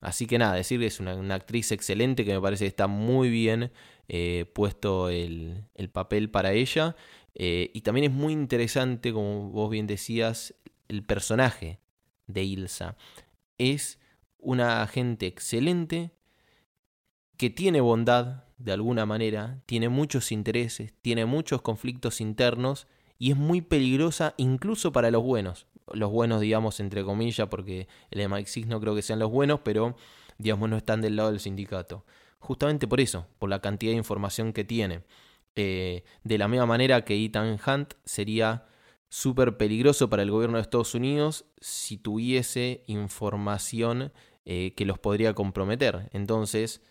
Así 0.00 0.26
que 0.26 0.38
nada, 0.38 0.54
decir 0.54 0.78
que 0.78 0.86
es 0.86 1.00
una, 1.00 1.34
actriz 1.34 1.72
excelente 1.72 2.24
que 2.24 2.32
me 2.32 2.40
parece 2.40 2.64
que 2.64 2.68
está 2.68 2.86
muy 2.86 3.30
bien 3.30 3.72
eh, 4.08 4.46
puesto 4.54 5.08
el, 5.08 5.64
papel 5.92 6.30
para 6.30 6.52
ella. 6.52 6.94
Eh, 7.34 7.70
y 7.74 7.80
también 7.80 8.10
es 8.10 8.16
muy 8.16 8.32
interesante, 8.32 9.12
como 9.12 9.50
vos 9.50 9.70
bien 9.70 9.86
decías, 9.86 10.54
el 10.88 11.04
personaje 11.04 11.80
de 12.26 12.44
Ilsa. 12.44 12.96
Es 13.58 13.98
una 14.38 14.82
agente 14.82 15.26
excelente 15.26 16.12
que 17.38 17.48
tiene 17.48 17.80
bondad 17.80 18.44
de 18.58 18.72
alguna 18.72 19.06
manera, 19.06 19.62
tiene 19.64 19.88
muchos 19.88 20.30
intereses, 20.32 20.92
tiene 21.00 21.24
muchos 21.24 21.62
conflictos 21.62 22.20
internos 22.20 22.86
y 23.18 23.30
es 23.30 23.36
muy 23.38 23.62
peligrosa 23.62 24.34
incluso 24.36 24.92
para 24.92 25.10
los 25.10 25.22
buenos 25.22 25.66
los 25.94 26.10
buenos, 26.10 26.40
digamos, 26.40 26.80
entre 26.80 27.04
comillas, 27.04 27.48
porque 27.48 27.88
el 28.10 28.20
MI6 28.20 28.66
no 28.66 28.80
creo 28.80 28.94
que 28.94 29.02
sean 29.02 29.18
los 29.18 29.30
buenos, 29.30 29.60
pero, 29.60 29.96
digamos, 30.38 30.68
no 30.68 30.76
están 30.76 31.00
del 31.00 31.16
lado 31.16 31.30
del 31.30 31.40
sindicato. 31.40 32.04
Justamente 32.38 32.86
por 32.86 33.00
eso, 33.00 33.26
por 33.38 33.50
la 33.50 33.60
cantidad 33.60 33.92
de 33.92 33.98
información 33.98 34.52
que 34.52 34.64
tiene. 34.64 35.02
Eh, 35.56 36.04
de 36.22 36.38
la 36.38 36.48
misma 36.48 36.66
manera 36.66 37.04
que 37.04 37.16
Ethan 37.24 37.58
Hunt 37.66 37.94
sería 38.04 38.66
súper 39.08 39.56
peligroso 39.56 40.08
para 40.08 40.22
el 40.22 40.30
gobierno 40.30 40.58
de 40.58 40.62
Estados 40.62 40.94
Unidos 40.94 41.46
si 41.60 41.96
tuviese 41.96 42.84
información 42.86 44.12
eh, 44.44 44.74
que 44.76 44.84
los 44.84 44.98
podría 44.98 45.34
comprometer. 45.34 46.10
Entonces, 46.12 46.82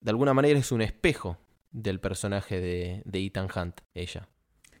de 0.00 0.10
alguna 0.10 0.34
manera 0.34 0.58
es 0.58 0.72
un 0.72 0.82
espejo 0.82 1.38
del 1.70 2.00
personaje 2.00 2.60
de, 2.60 3.02
de 3.04 3.24
Ethan 3.24 3.48
Hunt, 3.54 3.80
ella. 3.94 4.28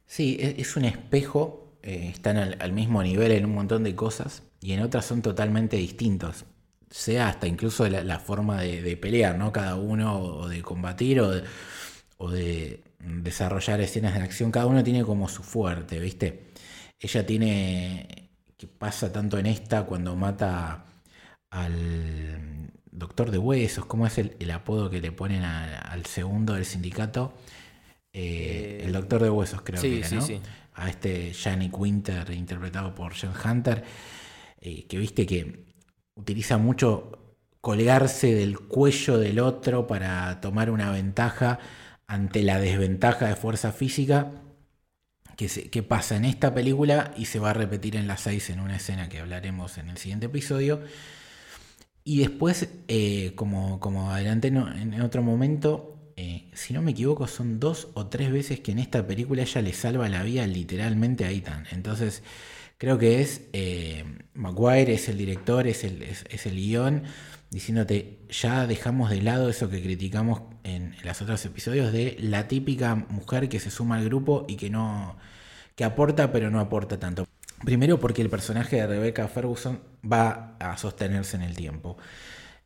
Sí, 0.06 0.38
es 0.40 0.76
un 0.76 0.84
espejo 0.84 1.70
eh, 1.82 2.10
están 2.12 2.36
al, 2.36 2.72
mismo 2.72 3.02
nivel 3.02 3.32
en 3.32 3.46
un 3.46 3.54
montón 3.54 3.84
de 3.84 3.94
cosas 3.94 4.42
y 4.60 4.72
en 4.72 4.80
otras 4.80 5.06
son 5.06 5.22
totalmente 5.22 5.76
distintos. 5.76 6.44
Sea 6.90 7.28
hasta 7.28 7.46
incluso 7.46 7.88
la, 7.88 8.18
forma 8.18 8.60
de, 8.60 8.96
pelear, 8.96 9.38
¿no? 9.38 9.52
Cada 9.52 9.76
uno, 9.76 10.20
o 10.20 10.48
de 10.48 10.60
combatir, 10.62 11.20
o 11.20 12.30
de, 12.30 12.82
desarrollar 12.98 13.80
escenas 13.80 14.14
de 14.14 14.20
acción, 14.22 14.50
cada 14.50 14.66
uno 14.66 14.82
tiene 14.84 15.04
como 15.04 15.28
su 15.28 15.42
fuerte, 15.42 16.00
¿viste? 16.00 16.50
Ella 16.98 17.24
tiene, 17.24 18.30
que 18.56 18.66
pasa 18.66 19.12
tanto 19.12 19.38
en 19.38 19.46
esta 19.46 19.84
cuando 19.86 20.16
mata 20.16 20.84
al 21.50 22.72
doctor 22.92 23.30
de 23.30 23.38
huesos, 23.38 23.86
¿cómo 23.86 24.06
es 24.06 24.18
el, 24.18 24.50
apodo 24.50 24.90
que 24.90 25.00
le 25.00 25.12
ponen 25.12 25.44
al 25.44 26.06
segundo 26.06 26.54
del 26.54 26.64
sindicato? 26.64 27.34
Eh, 28.12 28.82
el 28.84 28.92
doctor 28.92 29.22
de 29.22 29.30
huesos, 29.30 29.62
creo 29.62 29.80
que 29.80 29.98
era, 29.98 30.10
¿no? 30.10 30.20
Sí, 30.20 30.34
sí 30.34 30.40
a 30.80 30.88
este 30.88 31.32
Yannick 31.32 31.78
Winter 31.78 32.30
interpretado 32.30 32.94
por 32.94 33.12
John 33.14 33.34
Hunter, 33.44 33.84
eh, 34.60 34.86
que 34.86 34.98
viste 34.98 35.26
que 35.26 35.66
utiliza 36.14 36.58
mucho 36.58 37.36
colgarse 37.60 38.34
del 38.34 38.58
cuello 38.58 39.18
del 39.18 39.40
otro 39.40 39.86
para 39.86 40.40
tomar 40.40 40.70
una 40.70 40.90
ventaja 40.90 41.58
ante 42.06 42.42
la 42.42 42.58
desventaja 42.58 43.28
de 43.28 43.36
fuerza 43.36 43.72
física 43.72 44.32
que, 45.36 45.82
pasa 45.82 46.16
en 46.16 46.26
esta 46.26 46.52
película 46.52 47.14
y 47.16 47.24
se 47.24 47.38
va 47.38 47.50
a 47.50 47.54
repetir 47.54 47.96
en 47.96 48.06
la 48.06 48.18
6 48.18 48.50
en 48.50 48.60
una 48.60 48.76
escena 48.76 49.08
que 49.08 49.20
hablaremos 49.20 49.78
en 49.78 49.88
el 49.88 49.96
siguiente 49.96 50.26
episodio. 50.26 50.82
Y 52.10 52.18
después, 52.18 52.68
eh, 52.88 53.34
como, 53.36 53.78
como 53.78 54.10
adelanté 54.10 54.48
en 54.48 55.00
otro 55.00 55.22
momento, 55.22 56.12
eh, 56.16 56.50
si 56.54 56.74
no 56.74 56.82
me 56.82 56.90
equivoco, 56.90 57.28
son 57.28 57.60
dos 57.60 57.86
o 57.94 58.08
tres 58.08 58.32
veces 58.32 58.58
que 58.58 58.72
en 58.72 58.80
esta 58.80 59.06
película 59.06 59.42
ella 59.42 59.62
le 59.62 59.72
salva 59.72 60.08
la 60.08 60.24
vida 60.24 60.44
literalmente 60.48 61.24
a 61.24 61.30
Ethan. 61.30 61.66
Entonces, 61.70 62.24
creo 62.78 62.98
que 62.98 63.20
es 63.20 63.42
eh, 63.52 64.04
Maguire, 64.34 64.94
es 64.94 65.08
el 65.08 65.18
director, 65.18 65.68
es 65.68 65.84
el, 65.84 66.02
es, 66.02 66.46
el 66.46 66.56
guion, 66.56 67.04
diciéndote, 67.48 68.18
ya 68.28 68.66
dejamos 68.66 69.10
de 69.10 69.22
lado 69.22 69.48
eso 69.48 69.70
que 69.70 69.80
criticamos 69.80 70.42
en, 70.64 70.96
los 71.04 71.22
otros 71.22 71.44
episodios 71.44 71.92
de 71.92 72.16
la 72.18 72.48
típica 72.48 72.96
mujer 72.96 73.48
que 73.48 73.60
se 73.60 73.70
suma 73.70 73.98
al 73.98 74.06
grupo 74.06 74.46
y 74.48 74.56
que 74.56 74.68
no, 74.68 75.16
que 75.76 75.84
aporta 75.84 76.32
pero 76.32 76.50
no 76.50 76.58
aporta 76.58 76.98
tanto. 76.98 77.28
Primero 77.64 78.00
porque 78.00 78.22
el 78.22 78.30
personaje 78.30 78.76
de 78.76 78.86
Rebecca 78.86 79.28
Ferguson 79.28 79.82
va 80.10 80.56
a 80.58 80.76
sostenerse 80.78 81.36
en 81.36 81.42
el 81.42 81.56
tiempo. 81.56 81.98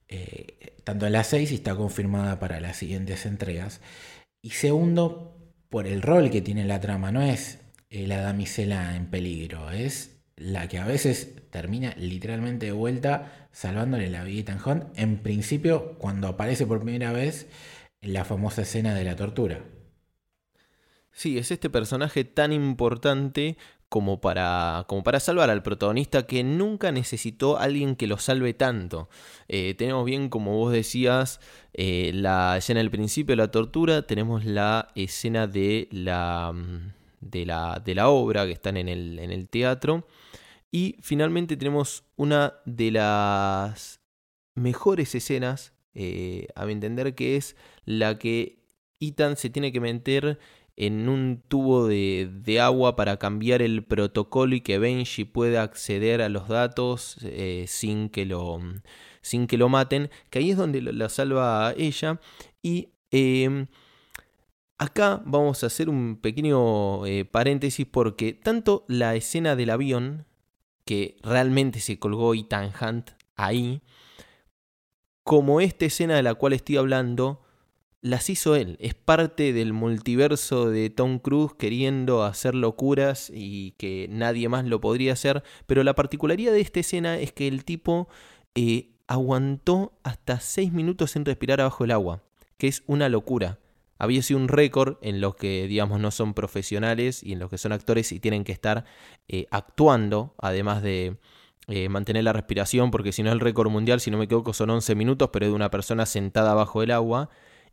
Eh, 0.09 0.77
tanto 0.85 1.07
en 1.07 1.13
la 1.13 1.25
6 1.25 1.51
y 1.51 1.55
está 1.57 1.75
confirmada 1.75 2.39
para 2.39 2.61
las 2.61 2.77
siguientes 2.77 3.27
entregas. 3.27 3.81
Y 4.43 4.51
segundo, 4.51 5.37
por 5.69 5.87
el 5.87 6.03
rol 6.03 6.31
que 6.31 6.43
tiene 6.43 6.65
la 6.65 6.81
trama, 6.81 7.11
no 7.11 7.23
es 7.23 7.59
eh, 7.91 8.07
la 8.07 8.21
damisela 8.21 8.95
en 8.95 9.07
peligro, 9.07 9.71
es 9.71 10.23
la 10.37 10.69
que 10.69 10.79
a 10.79 10.87
veces 10.87 11.51
termina 11.51 11.95
literalmente 11.97 12.67
de 12.67 12.73
vuelta 12.73 13.49
salvándole 13.53 14.11
la 14.11 14.25
vida 14.25 14.53
a 14.55 14.71
Hunt, 14.71 14.85
en 14.97 15.19
principio 15.19 15.97
cuando 15.99 16.29
aparece 16.29 16.67
por 16.67 16.81
primera 16.81 17.13
vez 17.13 17.49
en 18.01 18.13
la 18.13 18.25
famosa 18.25 18.63
escena 18.63 18.95
de 18.95 19.05
la 19.05 19.17
tortura. 19.17 19.65
Sí, 21.13 21.39
es 21.39 21.53
este 21.53 21.71
personaje 21.71 22.25
tan 22.25 22.53
importante 22.53 23.57
como 23.89 24.21
para, 24.21 24.85
como 24.89 25.03
para 25.03 25.21
salvar 25.21 25.51
al 25.51 25.63
protagonista 25.63 26.27
que 26.27 26.43
nunca 26.43 26.93
necesitó 26.93 27.59
a 27.59 27.65
alguien 27.65 27.97
que 27.97 28.07
lo 28.07 28.19
salve 28.19 28.55
tanto. 28.55 29.09
Eh, 29.49 29.75
tenemos 29.75 30.05
bien, 30.05 30.29
como 30.29 30.57
vos 30.57 30.73
decías, 30.73 31.41
eh, 31.73 32.11
la 32.15 32.57
escena 32.57 32.81
del 32.81 32.91
principio 32.91 33.33
de 33.33 33.43
la 33.43 33.51
tortura, 33.51 34.03
tenemos 34.03 34.45
la 34.45 34.89
escena 34.95 35.47
de 35.47 35.89
la, 35.91 36.53
mm, 36.53 36.93
de 37.21 37.47
la, 37.47 37.83
de 37.85 37.95
la 37.95 38.09
obra 38.09 38.47
que 38.47 38.53
están 38.53 38.77
en 38.77 38.89
el, 38.89 39.19
en 39.19 39.31
el 39.31 39.49
teatro. 39.49 40.07
Y 40.71 40.97
finalmente 41.01 41.57
tenemos 41.57 42.05
una 42.17 42.55
de 42.65 42.91
las 42.91 44.01
mejores 44.57 45.15
escenas, 45.15 45.73
eh, 45.95 46.49
a 46.57 46.67
mi 46.67 46.73
entender, 46.73 47.15
que 47.15 47.37
es 47.37 47.55
la 47.85 48.19
que 48.19 48.59
Ethan 48.99 49.37
se 49.37 49.51
tiene 49.51 49.71
que 49.71 49.81
meter 49.81 50.39
en 50.77 51.09
un 51.09 51.43
tubo 51.49 51.87
de, 51.87 52.61
agua 52.61 52.97
para 52.97 53.17
cambiar 53.19 53.63
el 53.63 53.85
protocolo 53.85 54.57
y 54.57 54.61
que 54.61 54.79
Benji 54.79 55.25
pueda 55.25 55.63
acceder 55.63 56.21
a 56.21 56.29
los 56.29 56.49
datos 56.49 57.19
eh, 57.23 57.67
sin, 57.69 58.09
que 58.09 58.27
lo, 58.27 58.61
sin 59.23 59.47
que 59.47 59.59
lo 59.59 59.69
maten, 59.69 60.11
que 60.31 60.41
ahí 60.41 60.51
es 60.51 60.57
donde 60.57 60.83
la 60.83 61.09
salva 61.09 61.75
ella. 61.77 62.21
Y 62.63 62.89
em, 63.11 63.67
acá 64.79 65.23
vamos 65.25 65.63
a 65.63 65.67
hacer 65.67 65.89
un 65.89 66.17
pequeño 66.21 67.07
eh, 67.07 67.25
paréntesis 67.25 67.87
porque 67.87 68.33
tanto 68.33 68.85
la 68.89 69.15
escena 69.15 69.57
del 69.57 69.71
avión, 69.71 70.27
que 70.85 71.17
realmente 71.23 71.81
se 71.81 71.99
colgó 71.99 72.35
Ethan 72.35 72.73
Hunt 72.79 73.11
ahí, 73.37 73.81
como 75.23 75.61
esta 75.61 75.87
escena 75.87 76.17
de 76.17 76.23
la 76.23 76.35
cual 76.35 76.53
estoy 76.53 76.77
hablando, 76.77 77.44
las 78.05 78.29
hizo 78.29 78.55
él. 78.55 78.77
Es 78.81 78.93
parte 78.93 79.55
del 79.55 79.73
multiverso 79.73 80.69
de 80.69 80.91
Tom 80.91 81.19
Cruise 81.19 81.55
queriendo 81.59 82.23
hacer 82.23 82.55
locuras 82.55 83.33
y 83.35 83.71
que 83.79 84.09
nadie 84.11 84.51
más 84.51 84.67
lo 84.67 84.79
podría 84.79 85.15
hacer. 85.15 85.43
Pero 85.67 85.83
la 85.85 85.95
particularidad 85.95 86.53
de 86.53 86.61
esta 86.61 86.81
escena 86.81 87.19
es 87.19 87.33
que 87.33 87.49
el 87.49 87.65
tipo 87.65 88.07
eh, 88.55 88.91
aguantó 89.07 89.95
hasta 90.03 90.39
6 90.39 90.71
minutos 90.71 91.13
sin 91.13 91.25
respirar 91.25 91.63
abajo 91.63 91.85
el 91.85 91.93
agua, 91.93 92.23
que 92.59 92.69
es 92.69 92.83
una 92.87 93.09
locura. 93.09 93.59
Había 93.99 94.23
sido 94.23 94.39
un 94.39 94.49
récord 94.49 94.99
en 95.01 95.23
los 95.23 95.35
que, 95.35 95.67
digamos, 95.67 95.99
no 95.99 96.11
son 96.11 96.35
profesionales 96.35 97.23
y 97.23 97.33
en 97.33 97.39
los 97.39 97.49
que 97.49 97.57
son 97.57 97.73
actores 97.73 98.13
y 98.13 98.21
tienen 98.21 98.45
que 98.45 98.53
estar 98.53 98.85
eh, 99.29 99.47
actuando, 99.51 100.35
además 100.37 100.83
de 100.83 101.17
eh, 101.69 101.89
mantener 101.89 102.25
la 102.25 102.35
respiración, 102.35 102.91
porque 102.91 103.13
si 103.13 103.23
no 103.23 103.33
el 103.33 103.41
récord 103.41 103.71
mundial, 103.71 103.99
si 103.99 104.11
no 104.11 104.19
me 104.19 104.25
equivoco, 104.25 104.53
son 104.53 104.69
11 104.69 104.95
minutos, 104.95 105.31
pero 105.33 105.47
de 105.47 105.53
una 105.53 105.71
persona 105.71 106.05
sentada 106.05 106.53
bajo 106.53 106.83
el 106.83 106.91
agua. 106.91 107.31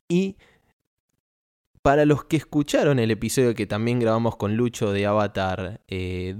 Y 0.07 0.37
para 1.81 2.05
los 2.05 2.25
que 2.25 2.37
escucharon 2.37 2.99
el 2.99 3.11
episodio 3.11 3.55
que 3.55 3.65
también 3.65 3.99
grabamos 3.99 4.35
con 4.35 4.55
Lucho 4.55 4.91
de 4.91 5.05
Avatar 5.05 5.81
2, 5.87 5.87
eh, 5.87 6.35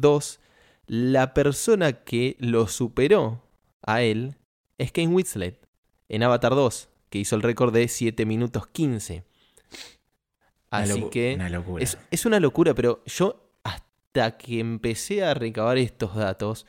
la 0.87 1.33
persona 1.33 2.03
que 2.03 2.35
lo 2.39 2.67
superó 2.67 3.43
a 3.81 4.01
él 4.03 4.35
es 4.77 4.91
Kane 4.91 5.07
Whistlet 5.07 5.67
en 6.09 6.23
Avatar 6.23 6.53
2. 6.53 6.89
que 7.09 7.19
hizo 7.19 7.35
el 7.35 7.41
récord 7.41 7.73
de 7.73 7.87
7 7.87 8.25
minutos 8.25 8.67
15. 8.67 9.25
Una 10.71 10.83
Así 10.83 11.03
que 11.11 11.33
una 11.35 11.49
locura. 11.49 11.83
es, 11.83 11.97
es 12.09 12.25
una 12.25 12.39
locura, 12.39 12.73
pero 12.73 13.03
yo 13.05 13.51
hasta 13.63 14.37
que 14.37 14.59
empecé 14.59 15.23
a 15.23 15.33
recabar 15.33 15.77
estos 15.77 16.15
datos, 16.15 16.65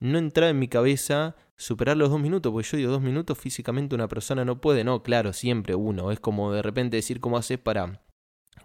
no 0.00 0.18
entraba 0.18 0.50
en 0.50 0.58
mi 0.58 0.66
cabeza 0.66 1.36
superar 1.56 1.96
los 1.96 2.10
dos 2.10 2.20
minutos, 2.20 2.52
porque 2.52 2.68
yo 2.68 2.76
digo, 2.78 2.92
dos 2.92 3.02
minutos 3.02 3.38
físicamente 3.38 3.94
una 3.94 4.08
persona 4.08 4.44
no 4.44 4.60
puede, 4.60 4.84
no, 4.84 5.02
claro, 5.02 5.32
siempre 5.32 5.74
uno, 5.74 6.10
es 6.10 6.20
como 6.20 6.52
de 6.52 6.62
repente 6.62 6.96
decir 6.96 7.20
cómo 7.20 7.36
haces 7.36 7.58
para 7.58 8.02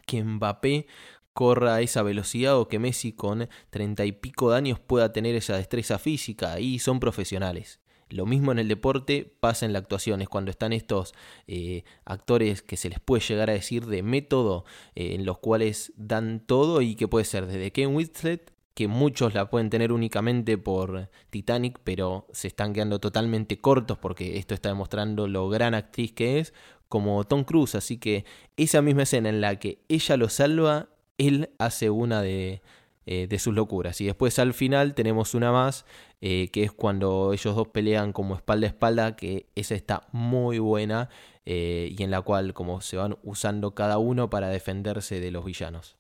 que 0.06 0.24
Mbappé 0.24 0.88
corra 1.34 1.76
a 1.76 1.82
esa 1.82 2.04
velocidad 2.04 2.58
o 2.58 2.68
que 2.68 2.80
Messi 2.80 3.14
con 3.14 3.48
treinta 3.70 4.06
y 4.06 4.12
pico 4.12 4.52
de 4.52 4.58
años 4.58 4.80
pueda 4.80 5.14
tener 5.14 5.36
esa 5.36 5.56
destreza 5.58 6.00
física 6.00 6.60
y 6.60 6.80
son 6.80 7.00
profesionales. 7.00 7.80
Lo 8.10 8.26
mismo 8.26 8.52
en 8.52 8.58
el 8.58 8.68
deporte 8.68 9.38
pasa 9.40 9.68
en 9.68 9.74
la 9.74 9.80
actuación, 9.80 10.22
es 10.22 10.30
cuando 10.30 10.50
están 10.50 10.74
estos 10.74 11.14
eh, 11.46 11.84
actores 12.06 12.64
que 12.64 12.76
se 12.76 12.90
les 12.90 13.00
puede 13.00 13.24
llegar 13.24 13.52
a 13.52 13.54
decir 13.54 13.86
de 13.86 14.02
método, 14.02 14.66
eh, 14.96 15.14
en 15.14 15.26
los 15.26 15.38
cuales 15.38 15.94
dan 15.96 16.40
todo 16.40 16.82
y 16.82 16.96
que 16.96 17.08
puede 17.08 17.26
ser 17.26 17.46
desde 17.46 17.72
Ken 17.72 17.96
Winslet, 17.96 18.52
que 18.80 18.88
muchos 18.88 19.34
la 19.34 19.50
pueden 19.50 19.70
tener 19.70 19.92
únicamente 19.92 20.58
por 20.58 21.10
Titanic, 21.32 21.82
pero 21.84 22.28
se 22.32 22.48
están 22.48 22.72
quedando 22.72 23.00
totalmente 23.00 23.60
cortos 23.60 23.98
porque 23.98 24.38
esto 24.38 24.54
está 24.54 24.70
demostrando 24.70 25.28
lo 25.28 25.50
gran 25.50 25.74
actriz 25.74 26.14
que 26.14 26.40
es, 26.40 26.54
como 26.88 27.26
Tom 27.26 27.44
Cruise, 27.44 27.76
así 27.76 27.98
que 27.98 28.24
esa 28.56 28.82
misma 28.82 29.04
escena 29.04 29.28
en 29.28 29.42
la 29.42 29.60
que 29.60 29.84
ella 29.90 30.16
lo 30.16 30.30
salva, 30.30 30.88
él 31.18 31.50
hace 31.58 31.90
una 31.90 32.22
de, 32.22 32.62
eh, 33.06 33.28
sus 33.38 33.54
locuras. 33.54 34.00
Y 34.00 34.06
después 34.06 34.40
al 34.40 34.54
final 34.54 34.94
tenemos 34.94 35.34
una 35.34 35.52
más, 35.52 35.86
eh, 36.22 36.48
que 36.48 36.64
es 36.64 36.72
cuando 36.72 37.34
ellos 37.34 37.58
dos 37.58 37.68
pelean 37.68 38.14
como 38.14 38.34
espalda 38.34 38.66
a 38.66 38.70
espalda, 38.70 39.16
que 39.18 39.48
esa 39.56 39.76
está 39.76 40.08
muy 40.14 40.58
buena 40.60 41.10
eh, 41.46 41.94
y 41.98 42.02
en 42.02 42.12
la 42.12 42.22
cual 42.22 42.54
como 42.54 42.80
se 42.80 42.96
van 42.96 43.18
usando 43.24 43.76
cada 43.76 43.98
uno 43.98 44.30
para 44.30 44.48
defenderse 44.48 45.20
de 45.20 45.32
los 45.32 45.44
villanos. 45.44 45.98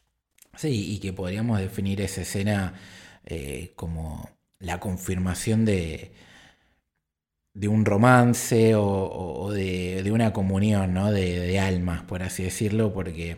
Sí, 0.55 0.93
y 0.95 0.99
que 0.99 1.13
podríamos 1.13 1.59
definir 1.59 2.01
esa 2.01 2.21
escena 2.21 2.73
eh, 3.25 3.73
como 3.75 4.29
la 4.59 4.79
confirmación 4.79 5.63
de, 5.65 6.13
de 7.53 7.67
un 7.67 7.85
romance 7.85 8.75
o, 8.75 9.51
de, 9.51 10.03
de 10.03 10.11
una 10.11 10.31
comunión, 10.33 10.93
¿no? 10.93 11.11
De, 11.11 11.39
de 11.39 11.59
almas, 11.59 12.03
por 12.03 12.23
así 12.23 12.43
decirlo, 12.43 12.93
porque 12.93 13.37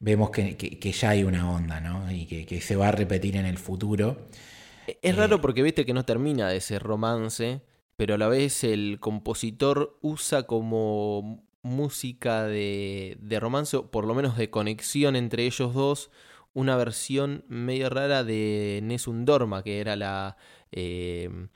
vemos 0.00 0.30
que, 0.30 0.56
que- 0.56 0.78
que 0.78 0.92
ya 0.92 1.10
hay 1.10 1.24
una 1.24 1.50
onda, 1.50 1.80
¿no? 1.80 2.10
Y 2.12 2.26
que, 2.26 2.44
que 2.46 2.60
se 2.60 2.76
va 2.76 2.88
a 2.88 2.92
repetir 2.92 3.36
en 3.36 3.46
el 3.46 3.58
futuro. 3.58 4.28
Es 4.86 5.14
Eh. 5.14 5.16
raro 5.16 5.40
porque 5.40 5.62
viste 5.62 5.86
que 5.86 5.94
no 5.94 6.04
termina 6.04 6.48
de 6.48 6.56
ese 6.56 6.78
romance, 6.78 7.62
pero 7.96 8.14
a 8.14 8.18
la 8.18 8.28
vez 8.28 8.64
el 8.64 8.98
compositor 9.00 9.98
usa 10.02 10.44
como 10.44 11.44
música 11.62 12.46
de, 12.46 13.16
de 13.20 13.40
romance, 13.40 13.76
o 13.76 13.90
por 13.90 14.06
lo 14.06 14.14
menos 14.14 14.36
de 14.36 14.50
conexión 14.50 15.14
entre 15.16 15.46
ellos 15.46 15.72
dos, 15.74 16.10
una 16.54 16.76
versión 16.76 17.44
medio 17.48 17.88
rara 17.90 18.24
de 18.24 18.80
Nessun 18.82 19.24
Dorma, 19.24 19.62
que 19.62 19.80
era 19.80 19.96
la, 19.96 20.36
eh, 20.70 21.48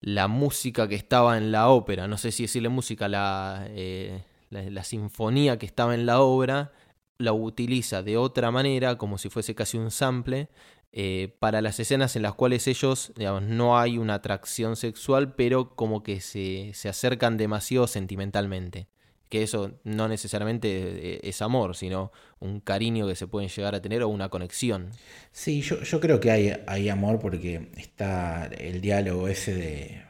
la 0.00 0.28
música 0.28 0.88
que 0.88 0.96
estaba 0.96 1.38
en 1.38 1.52
la 1.52 1.68
ópera. 1.68 2.08
No 2.08 2.18
sé 2.18 2.32
si 2.32 2.44
decirle 2.44 2.68
música, 2.68 3.08
la, 3.08 3.66
eh, 3.68 4.24
la, 4.50 4.62
la 4.70 4.84
sinfonía 4.84 5.58
que 5.58 5.66
estaba 5.66 5.94
en 5.94 6.06
la 6.06 6.20
obra, 6.20 6.72
la 7.18 7.32
utiliza 7.32 8.02
de 8.02 8.16
otra 8.16 8.50
manera, 8.50 8.98
como 8.98 9.18
si 9.18 9.28
fuese 9.30 9.54
casi 9.54 9.78
un 9.78 9.90
sample, 9.90 10.48
eh, 10.94 11.34
para 11.38 11.62
las 11.62 11.80
escenas 11.80 12.16
en 12.16 12.22
las 12.22 12.34
cuales 12.34 12.66
ellos, 12.68 13.12
digamos, 13.16 13.42
no 13.44 13.78
hay 13.78 13.96
una 13.96 14.14
atracción 14.14 14.76
sexual, 14.76 15.34
pero 15.34 15.74
como 15.74 16.02
que 16.02 16.20
se, 16.20 16.72
se 16.74 16.90
acercan 16.90 17.38
demasiado 17.38 17.86
sentimentalmente. 17.86 18.88
Que 19.32 19.42
eso 19.42 19.80
no 19.84 20.08
necesariamente 20.08 21.14
eh, 21.14 21.20
es 21.22 21.40
amor, 21.40 21.74
sino 21.74 22.12
un 22.38 22.60
cariño 22.60 23.06
que 23.06 23.14
se 23.14 23.26
pueden 23.26 23.48
llegar 23.48 23.74
a 23.74 23.80
tener 23.80 24.02
o 24.02 24.08
una 24.08 24.28
conexión. 24.28 24.90
Sí, 25.30 25.62
yo, 25.62 25.80
yo 25.80 26.00
creo 26.00 26.20
que 26.20 26.30
hay, 26.30 26.52
hay 26.66 26.90
amor 26.90 27.18
porque 27.18 27.70
está 27.78 28.44
el 28.58 28.82
diálogo 28.82 29.28
ese 29.28 29.54
de 29.54 30.02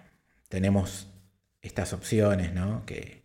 tenemos 0.48 1.06
estas 1.60 1.92
opciones, 1.92 2.52
¿no? 2.52 2.84
Que 2.84 3.22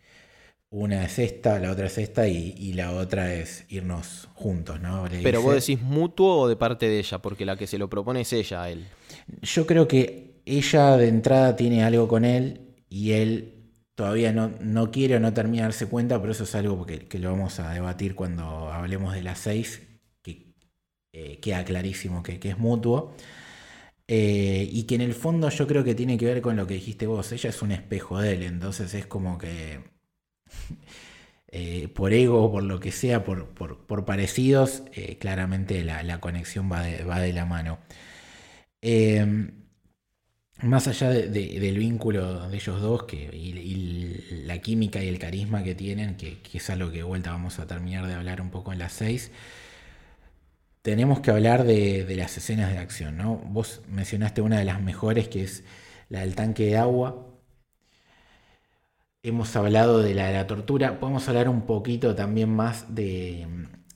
una 0.69 1.03
es 1.03 1.17
esta, 1.17 1.57
la 1.57 1.71
otra 1.71 1.87
es 1.87 1.97
esta 1.97 2.27
y, 2.27 2.53
y 2.55 2.73
la 2.73 2.91
otra 2.91 3.33
es 3.33 3.65
irnos 3.67 4.29
juntos, 4.35 4.79
¿no? 4.79 5.07
Le 5.07 5.23
Pero 5.23 5.41
vos 5.41 5.55
decís 5.55 5.81
mutuo 5.81 6.41
o 6.41 6.47
de 6.47 6.57
parte 6.57 6.87
de 6.87 6.99
ella, 6.99 7.17
porque 7.17 7.43
la 7.43 7.57
que 7.57 7.65
se 7.65 7.79
lo 7.79 7.89
propone 7.89 8.21
es 8.21 8.33
ella 8.33 8.61
a 8.61 8.69
él. 8.69 8.85
Yo 9.41 9.65
creo 9.65 9.87
que 9.87 10.41
ella 10.45 10.95
de 10.95 11.07
entrada 11.07 11.55
tiene 11.55 11.83
algo 11.83 12.07
con 12.07 12.23
él 12.23 12.75
y 12.87 13.13
él 13.13 13.56
todavía 13.97 14.33
no, 14.33 14.51
no 14.61 14.91
quiere 14.91 15.19
no 15.21 15.33
termina 15.33 15.63
de 15.63 15.69
darse 15.69 15.87
cuenta, 15.89 16.19
pero 16.21 16.33
eso 16.33 16.45
es 16.45 16.55
algo 16.55 16.85
que, 16.87 17.07
que 17.07 17.19
lo 17.19 17.31
vamos 17.31 17.59
a 17.61 17.71
debatir 17.73 18.15
cuando 18.15 18.71
hablemos 18.73 19.13
de 19.15 19.23
las 19.23 19.39
seis, 19.39 19.83
que 20.23 20.53
eh, 21.13 21.39
queda 21.41 21.65
clarísimo 21.65 22.23
que, 22.23 22.39
que 22.39 22.51
es 22.51 22.59
mutuo. 22.59 23.15
Eh, 24.09 24.69
y 24.71 24.83
que 24.85 24.95
en 24.95 25.01
el 25.01 25.13
fondo 25.13 25.49
yo 25.49 25.67
creo 25.67 25.83
que 25.83 25.95
tiene 25.95 26.17
que 26.17 26.25
ver 26.25 26.41
con 26.41 26.55
lo 26.57 26.67
que 26.67 26.75
dijiste 26.75 27.07
vos, 27.07 27.31
ella 27.33 27.49
es 27.49 27.61
un 27.61 27.71
espejo 27.73 28.19
de 28.19 28.33
él, 28.35 28.43
entonces 28.43 28.93
es 28.93 29.05
como 29.07 29.37
que 29.37 29.81
eh, 31.49 31.87
por 31.89 32.13
ego 32.13 32.51
por 32.51 32.63
lo 32.63 32.79
que 32.79 32.91
sea, 32.91 33.23
por, 33.23 33.49
por- 33.49 33.85
por 33.85 34.05
parecidos, 34.05 34.83
claramente 35.19 35.83
la, 35.83 36.03
la 36.03 36.19
conexión 36.19 36.71
va 36.71 36.81
de, 36.83 37.03
va 37.03 37.19
de 37.19 37.33
la 37.33 37.45
mano. 37.45 37.79
Más 40.63 40.87
allá 40.87 41.09
de- 41.11 41.27
de- 41.29 41.59
del 41.59 41.77
vínculo 41.77 42.47
de 42.49 42.55
ellos 42.57 42.81
dos 42.81 43.03
que, 43.03 43.29
la 44.45 44.57
química 44.59 45.03
y 45.03 45.07
el 45.07 45.19
carisma 45.19 45.63
que 45.63 45.75
tienen, 45.75 46.15
que, 46.17 46.39
es 46.53 46.69
algo 46.69 46.89
que 46.91 46.97
de 46.97 47.03
vuelta 47.03 47.31
vamos 47.31 47.59
a 47.59 47.67
terminar 47.67 48.07
de 48.07 48.13
hablar 48.15 48.41
un 48.41 48.49
poco 48.49 48.73
en 48.73 48.79
las 48.79 48.93
seis, 48.93 49.31
tenemos 50.81 51.19
que 51.19 51.31
hablar 51.31 51.63
de, 51.65 52.05
de 52.05 52.15
las 52.15 52.37
escenas 52.37 52.71
de 52.71 52.77
acción, 52.79 53.17
¿no? 53.17 53.35
Vos 53.37 53.81
mencionaste 53.89 54.41
una 54.41 54.57
de 54.59 54.65
las 54.65 54.81
mejores 54.81 55.27
que 55.27 55.43
es 55.43 55.63
la 56.09 56.21
del 56.21 56.35
tanque 56.35 56.65
de 56.65 56.77
agua. 56.77 57.27
Hemos 59.23 59.55
hablado 59.55 59.99
de 59.99 60.13
la 60.13 60.27
de 60.27 60.33
la 60.33 60.47
tortura. 60.47 60.99
Podemos 60.99 61.27
hablar 61.27 61.49
un 61.49 61.65
poquito 61.65 62.15
también 62.15 62.49
más 62.49 62.93
de, 62.95 63.47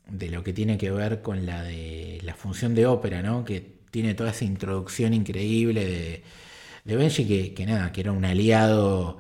de 0.10 0.30
lo 0.30 0.44
que 0.44 0.52
tiene 0.54 0.78
que 0.78 0.92
ver 0.92 1.22
con 1.22 1.46
la 1.46 1.64
de 1.64 2.20
la 2.24 2.36
función 2.36 2.76
de 2.76 2.86
ópera, 2.88 3.22
¿no? 3.22 3.46
Que 3.46 3.62
tiene 3.92 4.14
toda 4.16 4.32
esa 4.32 4.46
introducción 4.46 5.14
increíble 5.14 5.86
de, 5.86 6.24
de 6.86 6.96
Benji, 6.96 7.50
que, 7.54 7.66
nada, 7.66 7.92
que 7.92 8.02
era 8.02 8.12
un 8.12 8.26
aliado 8.26 9.18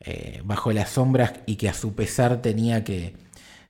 eh, 0.00 0.40
bajo 0.44 0.72
las 0.72 0.90
sombras 0.90 1.34
y 1.46 1.56
que 1.56 1.68
a 1.68 1.74
su 1.74 1.94
pesar 1.94 2.42
tenía 2.42 2.84
que, 2.84 3.14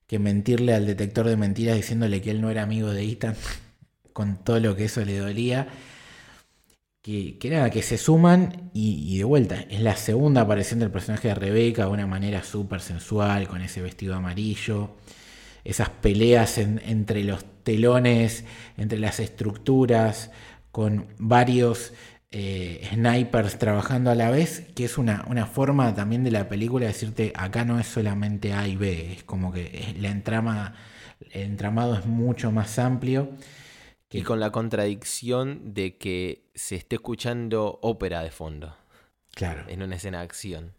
que 0.07 0.19
mentirle 0.19 0.75
al 0.75 0.87
detector 0.87 1.27
de 1.29 1.37
mentiras 1.37 1.77
diciéndole 1.77 2.21
que 2.23 2.31
él 2.33 2.41
no 2.41 2.51
era 2.51 2.63
amigo 2.63 2.91
de 2.91 3.05
Ethan, 3.05 3.37
con 4.13 4.39
todo 4.45 4.61
lo 4.61 4.77
que 4.77 4.87
eso 4.87 5.05
le 5.05 5.19
dolía. 5.19 5.69
Que, 7.03 7.37
que 7.39 7.51
nada, 7.51 7.69
que 7.71 7.83
se 7.83 7.99
suman 7.99 8.71
y, 8.73 9.19
de 9.19 9.25
vuelta, 9.25 9.57
es 9.69 9.81
la 9.81 9.97
segunda 9.97 10.43
aparición 10.43 10.79
del 10.79 10.93
personaje 10.93 11.29
de 11.29 11.35
Rebeca 11.35 11.87
de 11.87 11.91
una 11.91 12.07
manera 12.07 12.45
súper 12.45 12.81
sensual, 12.81 13.49
con 13.49 13.61
ese 13.61 13.83
vestido 13.83 14.15
amarillo, 14.15 14.91
esas 15.65 15.91
peleas 15.91 16.59
en- 16.59 16.81
entre 16.87 17.25
los 17.25 17.45
telones, 17.65 18.45
entre 18.77 18.99
las 19.01 19.21
estructuras, 19.21 20.31
con 20.73 21.09
varios 21.19 21.93
eh, 22.33 22.89
snipers 22.93 23.59
trabajando 23.59 24.11
a 24.11 24.15
la 24.15 24.31
vez, 24.31 24.67
que 24.75 24.85
es 24.85 24.99
una, 24.99 25.25
una 25.29 25.47
forma 25.47 25.95
también 25.95 26.25
de 26.25 26.31
la 26.31 26.49
película 26.49 26.87
de 26.87 26.93
decirte, 26.93 27.33
acá 27.37 27.65
no 27.65 27.79
es 27.79 27.87
solamente 27.87 28.53
A 28.55 28.67
y 28.69 28.77
B, 28.77 29.13
es 29.13 29.25
como 29.25 29.53
que 29.53 29.71
es- 29.75 29.99
la 30.01 30.11
entrama, 30.11 30.75
el 31.33 31.43
entramado 31.43 31.95
es 31.97 32.07
mucho 32.07 32.51
más 32.53 32.79
amplio. 32.79 33.31
Y 34.11 34.23
con 34.23 34.41
la 34.41 34.53
contradicción 34.53 35.75
de 35.75 35.97
que 35.97 36.45
se 36.55 36.77
esté 36.77 36.97
escuchando 36.97 37.79
ópera 37.83 38.23
de 38.23 38.31
fondo 38.31 38.77
Claro. 39.35 39.65
en 39.69 39.83
una 39.83 39.97
escena 39.97 40.19
de 40.19 40.25
acción. 40.25 40.75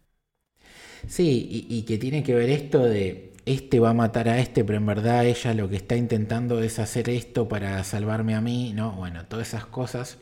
Sí, 1.06 1.66
y, 1.68 1.74
y 1.78 1.82
que 1.82 1.98
tiene 1.98 2.22
que 2.22 2.34
ver 2.34 2.50
esto 2.50 2.80
de 2.84 3.32
este 3.46 3.78
va 3.80 3.90
a 3.90 3.94
matar 3.94 4.28
a 4.28 4.38
este, 4.38 4.64
pero 4.64 4.78
en 4.78 4.86
verdad 4.86 5.26
ella 5.26 5.52
lo 5.54 5.68
que 5.68 5.76
está 5.76 5.96
intentando 5.96 6.62
es 6.62 6.78
hacer 6.78 7.10
esto 7.10 7.46
para 7.48 7.82
salvarme 7.84 8.34
a 8.34 8.40
mí, 8.40 8.72
¿no? 8.74 8.92
Bueno, 8.92 9.26
todas 9.26 9.48
esas 9.48 9.66
cosas. 9.66 10.18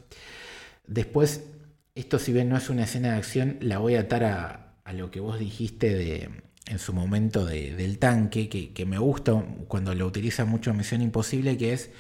Después, 0.87 1.45
esto 1.95 2.19
si 2.19 2.33
bien 2.33 2.49
no 2.49 2.57
es 2.57 2.71
una 2.71 2.85
escena 2.85 3.13
de 3.13 3.17
acción, 3.19 3.57
la 3.61 3.79
voy 3.79 3.95
a 3.97 4.01
atar 4.01 4.25
a, 4.25 4.59
lo 4.93 5.11
que 5.11 5.21
vos 5.21 5.39
dijiste 5.39 5.95
de, 5.95 6.31
en 6.67 6.79
su 6.79 6.93
momento 6.93 7.45
de- 7.47 7.75
del 7.75 7.99
tanque, 7.99 8.49
que, 8.49 8.87
me 8.87 8.99
gusta 8.99 9.33
cuando 9.69 9.95
lo 9.95 10.07
utiliza 10.07 10.45
mucho 10.45 10.71
en 10.71 10.77
Misión 10.79 11.01
Imposible, 11.03 11.57
que 11.57 11.73
es 11.73 11.91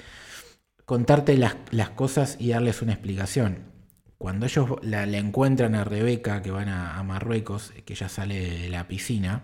contarte 0.84 1.36
las, 1.38 1.56
las 1.70 1.90
cosas 1.90 2.36
y 2.40 2.50
darles 2.50 2.82
una 2.82 2.92
explicación. 2.92 3.70
Cuando 4.18 4.46
ellos 4.46 4.70
la, 4.82 5.04
encuentran 5.04 5.74
a 5.74 5.84
Rebeca, 5.84 6.42
que 6.42 6.50
van 6.50 6.68
a, 6.68 6.98
a 6.98 7.02
Marruecos, 7.02 7.72
que 7.84 7.94
ella 7.94 8.08
sale 8.08 8.40
de 8.62 8.68
la 8.68 8.88
piscina, 8.88 9.42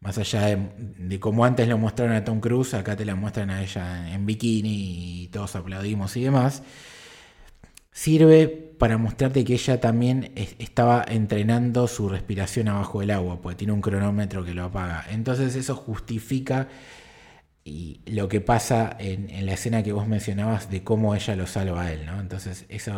más 0.00 0.18
allá 0.18 0.42
de, 0.46 0.56
de 0.98 1.20
como 1.20 1.44
antes 1.44 1.68
lo 1.68 1.78
mostraron 1.78 2.14
a 2.14 2.24
Tom 2.24 2.40
Cruise, 2.40 2.74
acá 2.74 2.96
te 2.96 3.04
la 3.04 3.14
muestran 3.14 3.50
a 3.50 3.62
ella 3.62 4.12
en 4.14 4.26
bikini 4.26 5.22
y 5.24 5.28
todos 5.28 5.56
aplaudimos 5.56 6.16
y 6.16 6.22
demás. 6.24 6.62
Sirve 7.96 8.48
para 8.48 8.98
mostrarte 8.98 9.42
que 9.42 9.54
ella 9.54 9.80
también 9.80 10.30
estaba 10.58 11.02
entrenando 11.08 11.88
su 11.88 12.10
respiración 12.10 12.68
abajo 12.68 13.00
del 13.00 13.10
agua, 13.10 13.40
porque 13.40 13.56
tiene 13.56 13.72
un 13.72 13.80
cronómetro 13.80 14.44
que 14.44 14.52
lo 14.52 14.64
apaga. 14.64 15.06
Entonces 15.10 15.56
eso 15.56 15.74
justifica 15.74 16.68
y 17.64 18.02
lo 18.04 18.28
que 18.28 18.42
pasa 18.42 18.94
en, 19.00 19.46
la 19.46 19.54
escena 19.54 19.82
que 19.82 19.92
vos 19.92 20.06
mencionabas 20.06 20.70
de 20.70 20.84
cómo 20.84 21.14
ella 21.14 21.36
lo 21.36 21.46
salva 21.46 21.84
a 21.84 21.92
él, 21.94 22.04
¿no? 22.04 22.20
Entonces 22.20 22.66
eso 22.68 22.92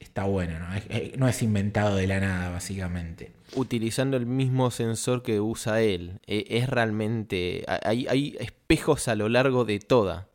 está 0.00 0.24
bueno, 0.24 0.58
¿no? 0.58 0.74
Es, 0.74 1.18
no 1.18 1.28
es 1.28 1.42
inventado 1.42 1.96
de 1.96 2.06
la 2.06 2.18
nada, 2.18 2.48
básicamente. 2.48 3.32
Utilizando 3.54 4.16
el 4.16 4.24
mismo 4.24 4.70
sensor 4.70 5.22
que 5.22 5.42
usa 5.42 5.82
él, 5.82 6.20
e, 6.26 6.46
es 6.48 6.70
realmente... 6.70 7.66
Hay, 7.84 8.06
hay 8.08 8.34
espejos 8.40 9.08
a 9.08 9.14
lo 9.14 9.28
largo 9.28 9.66
de 9.66 9.78
toda 9.78 10.28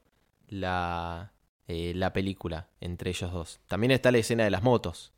la, 0.49 1.32
eh, 1.67 1.93
la 1.95 2.13
película 2.13 2.69
entre 2.81 3.11
ellos 3.11 3.31
dos. 3.31 3.59
También 3.67 3.91
está 3.91 4.11
la 4.11 4.17
escena 4.19 4.43
de 4.43 4.51
las 4.51 4.63
motos. 4.63 5.13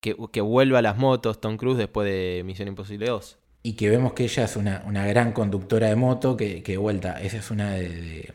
Que, 0.00 0.16
que 0.32 0.40
vuelva 0.40 0.80
a 0.80 0.82
las 0.82 0.96
motos 0.96 1.40
Tom 1.40 1.56
Cruise 1.56 1.78
después 1.78 2.06
de 2.06 2.42
Misión 2.44 2.66
Imposible 2.66 3.06
2. 3.06 3.38
Y 3.66 3.74
que 3.74 3.88
vemos 3.88 4.12
que 4.12 4.24
ella 4.24 4.44
es 4.44 4.56
una, 4.56 4.82
gran 5.06 5.32
conductora 5.32 5.88
de 5.88 5.96
moto, 5.96 6.36
que, 6.36 6.62
que 6.62 6.76
vuelta, 6.76 7.22
esa 7.22 7.38
es 7.38 7.50
una 7.50 7.72
de, 7.72 8.34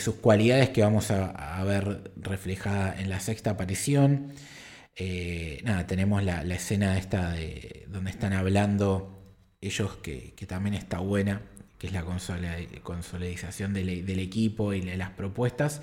sus 0.00 0.14
cualidades 0.14 0.70
que 0.70 0.80
vamos 0.80 1.10
a, 1.10 1.62
ver 1.64 2.12
reflejada 2.16 2.98
en 2.98 3.10
la 3.10 3.20
sexta 3.20 3.50
aparición. 3.50 4.32
Eh, 4.94 5.60
nada, 5.62 5.86
tenemos 5.86 6.22
la, 6.22 6.40
escena 6.54 6.96
esta 6.96 7.32
de 7.32 7.84
donde 7.88 8.10
están 8.10 8.32
hablando 8.32 9.34
ellos, 9.60 9.96
que, 9.96 10.32
también 10.48 10.74
está 10.74 11.00
buena, 11.00 11.42
que 11.78 11.86
es 11.88 11.92
la 11.92 12.04
consolidación 12.82 13.74
del, 13.74 14.18
equipo 14.18 14.72
y 14.72 14.82
las 14.82 15.10
propuestas. 15.10 15.82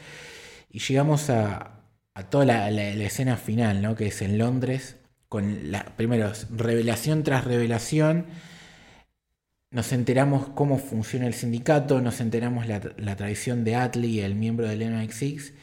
Y 0.69 0.79
llegamos 0.79 1.29
a, 1.29 1.81
toda 2.29 2.45
la, 2.45 2.69
escena 2.69 3.37
final, 3.37 3.81
¿no? 3.81 3.95
que 3.95 4.07
es 4.07 4.21
en 4.21 4.37
Londres, 4.37 4.97
con 5.29 5.71
primero, 5.95 6.31
revelación 6.51 7.23
tras 7.23 7.45
revelación. 7.45 8.27
Nos 9.71 9.91
enteramos 9.91 10.49
cómo 10.49 10.77
funciona 10.77 11.25
el 11.25 11.33
sindicato, 11.33 12.01
nos 12.01 12.21
enteramos 12.21 12.67
la, 12.67 12.81
la 12.97 13.15
tradición 13.15 13.63
de 13.63 13.75
Atlee, 13.75 14.21
el 14.21 14.35
miembro 14.35 14.67
del 14.67 14.81
MI6, 14.83 15.53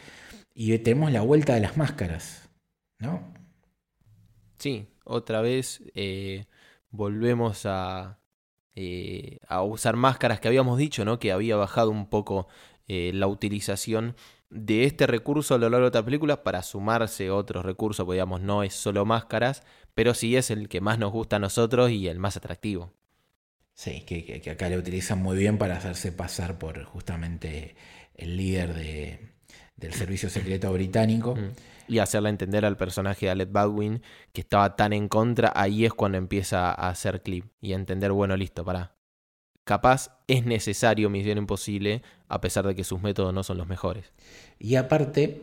y 0.55 0.77
tenemos 0.79 1.13
la 1.13 1.21
vuelta 1.21 1.55
de 1.55 1.61
las 1.61 1.77
máscaras, 1.77 2.49
¿no? 2.99 3.33
Sí, 4.59 4.89
otra 5.05 5.41
vez 5.41 5.83
eh, 5.95 6.47
volvemos 6.91 7.63
a, 7.65 8.20
eh, 8.77 9.39
a 9.47 9.63
usar 9.63 9.97
máscaras 9.97 10.41
que 10.41 10.49
habíamos 10.49 10.79
dicho, 10.79 11.05
¿no? 11.05 11.19
Que 11.19 11.33
había 11.33 11.57
bajado 11.57 11.91
un 11.91 12.09
poco 12.09 12.49
eh, 12.89 13.11
la 13.15 13.27
utilización 13.27 14.17
de 14.49 14.85
este 14.85 15.07
recurso 15.07 15.55
a 15.55 15.59
lo 15.59 15.69
largo 15.71 15.85
de 15.85 15.89
esta 15.89 16.05
película 16.05 16.43
para 16.43 16.63
sumarse 16.63 17.31
otros 17.31 17.65
recursos, 17.65 18.05
pues 18.05 18.17
digamos, 18.17 18.41
no 18.41 18.63
es 18.63 18.75
solo 18.75 19.05
máscaras, 19.05 19.63
pero 19.95 20.15
sí 20.15 20.37
es 20.37 20.51
el 20.51 20.69
que 20.69 20.81
más 20.81 20.99
nos 20.99 21.13
gusta 21.13 21.37
a 21.37 21.39
nosotros 21.39 21.91
y 21.91 22.09
el 22.09 22.19
más 22.19 22.37
atractivo. 22.37 22.93
Sí, 23.75 24.03
que, 24.03 24.43
acá 24.51 24.69
le 24.69 24.77
utilizan 24.77 25.23
muy 25.23 25.39
bien 25.39 25.57
para 25.57 25.77
hacerse 25.77 26.13
pasar 26.13 26.59
por 26.59 26.83
justamente 26.85 27.77
el 28.15 28.37
líder 28.37 28.75
del 29.77 29.95
servicio 29.95 30.29
secreto 30.29 30.73
británico. 30.73 31.37
Y 31.91 31.99
hacerle 31.99 32.29
entender 32.29 32.65
al 32.65 32.77
personaje 32.77 33.27
de 33.27 33.33
Alec 33.33 33.51
Baldwin 33.51 34.01
que 34.33 34.43
estaba 34.43 34.77
tan 34.77 34.93
en 34.93 35.09
contra, 35.09 35.53
ahí 35.57 35.85
es 35.85 35.93
cuando 35.93 36.19
empieza 36.19 36.71
a 36.71 36.89
hacer 36.89 37.21
clip 37.21 37.47
y 37.61 37.73
a 37.73 37.75
entender, 37.75 38.13
bueno, 38.13 38.37
listo, 38.37 38.65
para. 38.65 38.95
Capaz 39.65 40.17
es 40.29 40.47
necesario 40.47 41.11
Misión 41.11 41.37
Imposible, 41.37 42.03
a 42.29 42.41
pesar 42.41 42.65
de 42.65 42.77
que 42.77 42.85
sus 42.85 43.03
métodos 43.03 43.35
no 43.35 43.43
son 43.43 43.59
los 43.59 43.67
mejores. 43.67 44.13
Y 44.61 44.77
aparte, 44.77 45.43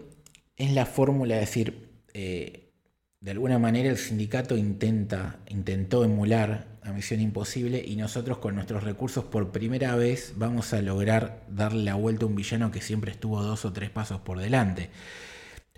es 0.55 0.71
la 0.71 0.85
fórmula 0.85 1.35
de 1.35 1.41
decir, 1.41 1.89
eh, 2.13 2.71
de 3.19 3.31
alguna 3.31 3.59
manera 3.59 3.89
el 3.89 3.97
sindicato 3.97 4.55
intenta, 4.55 5.39
intentó 5.49 6.05
emular 6.05 6.77
a 6.81 6.93
Misión 6.93 7.19
Imposible 7.19 7.83
y 7.85 7.97
nosotros 7.97 8.37
con 8.37 8.55
nuestros 8.55 8.85
recursos 8.85 9.25
por 9.25 9.51
primera 9.51 9.97
vez 9.97 10.33
vamos 10.37 10.73
a 10.73 10.81
lograr 10.81 11.43
darle 11.49 11.83
la 11.83 11.95
vuelta 11.95 12.23
a 12.23 12.29
un 12.29 12.35
villano 12.35 12.71
que 12.71 12.79
siempre 12.79 13.11
estuvo 13.11 13.43
dos 13.43 13.65
o 13.65 13.73
tres 13.73 13.89
pasos 13.89 14.21
por 14.21 14.39
delante. 14.39 14.89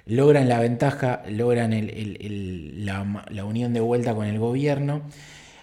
Logran 0.10 0.50
la 0.50 0.60
ventaja, 0.60 1.22
logran 1.30 1.72
la, 1.72 3.44
unión 3.46 3.74
de 3.74 3.80
vuelta 3.80 4.16
con 4.16 4.26
el 4.26 4.40
gobierno 4.40 5.04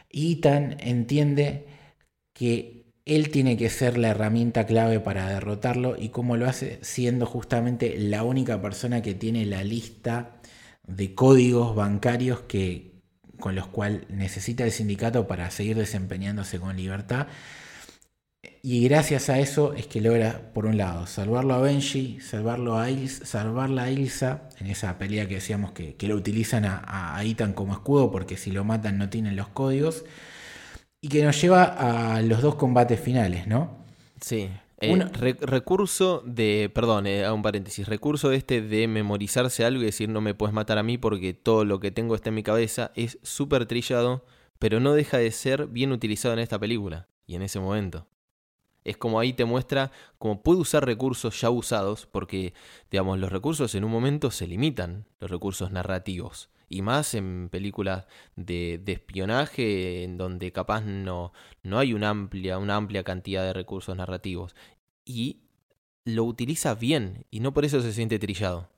y 0.08 0.36
Tan 0.36 0.76
entiende 0.78 1.66
que 2.32 2.86
él 3.04 3.30
tiene 3.30 3.56
que 3.56 3.68
ser 3.70 3.98
la 3.98 4.10
herramienta 4.10 4.64
clave 4.64 5.00
para 5.00 5.28
derrotarlo 5.28 5.96
y 5.98 6.10
cómo 6.10 6.36
lo 6.36 6.48
hace 6.48 6.78
siendo 6.82 7.26
justamente 7.26 7.98
la 7.98 8.22
única 8.22 8.62
persona 8.62 9.02
que 9.02 9.14
tiene 9.14 9.46
la 9.46 9.64
lista 9.64 10.36
de 10.86 11.12
códigos 11.16 11.74
bancarios 11.74 12.40
que, 12.42 13.00
con 13.40 13.56
los 13.56 13.66
cuales 13.66 14.08
necesita 14.10 14.62
el 14.62 14.70
sindicato 14.70 15.26
para 15.26 15.50
seguir 15.50 15.76
desempeñándose 15.76 16.60
con 16.60 16.76
libertad. 16.76 17.26
Y 18.62 18.88
gracias 18.88 19.28
a 19.30 19.38
eso 19.38 19.74
es 19.74 19.86
que 19.86 20.00
logra, 20.00 20.52
por 20.52 20.66
un 20.66 20.76
lado, 20.76 21.06
salvarlo 21.06 21.54
a 21.54 21.60
Benji, 21.60 22.20
salvarlo 22.20 22.78
a 22.78 22.90
Ilsa, 22.90 23.24
salvarla 23.24 23.84
a 23.84 23.90
Ilsa, 23.90 24.48
en 24.58 24.66
esa 24.66 24.98
pelea 24.98 25.28
que 25.28 25.36
decíamos 25.36 25.72
que, 25.72 25.96
lo 26.02 26.16
utilizan 26.16 26.64
a, 26.64 27.16
a 27.16 27.24
Ethan 27.24 27.52
como 27.52 27.72
escudo, 27.72 28.10
porque 28.10 28.36
si 28.36 28.50
lo 28.50 28.64
matan 28.64 28.98
no 28.98 29.08
tienen 29.08 29.36
los 29.36 29.48
códigos 29.48 30.04
y 31.00 31.08
que 31.08 31.22
nos 31.22 31.40
lleva 31.40 31.64
a 32.16 32.22
los 32.22 32.42
dos 32.42 32.56
combates 32.56 32.98
finales, 33.00 33.46
¿no? 33.46 33.78
Sí. 34.20 34.50
Eh, 34.80 35.08
recurso 35.40 36.22
de, 36.26 36.70
perdón, 36.74 37.06
eh, 37.06 37.30
un 37.30 37.42
paréntesis, 37.42 37.88
recurso 37.88 38.32
este 38.32 38.60
de 38.60 38.88
memorizarse 38.88 39.64
algo 39.64 39.80
y 39.82 39.86
decir 39.86 40.10
no 40.10 40.20
me 40.20 40.34
puedes 40.34 40.52
matar 40.52 40.76
a 40.76 40.82
mí 40.82 40.98
porque 40.98 41.32
todo 41.32 41.64
lo 41.64 41.80
que 41.80 41.90
tengo 41.90 42.14
está 42.14 42.28
en 42.28 42.34
mi 42.34 42.42
cabeza 42.42 42.92
es 42.94 43.18
súper 43.22 43.64
trillado, 43.64 44.26
pero 44.58 44.80
no 44.80 44.92
deja 44.92 45.16
de 45.16 45.30
ser 45.30 45.66
bien 45.68 45.92
utilizado 45.92 46.34
en 46.34 46.40
esta 46.40 46.58
película 46.58 47.08
y 47.26 47.36
en 47.36 47.42
ese 47.42 47.58
momento. 47.58 48.06
Es 48.86 48.96
como 48.96 49.20
ahí 49.20 49.32
te 49.32 49.44
muestra 49.44 49.90
cómo 50.18 50.42
puede 50.42 50.60
usar 50.60 50.84
recursos 50.86 51.40
ya 51.40 51.50
usados, 51.50 52.06
porque, 52.06 52.54
digamos, 52.90 53.18
los 53.18 53.32
recursos 53.32 53.74
en 53.74 53.84
un 53.84 53.90
momento 53.90 54.30
se 54.30 54.46
limitan, 54.46 55.06
los 55.20 55.30
recursos 55.30 55.70
narrativos 55.70 56.50
y 56.68 56.82
más 56.82 57.14
en 57.14 57.48
películas 57.48 58.06
de, 58.34 58.82
espionaje 58.86 60.02
en 60.02 60.16
donde 60.16 60.52
capaz 60.52 60.82
no, 60.82 61.32
no 61.62 61.78
hay 61.78 61.92
una 61.92 62.10
amplia, 62.10 62.58
una 62.58 62.76
amplia 62.76 63.04
cantidad 63.04 63.42
de 63.42 63.52
recursos 63.52 63.96
narrativos. 63.96 64.54
Y 65.04 65.42
lo 66.04 66.24
utiliza 66.24 66.74
bien 66.74 67.24
y 67.30 67.40
no 67.40 67.52
por 67.52 67.64
eso 67.64 67.80
se 67.80 67.92
siente 67.92 68.18
trillado. 68.18 68.68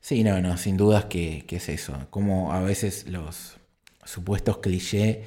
Sí, 0.00 0.22
no, 0.24 0.40
no, 0.40 0.56
sin 0.56 0.76
dudas 0.76 1.06
que, 1.06 1.44
es 1.48 1.68
eso. 1.68 2.06
Como 2.10 2.52
a 2.52 2.60
veces 2.60 3.06
los 3.08 3.56
supuestos 4.04 4.58
clichés, 4.58 5.18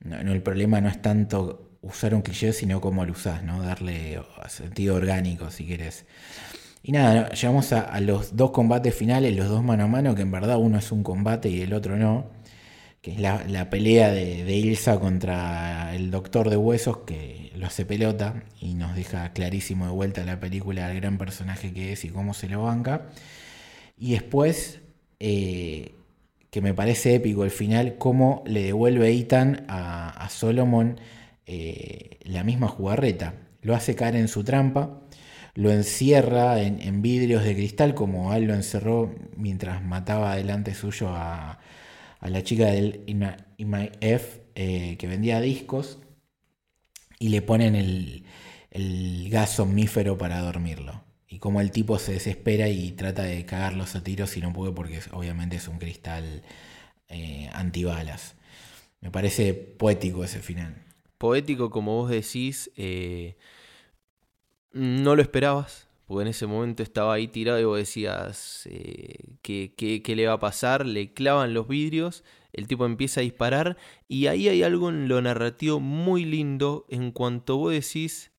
no, 0.00 0.32
el 0.32 0.42
problema 0.42 0.80
no 0.80 0.88
es 0.88 1.00
tanto 1.00 1.63
usar 1.84 2.14
un 2.14 2.22
cliché, 2.22 2.52
sino 2.52 2.80
cómo 2.80 3.04
lo 3.04 3.12
usás, 3.12 3.42
¿no? 3.42 3.62
Darle 3.62 4.20
sentido 4.48 4.94
orgánico, 4.96 5.50
si 5.50 5.64
quieres. 5.64 6.04
Y 6.82 6.92
nada, 6.92 7.30
llegamos 7.30 7.72
a, 7.72 7.98
los 8.00 8.36
dos 8.36 8.50
combates 8.50 8.94
finales, 8.94 9.34
los 9.34 9.48
dos 9.48 9.62
mano 9.62 9.84
a 9.84 9.86
mano, 9.86 10.14
que 10.14 10.22
en 10.22 10.30
verdad 10.30 10.58
uno 10.58 10.78
es 10.78 10.92
un 10.92 11.02
combate 11.02 11.48
y 11.48 11.62
el 11.62 11.72
otro 11.72 11.96
no, 11.96 12.26
que 13.00 13.12
es 13.12 13.20
la, 13.20 13.70
pelea 13.70 14.10
de, 14.10 14.56
Ilsa 14.56 15.00
contra 15.00 15.94
el 15.94 16.10
doctor 16.10 16.50
de 16.50 16.56
huesos, 16.56 16.98
que 17.06 17.52
lo 17.56 17.66
hace 17.66 17.86
pelota 17.86 18.42
y 18.60 18.74
nos 18.74 18.94
deja 18.96 19.32
clarísimo 19.32 19.86
de 19.86 19.92
vuelta 19.92 20.24
la 20.24 20.40
película 20.40 20.90
el 20.90 21.00
gran 21.00 21.16
personaje 21.18 21.72
que 21.72 21.92
es 21.92 22.04
y 22.04 22.10
cómo 22.10 22.34
se 22.34 22.48
lo 22.48 22.64
banca. 22.64 23.06
Y 23.96 24.12
después, 24.12 24.80
eh, 25.20 25.94
que 26.50 26.60
me 26.60 26.74
parece 26.74 27.14
épico 27.14 27.44
el 27.44 27.50
final, 27.50 27.96
cómo 27.98 28.42
le 28.46 28.62
devuelve 28.62 29.10
Ethan 29.10 29.64
a, 29.68 30.28
Solomon 30.30 31.00
eh, 31.46 32.18
la 32.24 32.44
misma 32.44 32.68
jugarreta. 32.68 33.34
Lo 33.62 33.74
hace 33.74 33.94
caer 33.94 34.16
en 34.16 34.28
su 34.28 34.44
trampa 34.44 35.00
lo 35.54 35.70
encierra 35.70 36.60
en, 36.60 37.00
vidrios 37.00 37.44
de 37.44 37.54
cristal 37.54 37.94
como 37.94 38.34
él 38.34 38.44
lo 38.44 38.54
encerró 38.54 39.14
mientras 39.36 39.82
mataba 39.82 40.36
delante 40.36 40.74
suyo 40.74 41.10
a, 41.10 41.60
la 42.20 42.42
chica 42.42 42.66
del 42.66 43.02
IMF 43.06 44.38
eh, 44.54 44.96
que 44.98 45.06
vendía 45.06 45.40
discos 45.40 45.98
y 47.18 47.28
le 47.28 47.42
ponen 47.42 47.76
el, 47.76 48.24
gas 49.30 49.50
somnífero 49.50 50.18
para 50.18 50.40
dormirlo. 50.40 51.04
Y 51.28 51.38
como 51.38 51.60
el 51.60 51.70
tipo 51.70 51.98
se 51.98 52.12
desespera 52.12 52.68
y 52.68 52.92
trata 52.92 53.22
de 53.22 53.44
cagarlos 53.44 53.94
a 53.94 54.02
tiros 54.02 54.36
y 54.36 54.40
no 54.40 54.52
puede 54.52 54.72
porque 54.72 55.00
obviamente 55.12 55.56
es 55.56 55.68
un 55.68 55.78
cristal 55.78 56.42
eh, 57.08 57.50
antibalas. 57.52 58.34
Me 59.00 59.10
parece 59.10 59.54
poético 59.54 60.24
ese 60.24 60.40
final. 60.40 60.83
Poético, 61.18 61.70
como 61.70 61.96
vos 61.96 62.10
decís, 62.10 62.70
eh, 62.76 63.36
no 64.72 65.16
lo 65.16 65.22
esperabas, 65.22 65.88
porque 66.06 66.22
en 66.22 66.28
ese 66.28 66.46
momento 66.46 66.82
estaba 66.82 67.14
ahí 67.14 67.28
tirado 67.28 67.60
y 67.60 67.64
vos 67.64 67.78
decías, 67.78 68.66
eh, 68.70 69.36
¿qué, 69.42 70.02
le 70.14 70.26
va 70.26 70.34
a 70.34 70.40
pasar? 70.40 70.84
Le 70.86 71.12
clavan 71.14 71.54
los 71.54 71.68
vidrios, 71.68 72.24
el 72.52 72.66
tipo 72.66 72.84
empieza 72.84 73.20
a 73.20 73.22
disparar 73.22 73.76
y 74.08 74.26
ahí 74.26 74.48
hay 74.48 74.62
algo 74.62 74.90
en 74.90 75.08
lo 75.08 75.20
narrativo 75.22 75.80
muy 75.80 76.24
lindo 76.24 76.86
en 76.90 77.10
cuanto 77.10 77.56
vos 77.56 77.72
decís, 77.72 78.32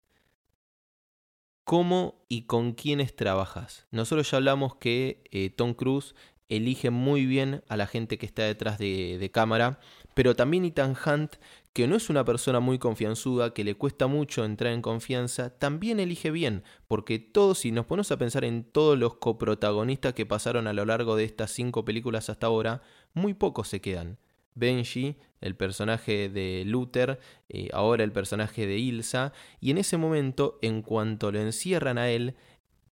cómo 1.63 2.23
y 2.29 2.43
con 2.43 2.73
quiénes 2.73 3.15
trabajas. 3.15 3.87
Nosotros 3.91 4.29
ya 4.29 4.37
hablamos 4.37 4.75
que 4.75 5.23
eh, 5.31 5.49
Tom 5.49 5.73
Cruise 5.73 6.13
elige 6.49 6.91
muy 6.91 7.25
bien 7.25 7.63
a 7.67 7.75
la 7.77 7.87
gente 7.87 8.17
que 8.19 8.27
está 8.27 8.43
detrás 8.43 8.77
de, 8.77 9.17
de, 9.17 9.31
cámara, 9.31 9.79
pero 10.13 10.35
también 10.35 10.65
Ethan 10.65 10.95
Hunt, 11.05 11.37
que 11.75 11.87
no 11.87 11.97
es 11.97 12.09
una 12.09 12.23
persona 12.23 12.61
muy 12.61 12.79
confianzuda, 12.79 13.53
que 13.53 13.65
le 13.65 13.75
cuesta 13.75 14.07
mucho 14.07 14.45
entrar 14.45 14.71
en 14.71 14.81
confianza, 14.81 15.49
también 15.49 15.99
elige 15.99 16.31
bien, 16.31 16.63
porque 16.87 17.19
todos, 17.19 17.59
si 17.59 17.73
nos 17.73 17.85
ponemos 17.85 18.09
a 18.13 18.17
pensar 18.17 18.45
en 18.45 18.63
todos 18.63 18.97
los 18.97 19.15
coprotagonistas 19.15 20.13
que 20.13 20.25
pasaron 20.25 20.67
a 20.67 20.73
lo 20.73 20.85
largo 20.85 21.17
de 21.17 21.25
estas 21.25 21.51
cinco 21.51 21.83
películas 21.83 22.29
hasta 22.29 22.47
ahora, 22.47 22.81
muy 23.13 23.33
pocos 23.33 23.67
se 23.67 23.81
quedan. 23.81 24.17
Benji, 24.53 25.17
el 25.41 25.57
personaje 25.57 26.29
de 26.29 26.63
Luther, 26.65 27.19
eh, 27.49 27.67
ahora 27.73 28.05
el 28.05 28.13
personaje 28.13 28.65
de 28.65 28.77
Ilsa, 28.77 29.33
y 29.59 29.71
en 29.71 29.77
ese 29.77 29.97
momento, 29.97 30.59
en 30.61 30.81
cuanto 30.81 31.29
lo 31.33 31.41
encierran 31.41 31.97
a 31.97 32.09
él, 32.09 32.37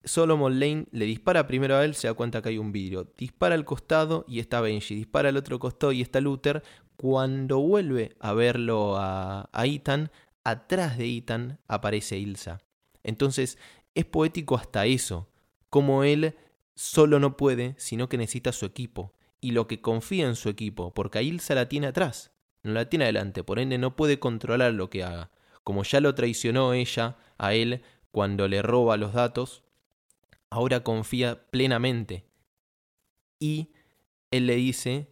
Solomon 0.05 0.59
Lane 0.59 0.87
le 0.91 1.05
dispara 1.05 1.47
primero 1.47 1.77
a 1.77 1.85
él, 1.85 1.95
se 1.95 2.07
da 2.07 2.13
cuenta 2.13 2.41
que 2.41 2.49
hay 2.49 2.57
un 2.57 2.73
vidrio, 2.73 3.13
dispara 3.17 3.55
al 3.55 3.63
costado 3.63 4.25
y 4.27 4.39
está 4.39 4.59
Benji, 4.59 4.95
dispara 4.95 5.29
al 5.29 5.37
otro 5.37 5.59
costado 5.59 5.93
y 5.93 6.01
está 6.01 6.19
Luther, 6.19 6.61
cuando 7.03 7.59
vuelve 7.59 8.15
a 8.21 8.31
verlo 8.31 8.95
a, 8.95 9.49
a 9.51 9.65
Ethan, 9.65 10.09
atrás 10.45 10.97
de 10.97 11.17
Ethan 11.17 11.59
aparece 11.67 12.17
Ilsa. 12.17 12.61
Entonces 13.03 13.57
es 13.93 14.05
poético 14.05 14.55
hasta 14.55 14.85
eso, 14.85 15.27
como 15.69 16.05
él 16.05 16.33
solo 16.75 17.19
no 17.19 17.35
puede, 17.35 17.75
sino 17.77 18.07
que 18.07 18.17
necesita 18.17 18.53
su 18.53 18.65
equipo 18.65 19.11
y 19.41 19.51
lo 19.51 19.67
que 19.67 19.81
confía 19.81 20.27
en 20.27 20.37
su 20.37 20.47
equipo, 20.47 20.93
porque 20.93 21.17
a 21.17 21.23
Ilsa 21.23 21.55
la 21.55 21.67
tiene 21.67 21.87
atrás, 21.87 22.31
no 22.61 22.71
la 22.71 22.87
tiene 22.87 23.03
adelante, 23.03 23.43
por 23.43 23.59
ende 23.59 23.77
no 23.77 23.97
puede 23.97 24.17
controlar 24.17 24.71
lo 24.71 24.89
que 24.89 25.03
haga. 25.03 25.29
Como 25.65 25.83
ya 25.83 25.99
lo 25.99 26.15
traicionó 26.15 26.71
ella 26.71 27.17
a 27.37 27.53
él 27.53 27.83
cuando 28.11 28.47
le 28.47 28.61
roba 28.61 28.95
los 28.95 29.11
datos, 29.11 29.65
ahora 30.49 30.85
confía 30.85 31.49
plenamente. 31.49 32.23
Y 33.39 33.73
él 34.31 34.47
le 34.47 34.55
dice, 34.55 35.09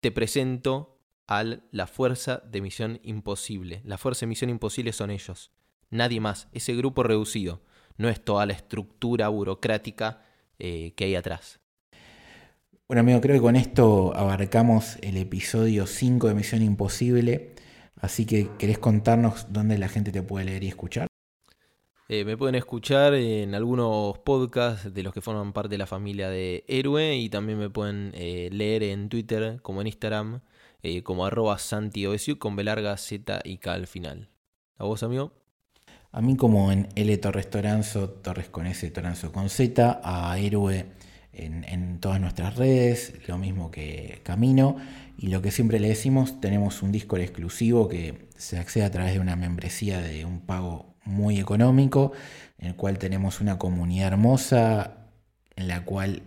te 0.00 0.12
presento 0.12 0.91
a 1.28 1.44
la 1.70 1.86
fuerza 1.86 2.42
de 2.50 2.60
misión 2.60 3.00
imposible. 3.02 3.80
La 3.84 3.98
fuerza 3.98 4.20
de 4.20 4.28
misión 4.28 4.50
imposible 4.50 4.92
son 4.92 5.10
ellos, 5.10 5.50
nadie 5.90 6.20
más, 6.20 6.48
ese 6.52 6.74
grupo 6.74 7.02
reducido, 7.02 7.62
no 7.96 8.08
es 8.08 8.24
toda 8.24 8.46
la 8.46 8.52
estructura 8.52 9.28
burocrática 9.28 10.22
eh, 10.58 10.92
que 10.96 11.04
hay 11.04 11.14
atrás. 11.14 11.60
Bueno, 12.88 13.00
amigo, 13.00 13.20
creo 13.20 13.36
que 13.36 13.42
con 13.42 13.56
esto 13.56 14.14
abarcamos 14.14 14.98
el 15.02 15.16
episodio 15.16 15.86
5 15.86 16.28
de 16.28 16.34
Misión 16.34 16.62
Imposible. 16.62 17.54
Así 17.96 18.26
que, 18.26 18.50
¿querés 18.58 18.78
contarnos 18.78 19.52
dónde 19.52 19.78
la 19.78 19.88
gente 19.88 20.12
te 20.12 20.22
puede 20.22 20.44
leer 20.44 20.64
y 20.64 20.68
escuchar? 20.68 21.06
Eh, 22.08 22.26
me 22.26 22.36
pueden 22.36 22.56
escuchar 22.56 23.14
en 23.14 23.54
algunos 23.54 24.18
podcasts 24.18 24.92
de 24.92 25.02
los 25.02 25.14
que 25.14 25.22
forman 25.22 25.54
parte 25.54 25.70
de 25.70 25.78
la 25.78 25.86
familia 25.86 26.28
de 26.28 26.64
Héroe 26.68 27.16
y 27.16 27.30
también 27.30 27.58
me 27.58 27.70
pueden 27.70 28.10
eh, 28.14 28.50
leer 28.52 28.82
en 28.82 29.08
Twitter 29.08 29.60
como 29.62 29.80
en 29.80 29.86
Instagram 29.86 30.42
eh, 30.82 31.02
como 31.02 31.26
arroba 31.26 31.58
santiosu 31.58 32.38
con 32.38 32.56
B 32.56 32.64
larga 32.64 32.96
Z 32.96 33.40
y 33.44 33.58
K 33.58 33.72
al 33.72 33.86
final. 33.86 34.30
¿A 34.76 34.84
vos, 34.84 35.02
amigo? 35.02 35.32
A 36.10 36.20
mí 36.20 36.36
como 36.36 36.70
en 36.72 36.88
L 36.94 37.16
Torres 37.18 37.48
Toranzo, 37.48 38.10
Torres 38.10 38.48
con 38.48 38.66
S, 38.66 38.90
Toranzo 38.90 39.32
con 39.32 39.48
Z, 39.48 40.00
a 40.04 40.38
Héroe 40.38 40.86
en, 41.32 42.00
todas 42.00 42.20
nuestras 42.20 42.56
redes, 42.56 43.14
lo 43.26 43.38
mismo 43.38 43.70
que 43.70 44.20
Camino. 44.22 44.76
Y 45.16 45.28
lo 45.28 45.40
que 45.40 45.50
siempre 45.50 45.80
le 45.80 45.88
decimos, 45.88 46.40
tenemos 46.40 46.82
un 46.82 46.92
Discord 46.92 47.20
exclusivo 47.20 47.88
que 47.88 48.28
se 48.36 48.58
accede 48.58 48.84
a 48.84 48.90
través 48.90 49.14
de 49.14 49.20
una 49.20 49.36
membresía 49.36 50.00
de 50.00 50.24
un 50.24 50.40
pago 50.40 50.94
muy 51.04 51.38
económico, 51.38 52.12
en 52.58 52.68
el 52.68 52.76
cual 52.76 52.98
tenemos 52.98 53.40
una 53.40 53.58
comunidad 53.58 54.08
hermosa, 54.08 55.08
en 55.56 55.68
la 55.68 55.84
cual 55.84 56.22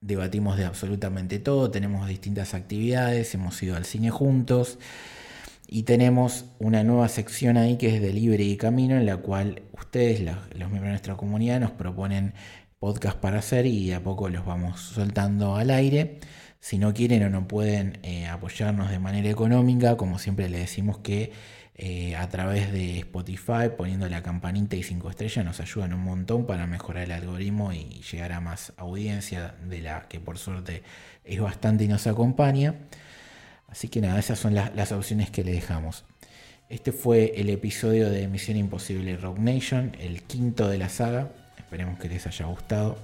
debatimos 0.00 0.56
de 0.56 0.64
absolutamente 0.64 1.38
todo, 1.38 1.70
tenemos 1.70 2.08
distintas 2.08 2.54
actividades, 2.54 3.34
hemos 3.34 3.62
ido 3.62 3.76
al 3.76 3.84
cine 3.84 4.10
juntos 4.10 4.78
y 5.66 5.82
tenemos 5.82 6.46
una 6.58 6.84
nueva 6.84 7.08
sección 7.08 7.56
ahí 7.56 7.76
que 7.76 7.94
es 7.94 8.00
de 8.00 8.12
Libre 8.12 8.44
y 8.44 8.56
Camino, 8.56 8.96
en 8.96 9.06
la 9.06 9.18
cual 9.18 9.62
ustedes, 9.72 10.20
los, 10.20 10.36
miembros 10.52 10.84
de 10.84 10.88
nuestra 10.90 11.16
comunidad, 11.16 11.60
nos 11.60 11.72
proponen 11.72 12.32
podcast 12.78 13.18
para 13.18 13.40
hacer 13.40 13.66
y 13.66 13.92
a 13.92 14.02
poco 14.02 14.28
los 14.28 14.46
vamos 14.46 14.80
soltando 14.80 15.56
al 15.56 15.70
aire. 15.70 16.20
Si 16.60 16.78
no 16.78 16.94
quieren 16.94 17.22
o 17.24 17.30
no 17.30 17.46
pueden 17.46 17.98
eh, 18.02 18.26
apoyarnos 18.26 18.90
de 18.90 18.98
manera 18.98 19.28
económica, 19.28 19.96
como 19.96 20.18
siempre 20.18 20.48
les 20.48 20.60
decimos 20.60 20.98
que 20.98 21.32
eh, 21.80 22.16
a 22.16 22.28
través 22.28 22.72
de 22.72 22.98
Spotify, 22.98 23.70
poniendo 23.76 24.08
la 24.08 24.20
campanita 24.20 24.74
y 24.74 24.82
cinco 24.82 25.10
estrellas, 25.10 25.44
nos 25.44 25.60
ayudan 25.60 25.94
un 25.94 26.02
montón 26.02 26.44
para 26.44 26.66
mejorar 26.66 27.04
el 27.04 27.12
algoritmo 27.12 27.72
y 27.72 28.02
llegar 28.10 28.32
a 28.32 28.40
más 28.40 28.72
audiencia 28.76 29.54
de 29.64 29.80
la 29.80 30.08
que 30.08 30.18
por 30.18 30.38
suerte 30.38 30.82
es 31.24 31.40
bastante 31.40 31.84
y 31.84 31.88
nos 31.88 32.08
acompaña. 32.08 32.74
Así 33.68 33.88
que 33.88 34.00
nada, 34.00 34.18
esas 34.18 34.40
son 34.40 34.54
las 34.54 34.92
opciones 34.92 35.30
que 35.30 35.44
le 35.44 35.52
dejamos. 35.52 36.04
Este 36.68 36.90
fue 36.90 37.34
el 37.36 37.48
episodio 37.48 38.10
de 38.10 38.26
Misión 38.26 38.56
Imposible 38.56 39.16
Rock 39.16 39.38
Nation, 39.38 39.92
el 40.00 40.22
quinto 40.24 40.68
de 40.68 40.78
la 40.78 40.88
saga. 40.88 41.30
Esperemos 41.56 41.98
que 42.00 42.08
les 42.08 42.26
haya 42.26 42.46
gustado. 42.46 42.98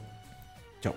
Chao. 0.80 0.94